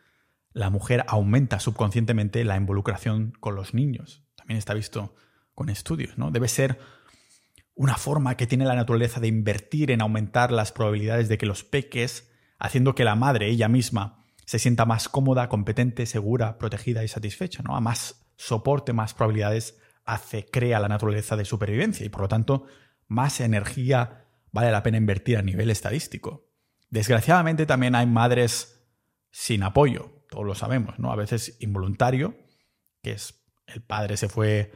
la 0.54 0.70
mujer 0.70 1.04
aumenta 1.08 1.60
subconscientemente 1.60 2.44
la 2.44 2.58
involucración 2.58 3.34
con 3.40 3.56
los 3.56 3.74
niños. 3.74 4.24
También 4.36 4.58
está 4.58 4.74
visto 4.74 5.16
con 5.56 5.70
estudios, 5.70 6.18
¿no? 6.18 6.32
Debe 6.32 6.48
ser 6.48 6.80
una 7.76 7.96
forma 7.96 8.38
que 8.38 8.48
tiene 8.48 8.66
la 8.66 8.76
naturaleza 8.76 9.20
de 9.20 9.28
invertir 9.28 9.92
en 9.92 10.02
aumentar 10.02 10.52
las 10.52 10.72
probabilidades 10.72 11.28
de 11.28 11.38
que 11.38 11.46
los 11.46 11.64
peques, 11.64 12.32
haciendo 12.60 12.94
que 12.94 13.04
la 13.04 13.16
madre 13.16 13.50
ella 13.50 13.68
misma 13.68 14.24
se 14.46 14.60
sienta 14.60 14.86
más 14.86 15.10
cómoda, 15.10 15.50
competente, 15.50 16.06
segura, 16.06 16.58
protegida 16.58 17.04
y 17.04 17.08
satisfecha, 17.08 17.64
¿no? 17.64 17.76
A 17.76 17.82
más 17.82 18.26
soporte, 18.36 18.94
más 18.94 19.14
probabilidades 19.14 19.80
hace, 20.06 20.46
crea 20.46 20.80
la 20.80 20.90
naturaleza 20.90 21.36
de 21.36 21.46
supervivencia 21.46 22.06
y 22.06 22.10
por 22.10 22.22
lo 22.22 22.28
tanto 22.28 22.66
más 23.08 23.40
energía 23.40 24.26
vale 24.52 24.72
la 24.72 24.84
pena 24.84 24.98
invertir 24.98 25.38
a 25.38 25.42
nivel 25.42 25.70
estadístico. 25.70 26.50
Desgraciadamente 26.90 27.66
también 27.66 27.96
hay 27.96 28.06
madres 28.06 28.86
sin 29.32 29.64
apoyo, 29.64 30.23
todos 30.34 30.46
lo 30.48 30.56
sabemos, 30.56 30.98
¿no? 30.98 31.12
A 31.12 31.16
veces 31.16 31.58
involuntario, 31.60 32.36
que 33.04 33.12
es 33.12 33.46
el 33.68 33.84
padre 33.84 34.18
se 34.18 34.30
fue 34.30 34.72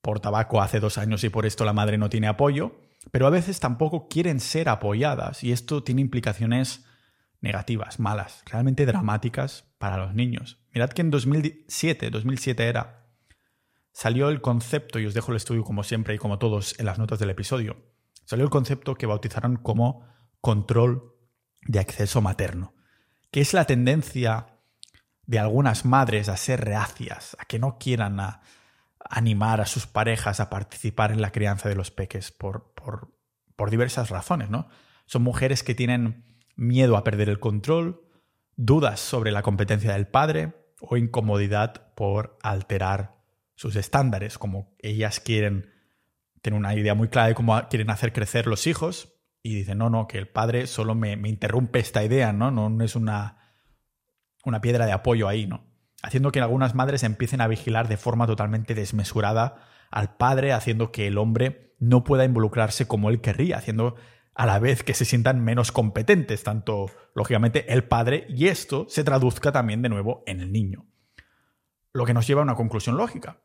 por 0.00 0.20
tabaco 0.20 0.62
hace 0.62 0.80
dos 0.80 0.96
años 0.96 1.22
y 1.22 1.28
por 1.28 1.44
esto 1.44 1.66
la 1.66 1.74
madre 1.74 1.98
no 1.98 2.08
tiene 2.08 2.28
apoyo, 2.28 2.80
pero 3.10 3.26
a 3.26 3.30
veces 3.30 3.60
tampoco 3.60 4.08
quieren 4.08 4.40
ser 4.40 4.70
apoyadas 4.70 5.44
y 5.44 5.52
esto 5.52 5.82
tiene 5.82 6.00
implicaciones 6.00 6.86
negativas, 7.42 8.00
malas, 8.00 8.42
realmente 8.46 8.86
dramáticas 8.86 9.66
para 9.76 9.98
los 9.98 10.14
niños. 10.14 10.64
Mirad 10.72 10.88
que 10.90 11.02
en 11.02 11.10
2007, 11.10 12.08
2007 12.08 12.66
era, 12.66 13.06
salió 13.92 14.30
el 14.30 14.40
concepto, 14.40 14.98
y 14.98 15.04
os 15.04 15.12
dejo 15.12 15.30
el 15.30 15.36
estudio 15.36 15.62
como 15.62 15.84
siempre 15.84 16.14
y 16.14 16.18
como 16.18 16.38
todos 16.38 16.74
en 16.78 16.86
las 16.86 16.98
notas 16.98 17.18
del 17.18 17.28
episodio, 17.28 17.76
salió 18.24 18.46
el 18.46 18.50
concepto 18.50 18.94
que 18.94 19.04
bautizaron 19.04 19.56
como 19.56 20.08
control 20.40 21.12
de 21.66 21.80
acceso 21.80 22.22
materno, 22.22 22.74
que 23.30 23.42
es 23.42 23.52
la 23.52 23.66
tendencia 23.66 24.53
de 25.26 25.38
algunas 25.38 25.84
madres 25.84 26.28
a 26.28 26.36
ser 26.36 26.64
reacias, 26.64 27.36
a 27.38 27.44
que 27.44 27.58
no 27.58 27.78
quieran 27.78 28.20
animar 28.98 29.60
a 29.60 29.66
sus 29.66 29.86
parejas 29.86 30.40
a 30.40 30.50
participar 30.50 31.12
en 31.12 31.22
la 31.22 31.32
crianza 31.32 31.68
de 31.68 31.74
los 31.74 31.90
peques 31.90 32.30
por, 32.30 32.72
por, 32.74 33.12
por 33.56 33.70
diversas 33.70 34.10
razones, 34.10 34.50
¿no? 34.50 34.68
Son 35.06 35.22
mujeres 35.22 35.62
que 35.62 35.74
tienen 35.74 36.24
miedo 36.56 36.96
a 36.96 37.04
perder 37.04 37.28
el 37.28 37.40
control, 37.40 38.02
dudas 38.56 39.00
sobre 39.00 39.32
la 39.32 39.42
competencia 39.42 39.92
del 39.92 40.06
padre 40.06 40.54
o 40.80 40.96
incomodidad 40.96 41.94
por 41.94 42.38
alterar 42.42 43.16
sus 43.54 43.76
estándares, 43.76 44.38
como 44.38 44.74
ellas 44.80 45.20
quieren 45.20 45.70
tener 46.42 46.58
una 46.58 46.74
idea 46.74 46.94
muy 46.94 47.08
clara 47.08 47.28
de 47.28 47.34
cómo 47.34 47.60
quieren 47.68 47.90
hacer 47.90 48.12
crecer 48.12 48.46
los 48.46 48.66
hijos 48.66 49.14
y 49.42 49.54
dicen, 49.54 49.78
no, 49.78 49.90
no, 49.90 50.08
que 50.08 50.18
el 50.18 50.28
padre 50.28 50.66
solo 50.66 50.94
me, 50.94 51.12
interrumpe 51.12 51.78
esta 51.78 52.04
idea, 52.04 52.32
¿no? 52.32 52.50
No, 52.50 52.82
es 52.82 52.96
una, 52.96 53.43
una 54.44 54.60
piedra 54.60 54.86
de 54.86 54.92
apoyo 54.92 55.28
ahí, 55.28 55.46
¿no? 55.46 55.64
Haciendo 56.02 56.32
que 56.32 56.40
algunas 56.40 56.74
madres 56.74 57.02
empiecen 57.02 57.40
a 57.40 57.48
vigilar 57.48 57.88
de 57.88 57.96
forma 57.96 58.26
totalmente 58.26 58.74
desmesurada 58.74 59.56
al 59.90 60.16
padre, 60.16 60.52
haciendo 60.52 60.92
que 60.92 61.06
el 61.06 61.18
hombre 61.18 61.74
no 61.78 62.04
pueda 62.04 62.24
involucrarse 62.24 62.86
como 62.86 63.10
él 63.10 63.20
querría, 63.20 63.58
haciendo 63.58 63.96
a 64.34 64.46
la 64.46 64.58
vez 64.58 64.82
que 64.82 64.94
se 64.94 65.04
sientan 65.04 65.42
menos 65.42 65.72
competentes, 65.72 66.42
tanto 66.42 66.86
lógicamente 67.14 67.72
el 67.72 67.84
padre, 67.84 68.26
y 68.28 68.48
esto 68.48 68.86
se 68.88 69.04
traduzca 69.04 69.52
también 69.52 69.82
de 69.82 69.88
nuevo 69.88 70.22
en 70.26 70.40
el 70.40 70.52
niño. 70.52 70.86
Lo 71.92 72.04
que 72.04 72.14
nos 72.14 72.26
lleva 72.26 72.40
a 72.40 72.44
una 72.44 72.56
conclusión 72.56 72.96
lógica. 72.96 73.40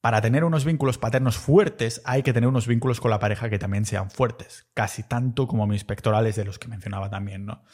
Para 0.00 0.20
tener 0.20 0.44
unos 0.44 0.64
vínculos 0.64 0.98
paternos 0.98 1.36
fuertes 1.36 2.00
hay 2.04 2.22
que 2.22 2.32
tener 2.32 2.48
unos 2.48 2.66
vínculos 2.66 3.00
con 3.00 3.10
la 3.10 3.18
pareja 3.18 3.50
que 3.50 3.58
también 3.58 3.84
sean 3.84 4.10
fuertes, 4.10 4.66
casi 4.74 5.02
tanto 5.02 5.46
como 5.46 5.66
mis 5.66 5.84
pectorales 5.84 6.36
de 6.36 6.44
los 6.44 6.58
que 6.58 6.68
mencionaba 6.68 7.10
también, 7.10 7.44
¿no? 7.44 7.64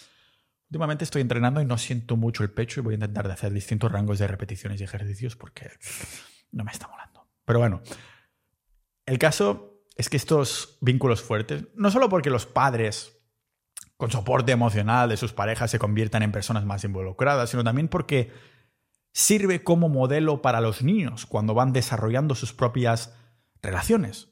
Últimamente 0.70 1.04
estoy 1.04 1.22
entrenando 1.22 1.60
y 1.60 1.64
no 1.64 1.78
siento 1.78 2.16
mucho 2.16 2.42
el 2.42 2.50
pecho 2.50 2.80
y 2.80 2.82
voy 2.82 2.94
a 2.94 2.96
intentar 2.96 3.26
de 3.26 3.34
hacer 3.34 3.52
distintos 3.52 3.90
rangos 3.92 4.18
de 4.18 4.26
repeticiones 4.26 4.80
y 4.80 4.84
ejercicios 4.84 5.36
porque 5.36 5.70
no 6.50 6.64
me 6.64 6.72
está 6.72 6.88
molando. 6.88 7.28
Pero 7.44 7.60
bueno, 7.60 7.82
el 9.06 9.18
caso 9.18 9.84
es 9.96 10.08
que 10.08 10.16
estos 10.16 10.78
vínculos 10.80 11.22
fuertes, 11.22 11.66
no 11.76 11.90
solo 11.90 12.08
porque 12.08 12.30
los 12.30 12.46
padres 12.46 13.16
con 13.96 14.10
soporte 14.10 14.52
emocional 14.52 15.08
de 15.08 15.16
sus 15.16 15.32
parejas 15.32 15.70
se 15.70 15.78
conviertan 15.78 16.22
en 16.22 16.32
personas 16.32 16.64
más 16.64 16.84
involucradas, 16.84 17.50
sino 17.50 17.64
también 17.64 17.88
porque 17.88 18.32
sirve 19.12 19.64
como 19.64 19.88
modelo 19.88 20.42
para 20.42 20.60
los 20.60 20.82
niños 20.82 21.24
cuando 21.24 21.54
van 21.54 21.72
desarrollando 21.72 22.34
sus 22.34 22.52
propias 22.52 23.14
relaciones. 23.62 24.28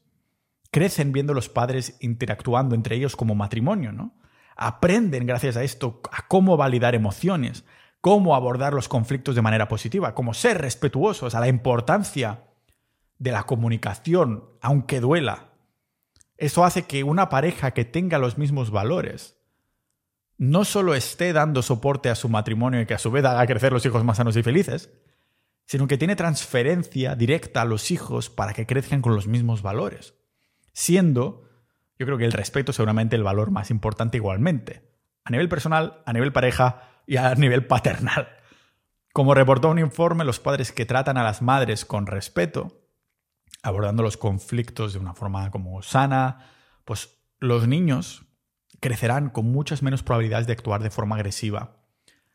crecen 0.70 1.12
viendo 1.12 1.34
los 1.34 1.48
padres 1.48 1.96
interactuando 2.00 2.74
entre 2.74 2.96
ellos 2.96 3.14
como 3.14 3.36
matrimonio, 3.36 3.92
¿no? 3.92 4.18
Aprenden 4.56 5.26
gracias 5.26 5.56
a 5.56 5.62
esto 5.62 6.00
a 6.12 6.26
cómo 6.28 6.56
validar 6.56 6.94
emociones, 6.94 7.64
cómo 8.00 8.34
abordar 8.34 8.72
los 8.72 8.88
conflictos 8.88 9.34
de 9.34 9.42
manera 9.42 9.68
positiva, 9.68 10.14
cómo 10.14 10.34
ser 10.34 10.60
respetuosos, 10.60 11.34
a 11.34 11.40
la 11.40 11.48
importancia 11.48 12.44
de 13.18 13.32
la 13.32 13.44
comunicación, 13.44 14.44
aunque 14.60 15.00
duela. 15.00 15.52
Eso 16.36 16.64
hace 16.64 16.82
que 16.82 17.04
una 17.04 17.28
pareja 17.28 17.72
que 17.72 17.84
tenga 17.84 18.18
los 18.18 18.38
mismos 18.38 18.70
valores 18.70 19.38
no 20.36 20.64
solo 20.64 20.94
esté 20.94 21.32
dando 21.32 21.62
soporte 21.62 22.10
a 22.10 22.14
su 22.14 22.28
matrimonio 22.28 22.80
y 22.80 22.86
que 22.86 22.94
a 22.94 22.98
su 22.98 23.10
vez 23.10 23.24
haga 23.24 23.46
crecer 23.46 23.72
los 23.72 23.86
hijos 23.86 24.04
más 24.04 24.16
sanos 24.16 24.36
y 24.36 24.42
felices, 24.42 24.90
sino 25.66 25.86
que 25.86 25.96
tiene 25.96 26.16
transferencia 26.16 27.14
directa 27.14 27.62
a 27.62 27.64
los 27.64 27.90
hijos 27.90 28.30
para 28.30 28.52
que 28.52 28.66
crezcan 28.66 29.00
con 29.00 29.14
los 29.14 29.26
mismos 29.26 29.62
valores, 29.62 30.14
siendo, 30.72 31.43
yo 31.98 32.06
creo 32.06 32.18
que 32.18 32.24
el 32.24 32.32
respeto 32.32 32.72
seguramente 32.72 33.16
el 33.16 33.22
valor 33.22 33.50
más 33.50 33.70
importante 33.70 34.16
igualmente, 34.16 34.90
a 35.24 35.30
nivel 35.30 35.48
personal, 35.48 36.02
a 36.06 36.12
nivel 36.12 36.32
pareja 36.32 36.82
y 37.06 37.16
a 37.16 37.34
nivel 37.34 37.66
paternal. 37.66 38.28
Como 39.12 39.34
reportó 39.34 39.70
un 39.70 39.78
informe, 39.78 40.24
los 40.24 40.40
padres 40.40 40.72
que 40.72 40.86
tratan 40.86 41.16
a 41.16 41.22
las 41.22 41.40
madres 41.40 41.84
con 41.84 42.06
respeto, 42.06 42.88
abordando 43.62 44.02
los 44.02 44.16
conflictos 44.16 44.92
de 44.92 44.98
una 44.98 45.14
forma 45.14 45.50
como 45.50 45.82
sana, 45.82 46.50
pues 46.84 47.16
los 47.38 47.68
niños 47.68 48.26
crecerán 48.80 49.30
con 49.30 49.50
muchas 49.50 49.82
menos 49.82 50.02
probabilidades 50.02 50.46
de 50.46 50.52
actuar 50.52 50.82
de 50.82 50.90
forma 50.90 51.16
agresiva 51.16 51.84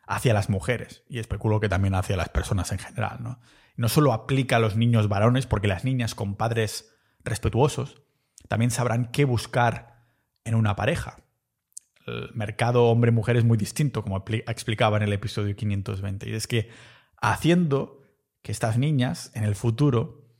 hacia 0.06 0.34
las 0.34 0.48
mujeres 0.48 1.04
y 1.08 1.18
especulo 1.18 1.60
que 1.60 1.68
también 1.68 1.94
hacia 1.94 2.16
las 2.16 2.30
personas 2.30 2.72
en 2.72 2.78
general. 2.78 3.18
¿no? 3.20 3.40
no 3.80 3.88
solo 3.88 4.12
aplica 4.12 4.56
a 4.56 4.58
los 4.58 4.76
niños 4.76 5.08
varones, 5.08 5.46
porque 5.46 5.66
las 5.66 5.84
niñas 5.84 6.14
con 6.14 6.34
padres 6.34 6.94
respetuosos 7.24 8.02
también 8.50 8.72
sabrán 8.72 9.12
qué 9.12 9.24
buscar 9.24 10.08
en 10.42 10.56
una 10.56 10.74
pareja. 10.74 11.22
El 12.04 12.30
mercado 12.34 12.86
hombre-mujer 12.86 13.36
es 13.36 13.44
muy 13.44 13.56
distinto, 13.56 14.02
como 14.02 14.24
explicaba 14.26 14.96
en 14.96 15.04
el 15.04 15.12
episodio 15.12 15.54
520. 15.54 16.28
Y 16.28 16.34
es 16.34 16.48
que 16.48 16.68
haciendo 17.22 18.02
que 18.42 18.50
estas 18.50 18.76
niñas 18.76 19.30
en 19.36 19.44
el 19.44 19.54
futuro 19.54 20.34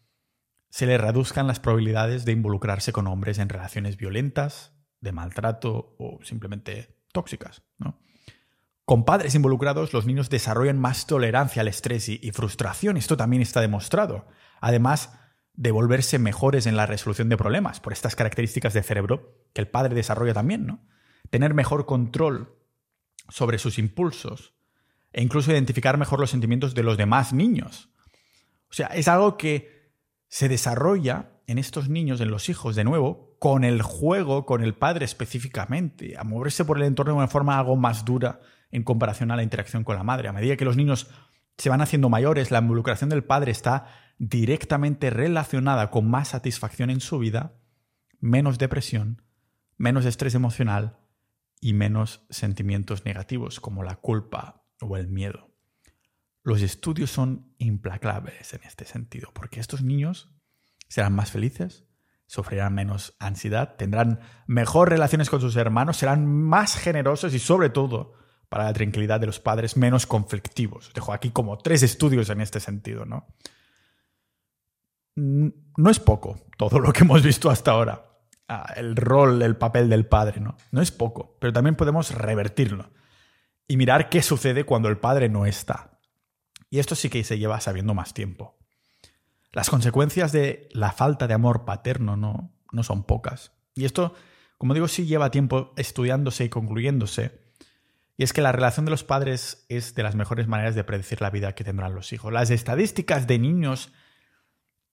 se 0.71 0.87
les 0.87 1.01
reduzcan 1.01 1.47
las 1.47 1.61
probabilidades 1.61 2.25
de 2.25 2.33
involucrarse 2.33 2.91
con 2.91 3.07
hombres 3.07 3.39
en 3.39 3.49
relaciones 3.49 3.97
violentas, 3.97 4.73
de 5.01 5.13
maltrato 5.13 5.95
o 6.01 6.19
simplemente 6.25 6.97
tóxicas. 7.13 7.63
¿no? 7.79 8.01
Con 8.85 9.05
padres 9.05 9.37
involucrados, 9.37 9.93
los 9.93 10.05
niños 10.05 10.31
desarrollan 10.31 10.81
más 10.81 11.07
tolerancia 11.07 11.63
al 11.63 11.69
estrés 11.69 12.09
y, 12.09 12.19
frustración. 12.33 12.97
Esto 12.97 13.17
también 13.17 13.41
está 13.41 13.61
demostrado. 13.61 14.27
Además 14.61 15.17
de 15.61 15.73
volverse 15.73 16.19
mejores 16.19 16.65
en 16.65 16.75
la 16.75 16.87
resolución 16.87 17.29
de 17.29 17.37
problemas 17.37 17.81
por 17.81 17.93
estas 17.93 18.17
características 18.17 18.73
de 18.73 18.83
cerebro 18.83 19.45
que 19.53 19.61
el 19.61 19.69
padre 19.69 19.95
desarrolla 19.95 20.33
también, 20.33 20.67
¿no? 20.67 20.81
Tener 21.29 21.53
mejor 21.53 21.85
control 21.85 22.57
sobre 23.29 23.59
sus 23.59 23.79
impulsos 23.79 24.55
e 25.13 25.23
incluso 25.23 25.53
identificar 25.53 25.99
mejor 25.99 26.19
los 26.19 26.31
sentimientos 26.31 26.75
de 26.75 26.83
los 26.83 26.97
demás 26.97 27.35
niños. 27.35 27.91
O 28.71 28.73
sea, 28.73 28.87
es 28.87 29.07
algo 29.07 29.37
que 29.37 29.93
se 30.29 30.49
desarrolla 30.49 31.33
en 31.47 31.59
estos 31.59 31.91
niños, 31.91 32.23
en 32.23 32.31
los 32.31 32.49
hijos, 32.49 32.75
de 32.75 32.85
nuevo, 32.85 33.37
con 33.39 33.63
el 33.63 33.83
juego, 33.83 34.47
con 34.47 34.63
el 34.63 34.73
padre 34.73 35.05
específicamente, 35.05 36.17
a 36.17 36.25
moverse 36.25 36.65
por 36.65 36.79
el 36.79 36.85
entorno 36.85 37.13
de 37.13 37.19
una 37.19 37.29
forma 37.29 37.59
algo 37.59 37.77
más 37.77 38.07
dura 38.07 38.41
en 38.71 38.83
comparación 38.83 39.31
a 39.31 39.37
la 39.37 39.43
interacción 39.43 39.85
con 39.85 39.97
la 39.97 40.05
madre. 40.05 40.29
A 40.29 40.33
medida 40.33 40.57
que 40.57 40.65
los 40.65 40.79
niños 40.79 41.11
se 41.61 41.69
van 41.69 41.83
haciendo 41.83 42.09
mayores, 42.09 42.51
la 42.51 42.61
involucración 42.61 43.11
del 43.11 43.23
padre 43.23 43.53
está 43.53 43.87
directamente 44.19 45.11
relacionada 45.11 45.91
con 45.91 46.09
más 46.09 46.29
satisfacción 46.29 46.89
en 46.89 47.01
su 47.01 47.19
vida, 47.19 47.55
menos 48.19 48.57
depresión, 48.59 49.23
menos 49.77 50.07
estrés 50.07 50.35
emocional 50.35 50.99
y 51.61 51.75
menos 51.75 52.25
sentimientos 52.31 53.05
negativos 53.05 53.61
como 53.61 53.83
la 53.83 53.97
culpa 53.97 54.65
o 54.81 54.97
el 54.97 55.09
miedo. 55.09 55.51
Los 56.43 56.63
estudios 56.63 57.11
son 57.11 57.55
implacables 57.59 58.55
en 58.55 58.63
este 58.65 58.87
sentido, 58.87 59.31
porque 59.35 59.61
estos 59.61 59.83
niños 59.83 60.35
serán 60.89 61.15
más 61.15 61.31
felices, 61.31 61.85
sufrirán 62.27 62.75
menos 62.75 63.17
ansiedad, 63.19 63.77
tendrán 63.77 64.21
mejor 64.47 64.89
relaciones 64.89 65.29
con 65.29 65.43
sus 65.43 65.57
hermanos, 65.57 65.99
serán 65.99 66.27
más 66.27 66.75
generosos 66.75 67.35
y 67.35 67.39
sobre 67.39 67.69
todo 67.69 68.15
para 68.51 68.65
la 68.65 68.73
tranquilidad 68.73 69.21
de 69.21 69.27
los 69.27 69.39
padres 69.39 69.77
menos 69.77 70.07
conflictivos. 70.07 70.91
dejo 70.93 71.13
aquí 71.15 71.31
como 71.31 71.57
tres 71.57 71.83
estudios 71.85 72.29
en 72.31 72.41
este 72.41 72.61
sentido, 72.61 73.07
¿no? 73.07 73.29
No 75.15 75.91
es 75.91 76.01
poco 76.01 76.41
todo 76.59 76.81
lo 76.81 76.93
que 76.93 77.05
hemos 77.05 77.23
visto 77.23 77.49
hasta 77.49 77.71
ahora. 77.71 78.05
Ah, 78.49 78.75
el 78.77 78.97
rol, 78.97 79.41
el 79.43 79.57
papel 79.57 79.89
del 79.89 80.05
padre, 80.05 80.41
¿no? 80.41 80.57
No 80.73 80.83
es 80.83 80.91
poco, 80.91 81.37
pero 81.41 81.53
también 81.53 81.77
podemos 81.77 82.13
revertirlo 82.13 82.91
y 83.69 83.77
mirar 83.77 84.09
qué 84.09 84.21
sucede 84.21 84.65
cuando 84.65 84.89
el 84.89 84.99
padre 84.99 85.29
no 85.29 85.47
está. 85.47 86.01
Y 86.69 86.81
esto 86.81 86.97
sí 86.97 87.09
que 87.09 87.23
se 87.23 87.39
lleva 87.39 87.61
sabiendo 87.61 87.95
más 87.95 88.15
tiempo. 88.15 88.59
Las 89.53 89.71
consecuencias 89.71 90.33
de 90.33 90.69
la 90.73 90.91
falta 90.91 91.29
de 91.29 91.35
amor 91.35 91.65
paterno 91.65 92.17
no, 92.17 92.53
no 92.73 92.83
son 92.83 93.05
pocas. 93.05 93.53
Y 93.77 93.85
esto, 93.85 94.15
como 94.59 94.75
digo, 94.75 94.89
sí 94.89 95.07
lleva 95.07 95.31
tiempo 95.31 95.73
estudiándose 95.77 96.45
y 96.45 96.49
concluyéndose, 96.49 97.50
y 98.21 98.23
es 98.23 98.35
que 98.35 98.43
la 98.43 98.53
relación 98.53 98.85
de 98.85 98.91
los 98.91 99.03
padres 99.03 99.65
es 99.71 99.95
de 99.95 100.03
las 100.03 100.15
mejores 100.15 100.47
maneras 100.47 100.75
de 100.75 100.85
predecir 100.85 101.23
la 101.23 101.31
vida 101.31 101.55
que 101.55 101.65
tendrán 101.65 101.95
los 101.95 102.13
hijos. 102.13 102.31
Las 102.31 102.51
estadísticas 102.51 103.27
de 103.27 103.39
niños 103.39 103.95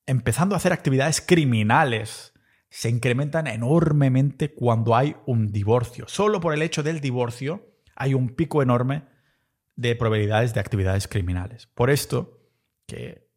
empezando 0.05 0.55
a 0.55 0.59
hacer 0.59 0.71
actividades 0.71 1.19
criminales 1.19 2.31
se 2.69 2.89
incrementan 2.89 3.47
enormemente 3.47 4.53
cuando 4.53 4.95
hay 4.95 5.17
un 5.25 5.51
divorcio. 5.51 6.05
Solo 6.07 6.39
por 6.39 6.53
el 6.53 6.61
hecho 6.61 6.83
del 6.83 7.01
divorcio 7.01 7.67
hay 7.97 8.13
un 8.13 8.29
pico 8.29 8.61
enorme 8.61 9.03
de 9.75 9.97
probabilidades 9.97 10.53
de 10.53 10.61
actividades 10.61 11.09
criminales. 11.09 11.67
Por 11.67 11.89
esto, 11.89 12.39
que 12.85 13.29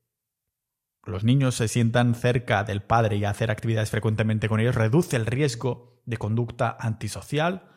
los 1.02 1.24
niños 1.24 1.56
se 1.56 1.66
sientan 1.66 2.14
cerca 2.14 2.62
del 2.62 2.80
padre 2.80 3.16
y 3.16 3.24
hacer 3.24 3.50
actividades 3.50 3.90
frecuentemente 3.90 4.48
con 4.48 4.60
ellos 4.60 4.76
reduce 4.76 5.16
el 5.16 5.26
riesgo 5.26 6.00
de 6.06 6.16
conducta 6.16 6.76
antisocial, 6.78 7.72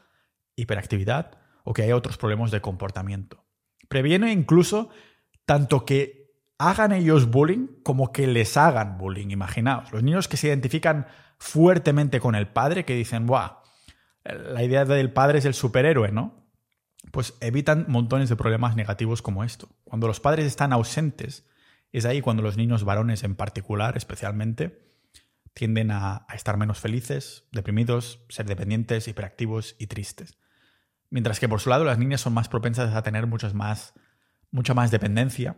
hiperactividad, 0.56 1.40
o 1.64 1.74
que 1.74 1.84
haya 1.84 1.96
otros 1.96 2.18
problemas 2.18 2.52
de 2.52 2.62
comportamiento. 2.62 3.46
Previene 3.90 4.32
incluso 4.32 4.90
tanto 5.46 5.86
que 5.86 6.24
hagan 6.58 6.92
ellos 6.92 7.30
bullying 7.30 7.68
como 7.84 8.12
que 8.12 8.28
les 8.28 8.56
hagan 8.58 8.98
bullying. 8.98 9.30
Imaginaos, 9.30 9.92
los 9.92 10.04
niños 10.04 10.28
que 10.28 10.38
se 10.38 10.48
identifican 10.48 11.08
fuertemente 11.38 12.20
con 12.20 12.36
el 12.36 12.48
padre, 12.48 12.86
que 12.86 12.96
dicen, 12.96 13.26
¡buah! 13.26 13.62
La 14.24 14.64
idea 14.64 14.86
del 14.86 15.12
padre 15.12 15.40
es 15.40 15.46
el 15.46 15.54
superhéroe, 15.54 16.12
¿no? 16.12 16.48
Pues 17.12 17.34
evitan 17.42 17.86
montones 17.90 18.30
de 18.30 18.38
problemas 18.38 18.78
negativos 18.78 19.22
como 19.22 19.44
esto. 19.44 19.68
Cuando 19.84 20.08
los 20.08 20.22
padres 20.22 20.46
están 20.46 20.72
ausentes, 20.72 21.46
es 21.92 22.06
ahí 22.06 22.22
cuando 22.22 22.42
los 22.42 22.56
niños 22.56 22.86
varones 22.86 23.24
en 23.24 23.36
particular, 23.36 23.98
especialmente, 23.98 24.88
tienden 25.54 25.92
a, 25.92 26.26
a 26.30 26.36
estar 26.36 26.56
menos 26.56 26.80
felices, 26.80 27.44
deprimidos, 27.52 28.24
ser 28.30 28.46
dependientes, 28.46 29.08
hiperactivos 29.10 29.76
y 29.78 29.88
tristes. 29.88 30.38
Mientras 31.14 31.40
que 31.40 31.48
por 31.48 31.62
su 31.62 31.70
lado 31.70 31.84
las 31.84 32.00
niñas 32.00 32.22
son 32.22 32.34
más 32.34 32.50
propensas 32.50 32.96
a 32.96 33.04
tener 33.04 33.28
muchas 33.28 33.54
más, 33.54 33.94
mucha 34.50 34.74
más 34.74 34.90
dependencia. 34.90 35.58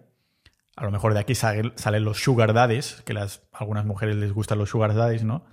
A 0.76 0.84
lo 0.84 0.92
mejor 0.92 1.14
de 1.14 1.22
aquí 1.22 1.34
salen, 1.34 1.74
los 2.04 2.22
sugar 2.22 2.54
daddies, 2.54 3.02
que 3.06 3.14
las, 3.14 3.42
a 3.54 3.60
algunas 3.60 3.86
mujeres 3.86 4.18
les 4.18 4.34
gustan 4.34 4.58
los 4.58 4.72
sugar 4.72 4.94
daddies, 4.94 5.24
¿no? 5.24 5.46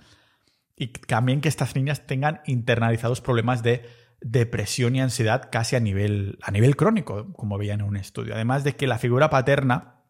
Y 0.75 0.87
también 0.87 1.39
que 1.39 1.47
estas 1.47 1.73
niñas 1.77 2.05
tengan 2.05 2.41
internalizados 2.47 3.21
problemas 3.21 3.63
de 3.63 3.85
depresión 4.19 4.93
y 4.97 4.99
ansiedad 4.99 5.47
casi 5.49 5.77
a 5.77 5.79
nivel, 5.79 6.37
a 6.41 6.51
nivel 6.51 6.75
crónico, 6.75 7.31
como 7.31 7.57
veían 7.57 7.79
en 7.79 7.85
un 7.85 7.95
estudio. 7.95 8.35
Además 8.35 8.65
de 8.65 8.75
que 8.75 8.87
la 8.87 8.99
figura 8.99 9.29
paterna 9.29 10.01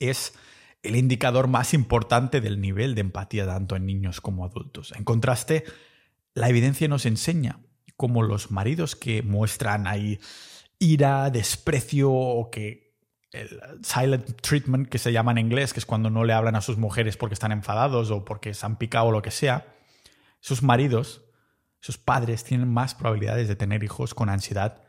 es 0.00 0.34
el 0.82 0.96
indicador 0.96 1.48
más 1.48 1.72
importante 1.72 2.42
del 2.42 2.60
nivel 2.60 2.94
de 2.94 3.00
empatía 3.00 3.46
tanto 3.46 3.74
en 3.74 3.86
niños 3.86 4.20
como 4.20 4.44
adultos. 4.44 4.92
En 4.94 5.04
contraste, 5.04 5.64
la 6.34 6.50
evidencia 6.50 6.88
nos 6.88 7.06
enseña 7.06 7.60
como 7.96 8.22
los 8.22 8.50
maridos 8.50 8.96
que 8.96 9.22
muestran 9.22 9.86
ahí 9.86 10.18
ira, 10.78 11.30
desprecio 11.30 12.12
o 12.12 12.50
que 12.50 12.84
el 13.32 13.60
silent 13.82 14.40
treatment 14.40 14.88
que 14.88 14.98
se 14.98 15.12
llama 15.12 15.32
en 15.32 15.38
inglés, 15.38 15.72
que 15.72 15.80
es 15.80 15.86
cuando 15.86 16.08
no 16.08 16.24
le 16.24 16.32
hablan 16.32 16.56
a 16.56 16.60
sus 16.60 16.78
mujeres 16.78 17.16
porque 17.16 17.34
están 17.34 17.52
enfadados 17.52 18.10
o 18.10 18.24
porque 18.24 18.54
se 18.54 18.64
han 18.64 18.76
picado 18.76 19.06
o 19.06 19.12
lo 19.12 19.22
que 19.22 19.32
sea, 19.32 19.74
sus 20.40 20.62
maridos, 20.62 21.22
sus 21.80 21.98
padres 21.98 22.44
tienen 22.44 22.72
más 22.72 22.94
probabilidades 22.94 23.48
de 23.48 23.56
tener 23.56 23.82
hijos 23.82 24.14
con 24.14 24.28
ansiedad 24.28 24.82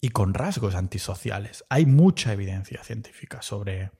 y 0.00 0.10
con 0.10 0.34
rasgos 0.34 0.74
antisociales. 0.74 1.64
Hay 1.70 1.86
mucha 1.86 2.32
evidencia 2.32 2.84
científica 2.84 3.40
sobre, 3.40 3.92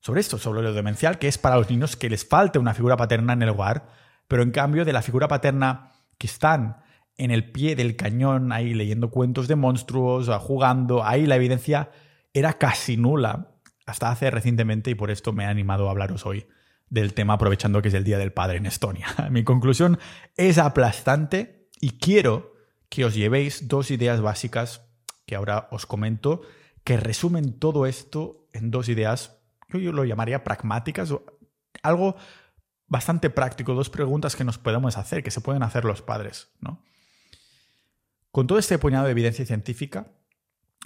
sobre 0.00 0.20
esto, 0.20 0.38
sobre 0.38 0.62
lo 0.62 0.72
demencial, 0.72 1.18
que 1.18 1.28
es 1.28 1.38
para 1.38 1.56
los 1.56 1.68
niños 1.68 1.96
que 1.96 2.08
les 2.08 2.24
falta 2.24 2.60
una 2.60 2.74
figura 2.74 2.96
paterna 2.96 3.32
en 3.32 3.42
el 3.42 3.48
hogar, 3.48 3.88
pero 4.28 4.42
en 4.42 4.52
cambio 4.52 4.84
de 4.84 4.92
la 4.92 5.02
figura 5.02 5.28
paterna 5.28 5.92
que 6.18 6.26
están 6.26 6.81
en 7.16 7.30
el 7.30 7.50
pie 7.50 7.76
del 7.76 7.96
cañón, 7.96 8.52
ahí 8.52 8.74
leyendo 8.74 9.10
cuentos 9.10 9.48
de 9.48 9.56
monstruos, 9.56 10.28
jugando, 10.40 11.04
ahí 11.04 11.26
la 11.26 11.36
evidencia 11.36 11.90
era 12.32 12.54
casi 12.54 12.96
nula 12.96 13.52
hasta 13.86 14.10
hace 14.10 14.30
recientemente 14.30 14.90
y 14.90 14.94
por 14.94 15.10
esto 15.10 15.32
me 15.32 15.44
he 15.44 15.46
animado 15.46 15.88
a 15.88 15.90
hablaros 15.90 16.24
hoy 16.26 16.46
del 16.88 17.14
tema 17.14 17.34
aprovechando 17.34 17.82
que 17.82 17.88
es 17.88 17.94
el 17.94 18.04
Día 18.04 18.18
del 18.18 18.32
Padre 18.32 18.58
en 18.58 18.66
Estonia. 18.66 19.06
Mi 19.30 19.44
conclusión 19.44 19.98
es 20.36 20.58
aplastante 20.58 21.68
y 21.80 21.98
quiero 21.98 22.52
que 22.88 23.04
os 23.04 23.14
llevéis 23.14 23.68
dos 23.68 23.90
ideas 23.90 24.20
básicas 24.20 24.86
que 25.26 25.34
ahora 25.34 25.68
os 25.70 25.86
comento 25.86 26.42
que 26.84 26.96
resumen 26.96 27.58
todo 27.58 27.86
esto 27.86 28.48
en 28.52 28.70
dos 28.70 28.88
ideas, 28.88 29.38
yo 29.68 29.92
lo 29.92 30.04
llamaría 30.04 30.44
pragmáticas, 30.44 31.14
algo 31.82 32.16
bastante 32.86 33.30
práctico, 33.30 33.72
dos 33.74 33.88
preguntas 33.88 34.36
que 34.36 34.44
nos 34.44 34.58
podemos 34.58 34.98
hacer, 34.98 35.22
que 35.22 35.30
se 35.30 35.40
pueden 35.40 35.62
hacer 35.62 35.84
los 35.84 36.02
padres. 36.02 36.52
¿no? 36.60 36.82
Con 38.32 38.46
todo 38.46 38.58
este 38.58 38.78
puñado 38.78 39.04
de 39.04 39.10
evidencia 39.10 39.44
científica, 39.44 40.10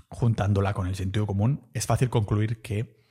juntándola 0.08 0.74
con 0.74 0.88
el 0.88 0.96
sentido 0.96 1.26
común, 1.26 1.70
es 1.74 1.86
fácil 1.86 2.10
concluir 2.10 2.60
que 2.60 3.06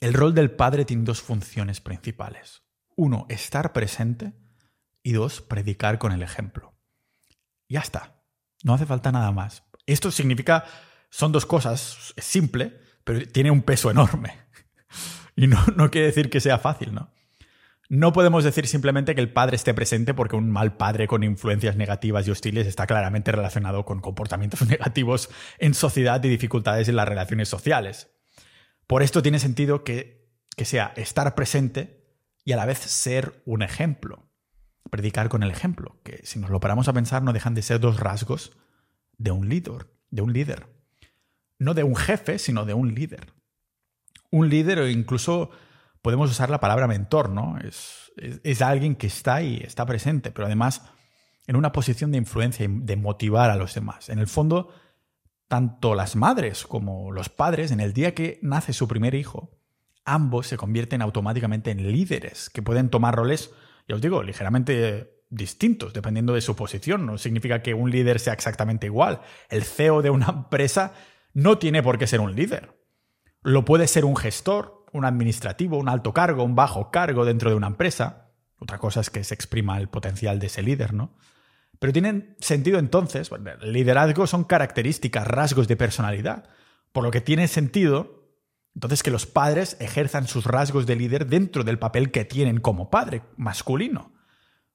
el 0.00 0.12
rol 0.12 0.34
del 0.34 0.50
padre 0.50 0.84
tiene 0.84 1.04
dos 1.04 1.22
funciones 1.22 1.80
principales. 1.80 2.64
Uno, 2.96 3.26
estar 3.28 3.72
presente 3.72 4.32
y 5.04 5.12
dos, 5.12 5.40
predicar 5.40 6.00
con 6.00 6.10
el 6.10 6.22
ejemplo. 6.22 6.74
Ya 7.68 7.78
está. 7.78 8.24
No 8.64 8.74
hace 8.74 8.86
falta 8.86 9.12
nada 9.12 9.30
más. 9.30 9.62
Esto 9.86 10.10
significa, 10.10 10.64
son 11.08 11.30
dos 11.30 11.46
cosas, 11.46 12.12
es 12.16 12.24
simple, 12.24 12.80
pero 13.04 13.24
tiene 13.28 13.52
un 13.52 13.62
peso 13.62 13.90
enorme. 13.90 14.36
Y 15.34 15.46
no, 15.46 15.58
no 15.76 15.90
quiere 15.90 16.08
decir 16.08 16.28
que 16.28 16.40
sea 16.40 16.58
fácil, 16.58 16.92
¿no? 16.92 17.10
No 17.88 18.12
podemos 18.12 18.44
decir 18.44 18.66
simplemente 18.66 19.14
que 19.14 19.20
el 19.20 19.32
padre 19.32 19.56
esté 19.56 19.74
presente 19.74 20.14
porque 20.14 20.36
un 20.36 20.50
mal 20.50 20.76
padre 20.76 21.06
con 21.06 21.22
influencias 21.22 21.76
negativas 21.76 22.26
y 22.26 22.30
hostiles 22.30 22.66
está 22.66 22.86
claramente 22.86 23.32
relacionado 23.32 23.84
con 23.84 24.00
comportamientos 24.00 24.62
negativos 24.68 25.28
en 25.58 25.74
sociedad 25.74 26.22
y 26.24 26.28
dificultades 26.28 26.88
en 26.88 26.96
las 26.96 27.08
relaciones 27.08 27.48
sociales. 27.48 28.10
Por 28.86 29.02
esto 29.02 29.22
tiene 29.22 29.38
sentido 29.38 29.84
que, 29.84 30.22
sea 30.64 30.92
estar 30.96 31.34
presente 31.34 32.06
y 32.44 32.52
a 32.52 32.56
la 32.56 32.66
vez 32.66 32.78
ser 32.78 33.42
un 33.46 33.62
ejemplo. 33.62 34.30
Predicar 34.90 35.28
con 35.28 35.42
el 35.42 35.50
ejemplo, 35.50 36.00
que 36.04 36.20
si 36.24 36.38
nos 36.38 36.50
lo 36.50 36.60
paramos 36.60 36.88
a 36.88 36.92
pensar 36.92 37.22
no 37.22 37.32
dejan 37.32 37.54
de 37.54 37.62
ser 37.62 37.80
dos 37.80 37.98
rasgos 37.98 38.56
de 39.18 39.30
un 39.30 39.48
líder, 39.48 39.88
de 40.10 40.22
un 40.22 40.32
líder. 40.32 40.68
No 41.58 41.74
de 41.74 41.84
un 41.84 41.96
jefe, 41.96 42.38
sino 42.38 42.64
de 42.64 42.74
un 42.74 42.94
líder. 42.94 43.32
Un 44.30 44.48
líder 44.48 44.80
o 44.80 44.88
incluso 44.88 45.50
podemos 46.02 46.30
usar 46.30 46.50
la 46.50 46.60
palabra 46.60 46.86
mentor, 46.86 47.30
¿no? 47.30 47.58
Es, 47.58 48.12
es, 48.16 48.60
alguien 48.60 48.96
que 48.96 49.06
está 49.06 49.36
ahí, 49.36 49.62
está 49.64 49.86
presente, 49.86 50.30
pero 50.30 50.46
además 50.46 50.82
en 51.46 51.56
una 51.56 51.72
posición 51.72 52.12
de 52.12 52.18
influencia 52.18 52.66
y 52.66 52.68
de 52.68 52.96
motivar 52.96 53.50
a 53.50 53.56
los 53.56 53.74
demás. 53.74 54.08
En 54.08 54.18
el 54.18 54.26
fondo, 54.26 54.72
tanto 55.48 55.94
las 55.94 56.16
madres 56.16 56.66
como 56.66 57.12
los 57.12 57.28
padres, 57.28 57.70
en 57.70 57.80
el 57.80 57.92
día 57.92 58.14
que 58.14 58.38
nace 58.42 58.72
su 58.72 58.86
primer 58.86 59.14
hijo, 59.14 59.50
ambos 60.04 60.46
se 60.46 60.56
convierten 60.56 61.02
automáticamente 61.02 61.70
en 61.70 61.90
líderes 61.90 62.50
que 62.50 62.62
pueden 62.62 62.90
tomar 62.90 63.14
roles, 63.14 63.50
ya 63.88 63.96
os 63.96 64.00
digo, 64.00 64.22
ligeramente 64.22 65.22
distintos, 65.30 65.92
dependiendo 65.92 66.34
de 66.34 66.40
su 66.40 66.54
posición. 66.54 67.06
No 67.06 67.18
significa 67.18 67.62
que 67.62 67.74
un 67.74 67.90
líder 67.90 68.20
sea 68.20 68.34
exactamente 68.34 68.86
igual. 68.86 69.20
El 69.48 69.64
CEO 69.64 70.02
de 70.02 70.10
una 70.10 70.26
empresa 70.26 70.92
no 71.32 71.58
tiene 71.58 71.82
por 71.82 71.98
qué 71.98 72.06
ser 72.06 72.20
un 72.20 72.34
líder. 72.34 72.78
Lo 73.42 73.64
puede 73.64 73.88
ser 73.88 74.04
un 74.04 74.16
gestor, 74.16 74.81
un 74.92 75.04
administrativo, 75.04 75.78
un 75.78 75.88
alto 75.88 76.12
cargo, 76.12 76.44
un 76.44 76.54
bajo 76.54 76.90
cargo 76.90 77.24
dentro 77.24 77.50
de 77.50 77.56
una 77.56 77.66
empresa. 77.66 78.28
Otra 78.58 78.78
cosa 78.78 79.00
es 79.00 79.10
que 79.10 79.24
se 79.24 79.34
exprima 79.34 79.78
el 79.78 79.88
potencial 79.88 80.38
de 80.38 80.46
ese 80.46 80.62
líder, 80.62 80.94
¿no? 80.94 81.12
Pero 81.78 81.92
tienen 81.92 82.36
sentido 82.38 82.78
entonces, 82.78 83.30
liderazgo 83.62 84.26
son 84.26 84.44
características, 84.44 85.26
rasgos 85.26 85.66
de 85.66 85.76
personalidad, 85.76 86.44
por 86.92 87.02
lo 87.02 87.10
que 87.10 87.20
tiene 87.20 87.48
sentido 87.48 88.22
entonces 88.74 89.02
que 89.02 89.10
los 89.10 89.26
padres 89.26 89.76
ejerzan 89.80 90.26
sus 90.26 90.44
rasgos 90.44 90.86
de 90.86 90.96
líder 90.96 91.26
dentro 91.26 91.64
del 91.64 91.78
papel 91.78 92.10
que 92.10 92.24
tienen 92.24 92.60
como 92.60 92.90
padre 92.90 93.22
masculino. 93.36 94.12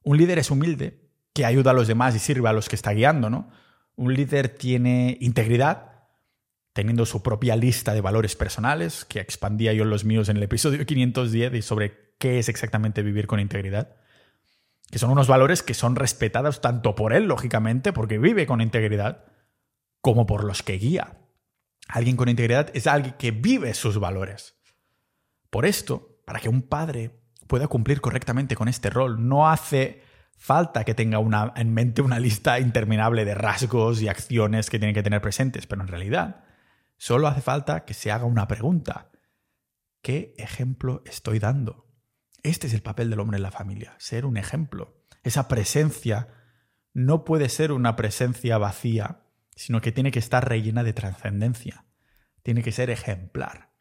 Un 0.03 0.17
líder 0.17 0.39
es 0.39 0.51
humilde, 0.51 1.09
que 1.33 1.45
ayuda 1.45 1.71
a 1.71 1.73
los 1.73 1.87
demás 1.87 2.15
y 2.15 2.19
sirve 2.19 2.49
a 2.49 2.53
los 2.53 2.69
que 2.69 2.75
está 2.75 2.91
guiando, 2.91 3.29
¿no? 3.29 3.49
Un 3.95 4.13
líder 4.13 4.49
tiene 4.49 5.17
integridad, 5.19 5.96
teniendo 6.77 7.05
su 7.05 7.21
propia 7.21 7.55
lista 7.55 7.93
de 7.93 8.01
valores 8.01 8.35
personales, 8.35 9.03
que 9.03 9.19
expandía 9.19 9.73
yo 9.73 9.83
los 9.83 10.05
míos 10.05 10.29
en 10.29 10.37
el 10.37 10.43
episodio 10.43 10.85
510 10.85 11.53
y 11.53 11.61
sobre 11.61 12.13
qué 12.17 12.39
es 12.39 12.49
exactamente 12.49 13.03
vivir 13.03 13.27
con 13.27 13.39
integridad 13.39 13.95
que 14.89 14.99
son 14.99 15.11
unos 15.11 15.27
valores 15.27 15.63
que 15.63 15.73
son 15.73 15.95
respetados 15.95 16.61
tanto 16.61 16.95
por 16.95 17.13
él, 17.13 17.25
lógicamente, 17.25 17.91
porque 17.91 18.17
vive 18.17 18.45
con 18.45 18.61
integridad, 18.61 19.25
como 20.01 20.25
por 20.25 20.43
los 20.43 20.63
que 20.63 20.77
guía. 20.77 21.17
Alguien 21.89 22.15
con 22.15 22.29
integridad 22.29 22.69
es 22.73 22.87
alguien 22.87 23.15
que 23.17 23.31
vive 23.31 23.73
sus 23.73 23.99
valores. 23.99 24.55
Por 25.49 25.65
esto, 25.65 26.21
para 26.25 26.39
que 26.39 26.49
un 26.49 26.61
padre 26.61 27.11
pueda 27.47 27.67
cumplir 27.67 28.01
correctamente 28.01 28.55
con 28.55 28.67
este 28.67 28.89
rol, 28.89 29.27
no 29.27 29.49
hace 29.49 30.01
falta 30.37 30.83
que 30.83 30.93
tenga 30.93 31.19
una, 31.19 31.53
en 31.55 31.73
mente 31.73 32.01
una 32.01 32.19
lista 32.19 32.59
interminable 32.59 33.25
de 33.25 33.35
rasgos 33.35 34.01
y 34.01 34.07
acciones 34.07 34.69
que 34.69 34.79
tiene 34.79 34.93
que 34.93 35.03
tener 35.03 35.21
presentes, 35.21 35.67
pero 35.67 35.81
en 35.81 35.87
realidad 35.87 36.43
solo 36.97 37.27
hace 37.27 37.41
falta 37.41 37.85
que 37.85 37.93
se 37.93 38.11
haga 38.11 38.25
una 38.25 38.47
pregunta. 38.47 39.11
¿Qué 40.01 40.33
ejemplo 40.37 41.01
estoy 41.05 41.39
dando? 41.39 41.87
Este 42.43 42.67
es 42.67 42.73
el 42.73 42.81
papel 42.81 43.09
del 43.09 43.19
hombre 43.19 43.37
en 43.37 43.43
la 43.43 43.51
familia, 43.51 43.95
ser 43.97 44.25
un 44.25 44.37
ejemplo. 44.37 45.03
Esa 45.23 45.47
presencia 45.47 46.29
no 46.93 47.25
puede 47.25 47.49
ser 47.49 47.71
una 47.71 47.95
presencia 47.95 48.57
vacía, 48.57 49.23
sino 49.55 49.81
que 49.81 49.91
tiene 49.91 50.11
que 50.11 50.19
estar 50.19 50.47
rellena 50.47 50.83
de 50.83 50.93
trascendencia. 50.93 51.85
Tiene 52.43 52.63
que 52.63 52.71
ser 52.71 52.89
ejemplar. 52.89 53.71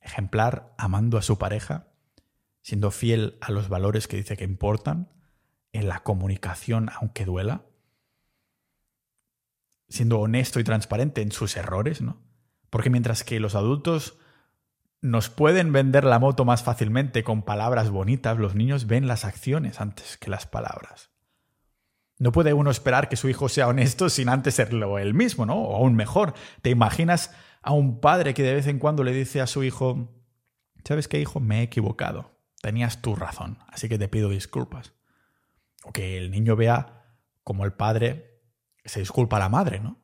Ejemplar 0.00 0.74
amando 0.78 1.18
a 1.18 1.22
su 1.22 1.38
pareja, 1.38 1.88
siendo 2.62 2.90
fiel 2.90 3.38
a 3.40 3.50
los 3.50 3.68
valores 3.68 4.08
que 4.08 4.16
dice 4.16 4.36
que 4.36 4.44
importan, 4.44 5.12
en 5.72 5.88
la 5.88 6.02
comunicación 6.02 6.90
aunque 6.94 7.24
duela, 7.24 7.66
siendo 9.88 10.20
honesto 10.20 10.58
y 10.58 10.64
transparente 10.64 11.22
en 11.22 11.32
sus 11.32 11.56
errores, 11.56 12.00
¿no? 12.00 12.25
Porque 12.70 12.90
mientras 12.90 13.24
que 13.24 13.40
los 13.40 13.54
adultos 13.54 14.18
nos 15.00 15.28
pueden 15.28 15.72
vender 15.72 16.04
la 16.04 16.18
moto 16.18 16.44
más 16.44 16.62
fácilmente 16.62 17.22
con 17.22 17.42
palabras 17.42 17.90
bonitas, 17.90 18.38
los 18.38 18.54
niños 18.54 18.86
ven 18.86 19.06
las 19.06 19.24
acciones 19.24 19.80
antes 19.80 20.16
que 20.18 20.30
las 20.30 20.46
palabras. 20.46 21.10
No 22.18 22.32
puede 22.32 22.54
uno 22.54 22.70
esperar 22.70 23.08
que 23.08 23.16
su 23.16 23.28
hijo 23.28 23.48
sea 23.48 23.68
honesto 23.68 24.08
sin 24.08 24.28
antes 24.28 24.54
serlo 24.54 24.98
él 24.98 25.14
mismo, 25.14 25.44
¿no? 25.44 25.56
O 25.56 25.76
aún 25.76 25.94
mejor, 25.94 26.34
¿te 26.62 26.70
imaginas 26.70 27.30
a 27.62 27.72
un 27.72 28.00
padre 28.00 28.32
que 28.32 28.42
de 28.42 28.54
vez 28.54 28.66
en 28.68 28.78
cuando 28.78 29.04
le 29.04 29.12
dice 29.12 29.40
a 29.40 29.46
su 29.46 29.64
hijo, 29.64 30.14
¿sabes 30.84 31.08
qué, 31.08 31.20
hijo? 31.20 31.40
Me 31.40 31.60
he 31.60 31.62
equivocado. 31.62 32.38
Tenías 32.62 33.02
tu 33.02 33.14
razón, 33.14 33.58
así 33.68 33.88
que 33.88 33.98
te 33.98 34.08
pido 34.08 34.30
disculpas. 34.30 34.94
O 35.84 35.92
que 35.92 36.16
el 36.16 36.30
niño 36.30 36.56
vea 36.56 37.04
como 37.44 37.64
el 37.64 37.72
padre 37.72 38.40
se 38.84 39.00
disculpa 39.00 39.36
a 39.36 39.40
la 39.40 39.48
madre, 39.48 39.80
¿no? 39.80 40.00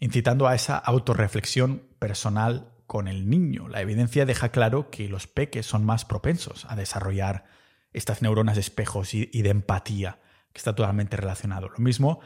Incitando 0.00 0.48
a 0.48 0.54
esa 0.54 0.76
autorreflexión 0.76 1.93
personal 2.04 2.70
con 2.86 3.08
el 3.08 3.30
niño. 3.30 3.66
La 3.66 3.80
evidencia 3.80 4.26
deja 4.26 4.50
claro 4.50 4.90
que 4.90 5.08
los 5.08 5.26
peques 5.26 5.64
son 5.64 5.86
más 5.86 6.04
propensos 6.04 6.66
a 6.68 6.76
desarrollar 6.76 7.46
estas 7.94 8.20
neuronas 8.20 8.56
de 8.56 8.60
espejos 8.60 9.14
y, 9.14 9.24
de 9.24 9.48
empatía, 9.48 10.18
que 10.52 10.58
está 10.58 10.74
totalmente 10.74 11.16
relacionado. 11.16 11.70
Lo 11.70 11.78
mismo 11.78 12.20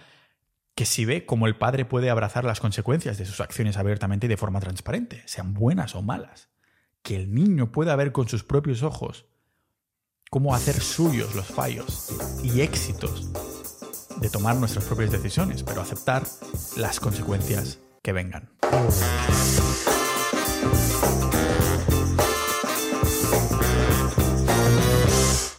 que 0.74 0.85
si 0.85 1.05
ve 1.05 1.24
cómo 1.24 1.47
el 1.47 1.57
padre 1.57 1.85
puede 1.85 2.11
abrazar 2.11 2.45
las 2.45 2.59
consecuencias 2.59 3.18
de 3.18 3.24
sus 3.24 3.41
acciones 3.41 3.76
abiertamente 3.76 4.26
y 4.26 4.29
de 4.29 4.37
forma 4.37 4.59
transparente, 4.59 5.22
sean 5.26 5.55
buenas 5.55 5.95
o 5.95 6.03
malas. 6.03 6.49
Que 7.03 7.14
el 7.14 7.33
niño 7.33 7.70
pueda 7.70 7.95
ver 7.95 8.11
con 8.11 8.26
sus 8.26 8.43
propios 8.43 8.83
ojos 8.83 9.26
cómo 10.29 10.57
hacer 10.57 10.74
suyos 10.81 11.37
los 11.37 11.47
fallos 11.47 12.41
y 12.43 12.62
éxitos 12.62 13.31
de 14.20 14.29
tomar 14.29 14.57
nuestras 14.57 14.87
propias 14.87 15.12
decisiones, 15.12 15.62
pero 15.62 15.83
aceptar 15.83 16.24
las 16.76 16.99
consecuencias 16.99 17.79
que 18.03 18.12
vengan. 18.12 18.51
Thank 20.61 21.22
you. 21.22 21.28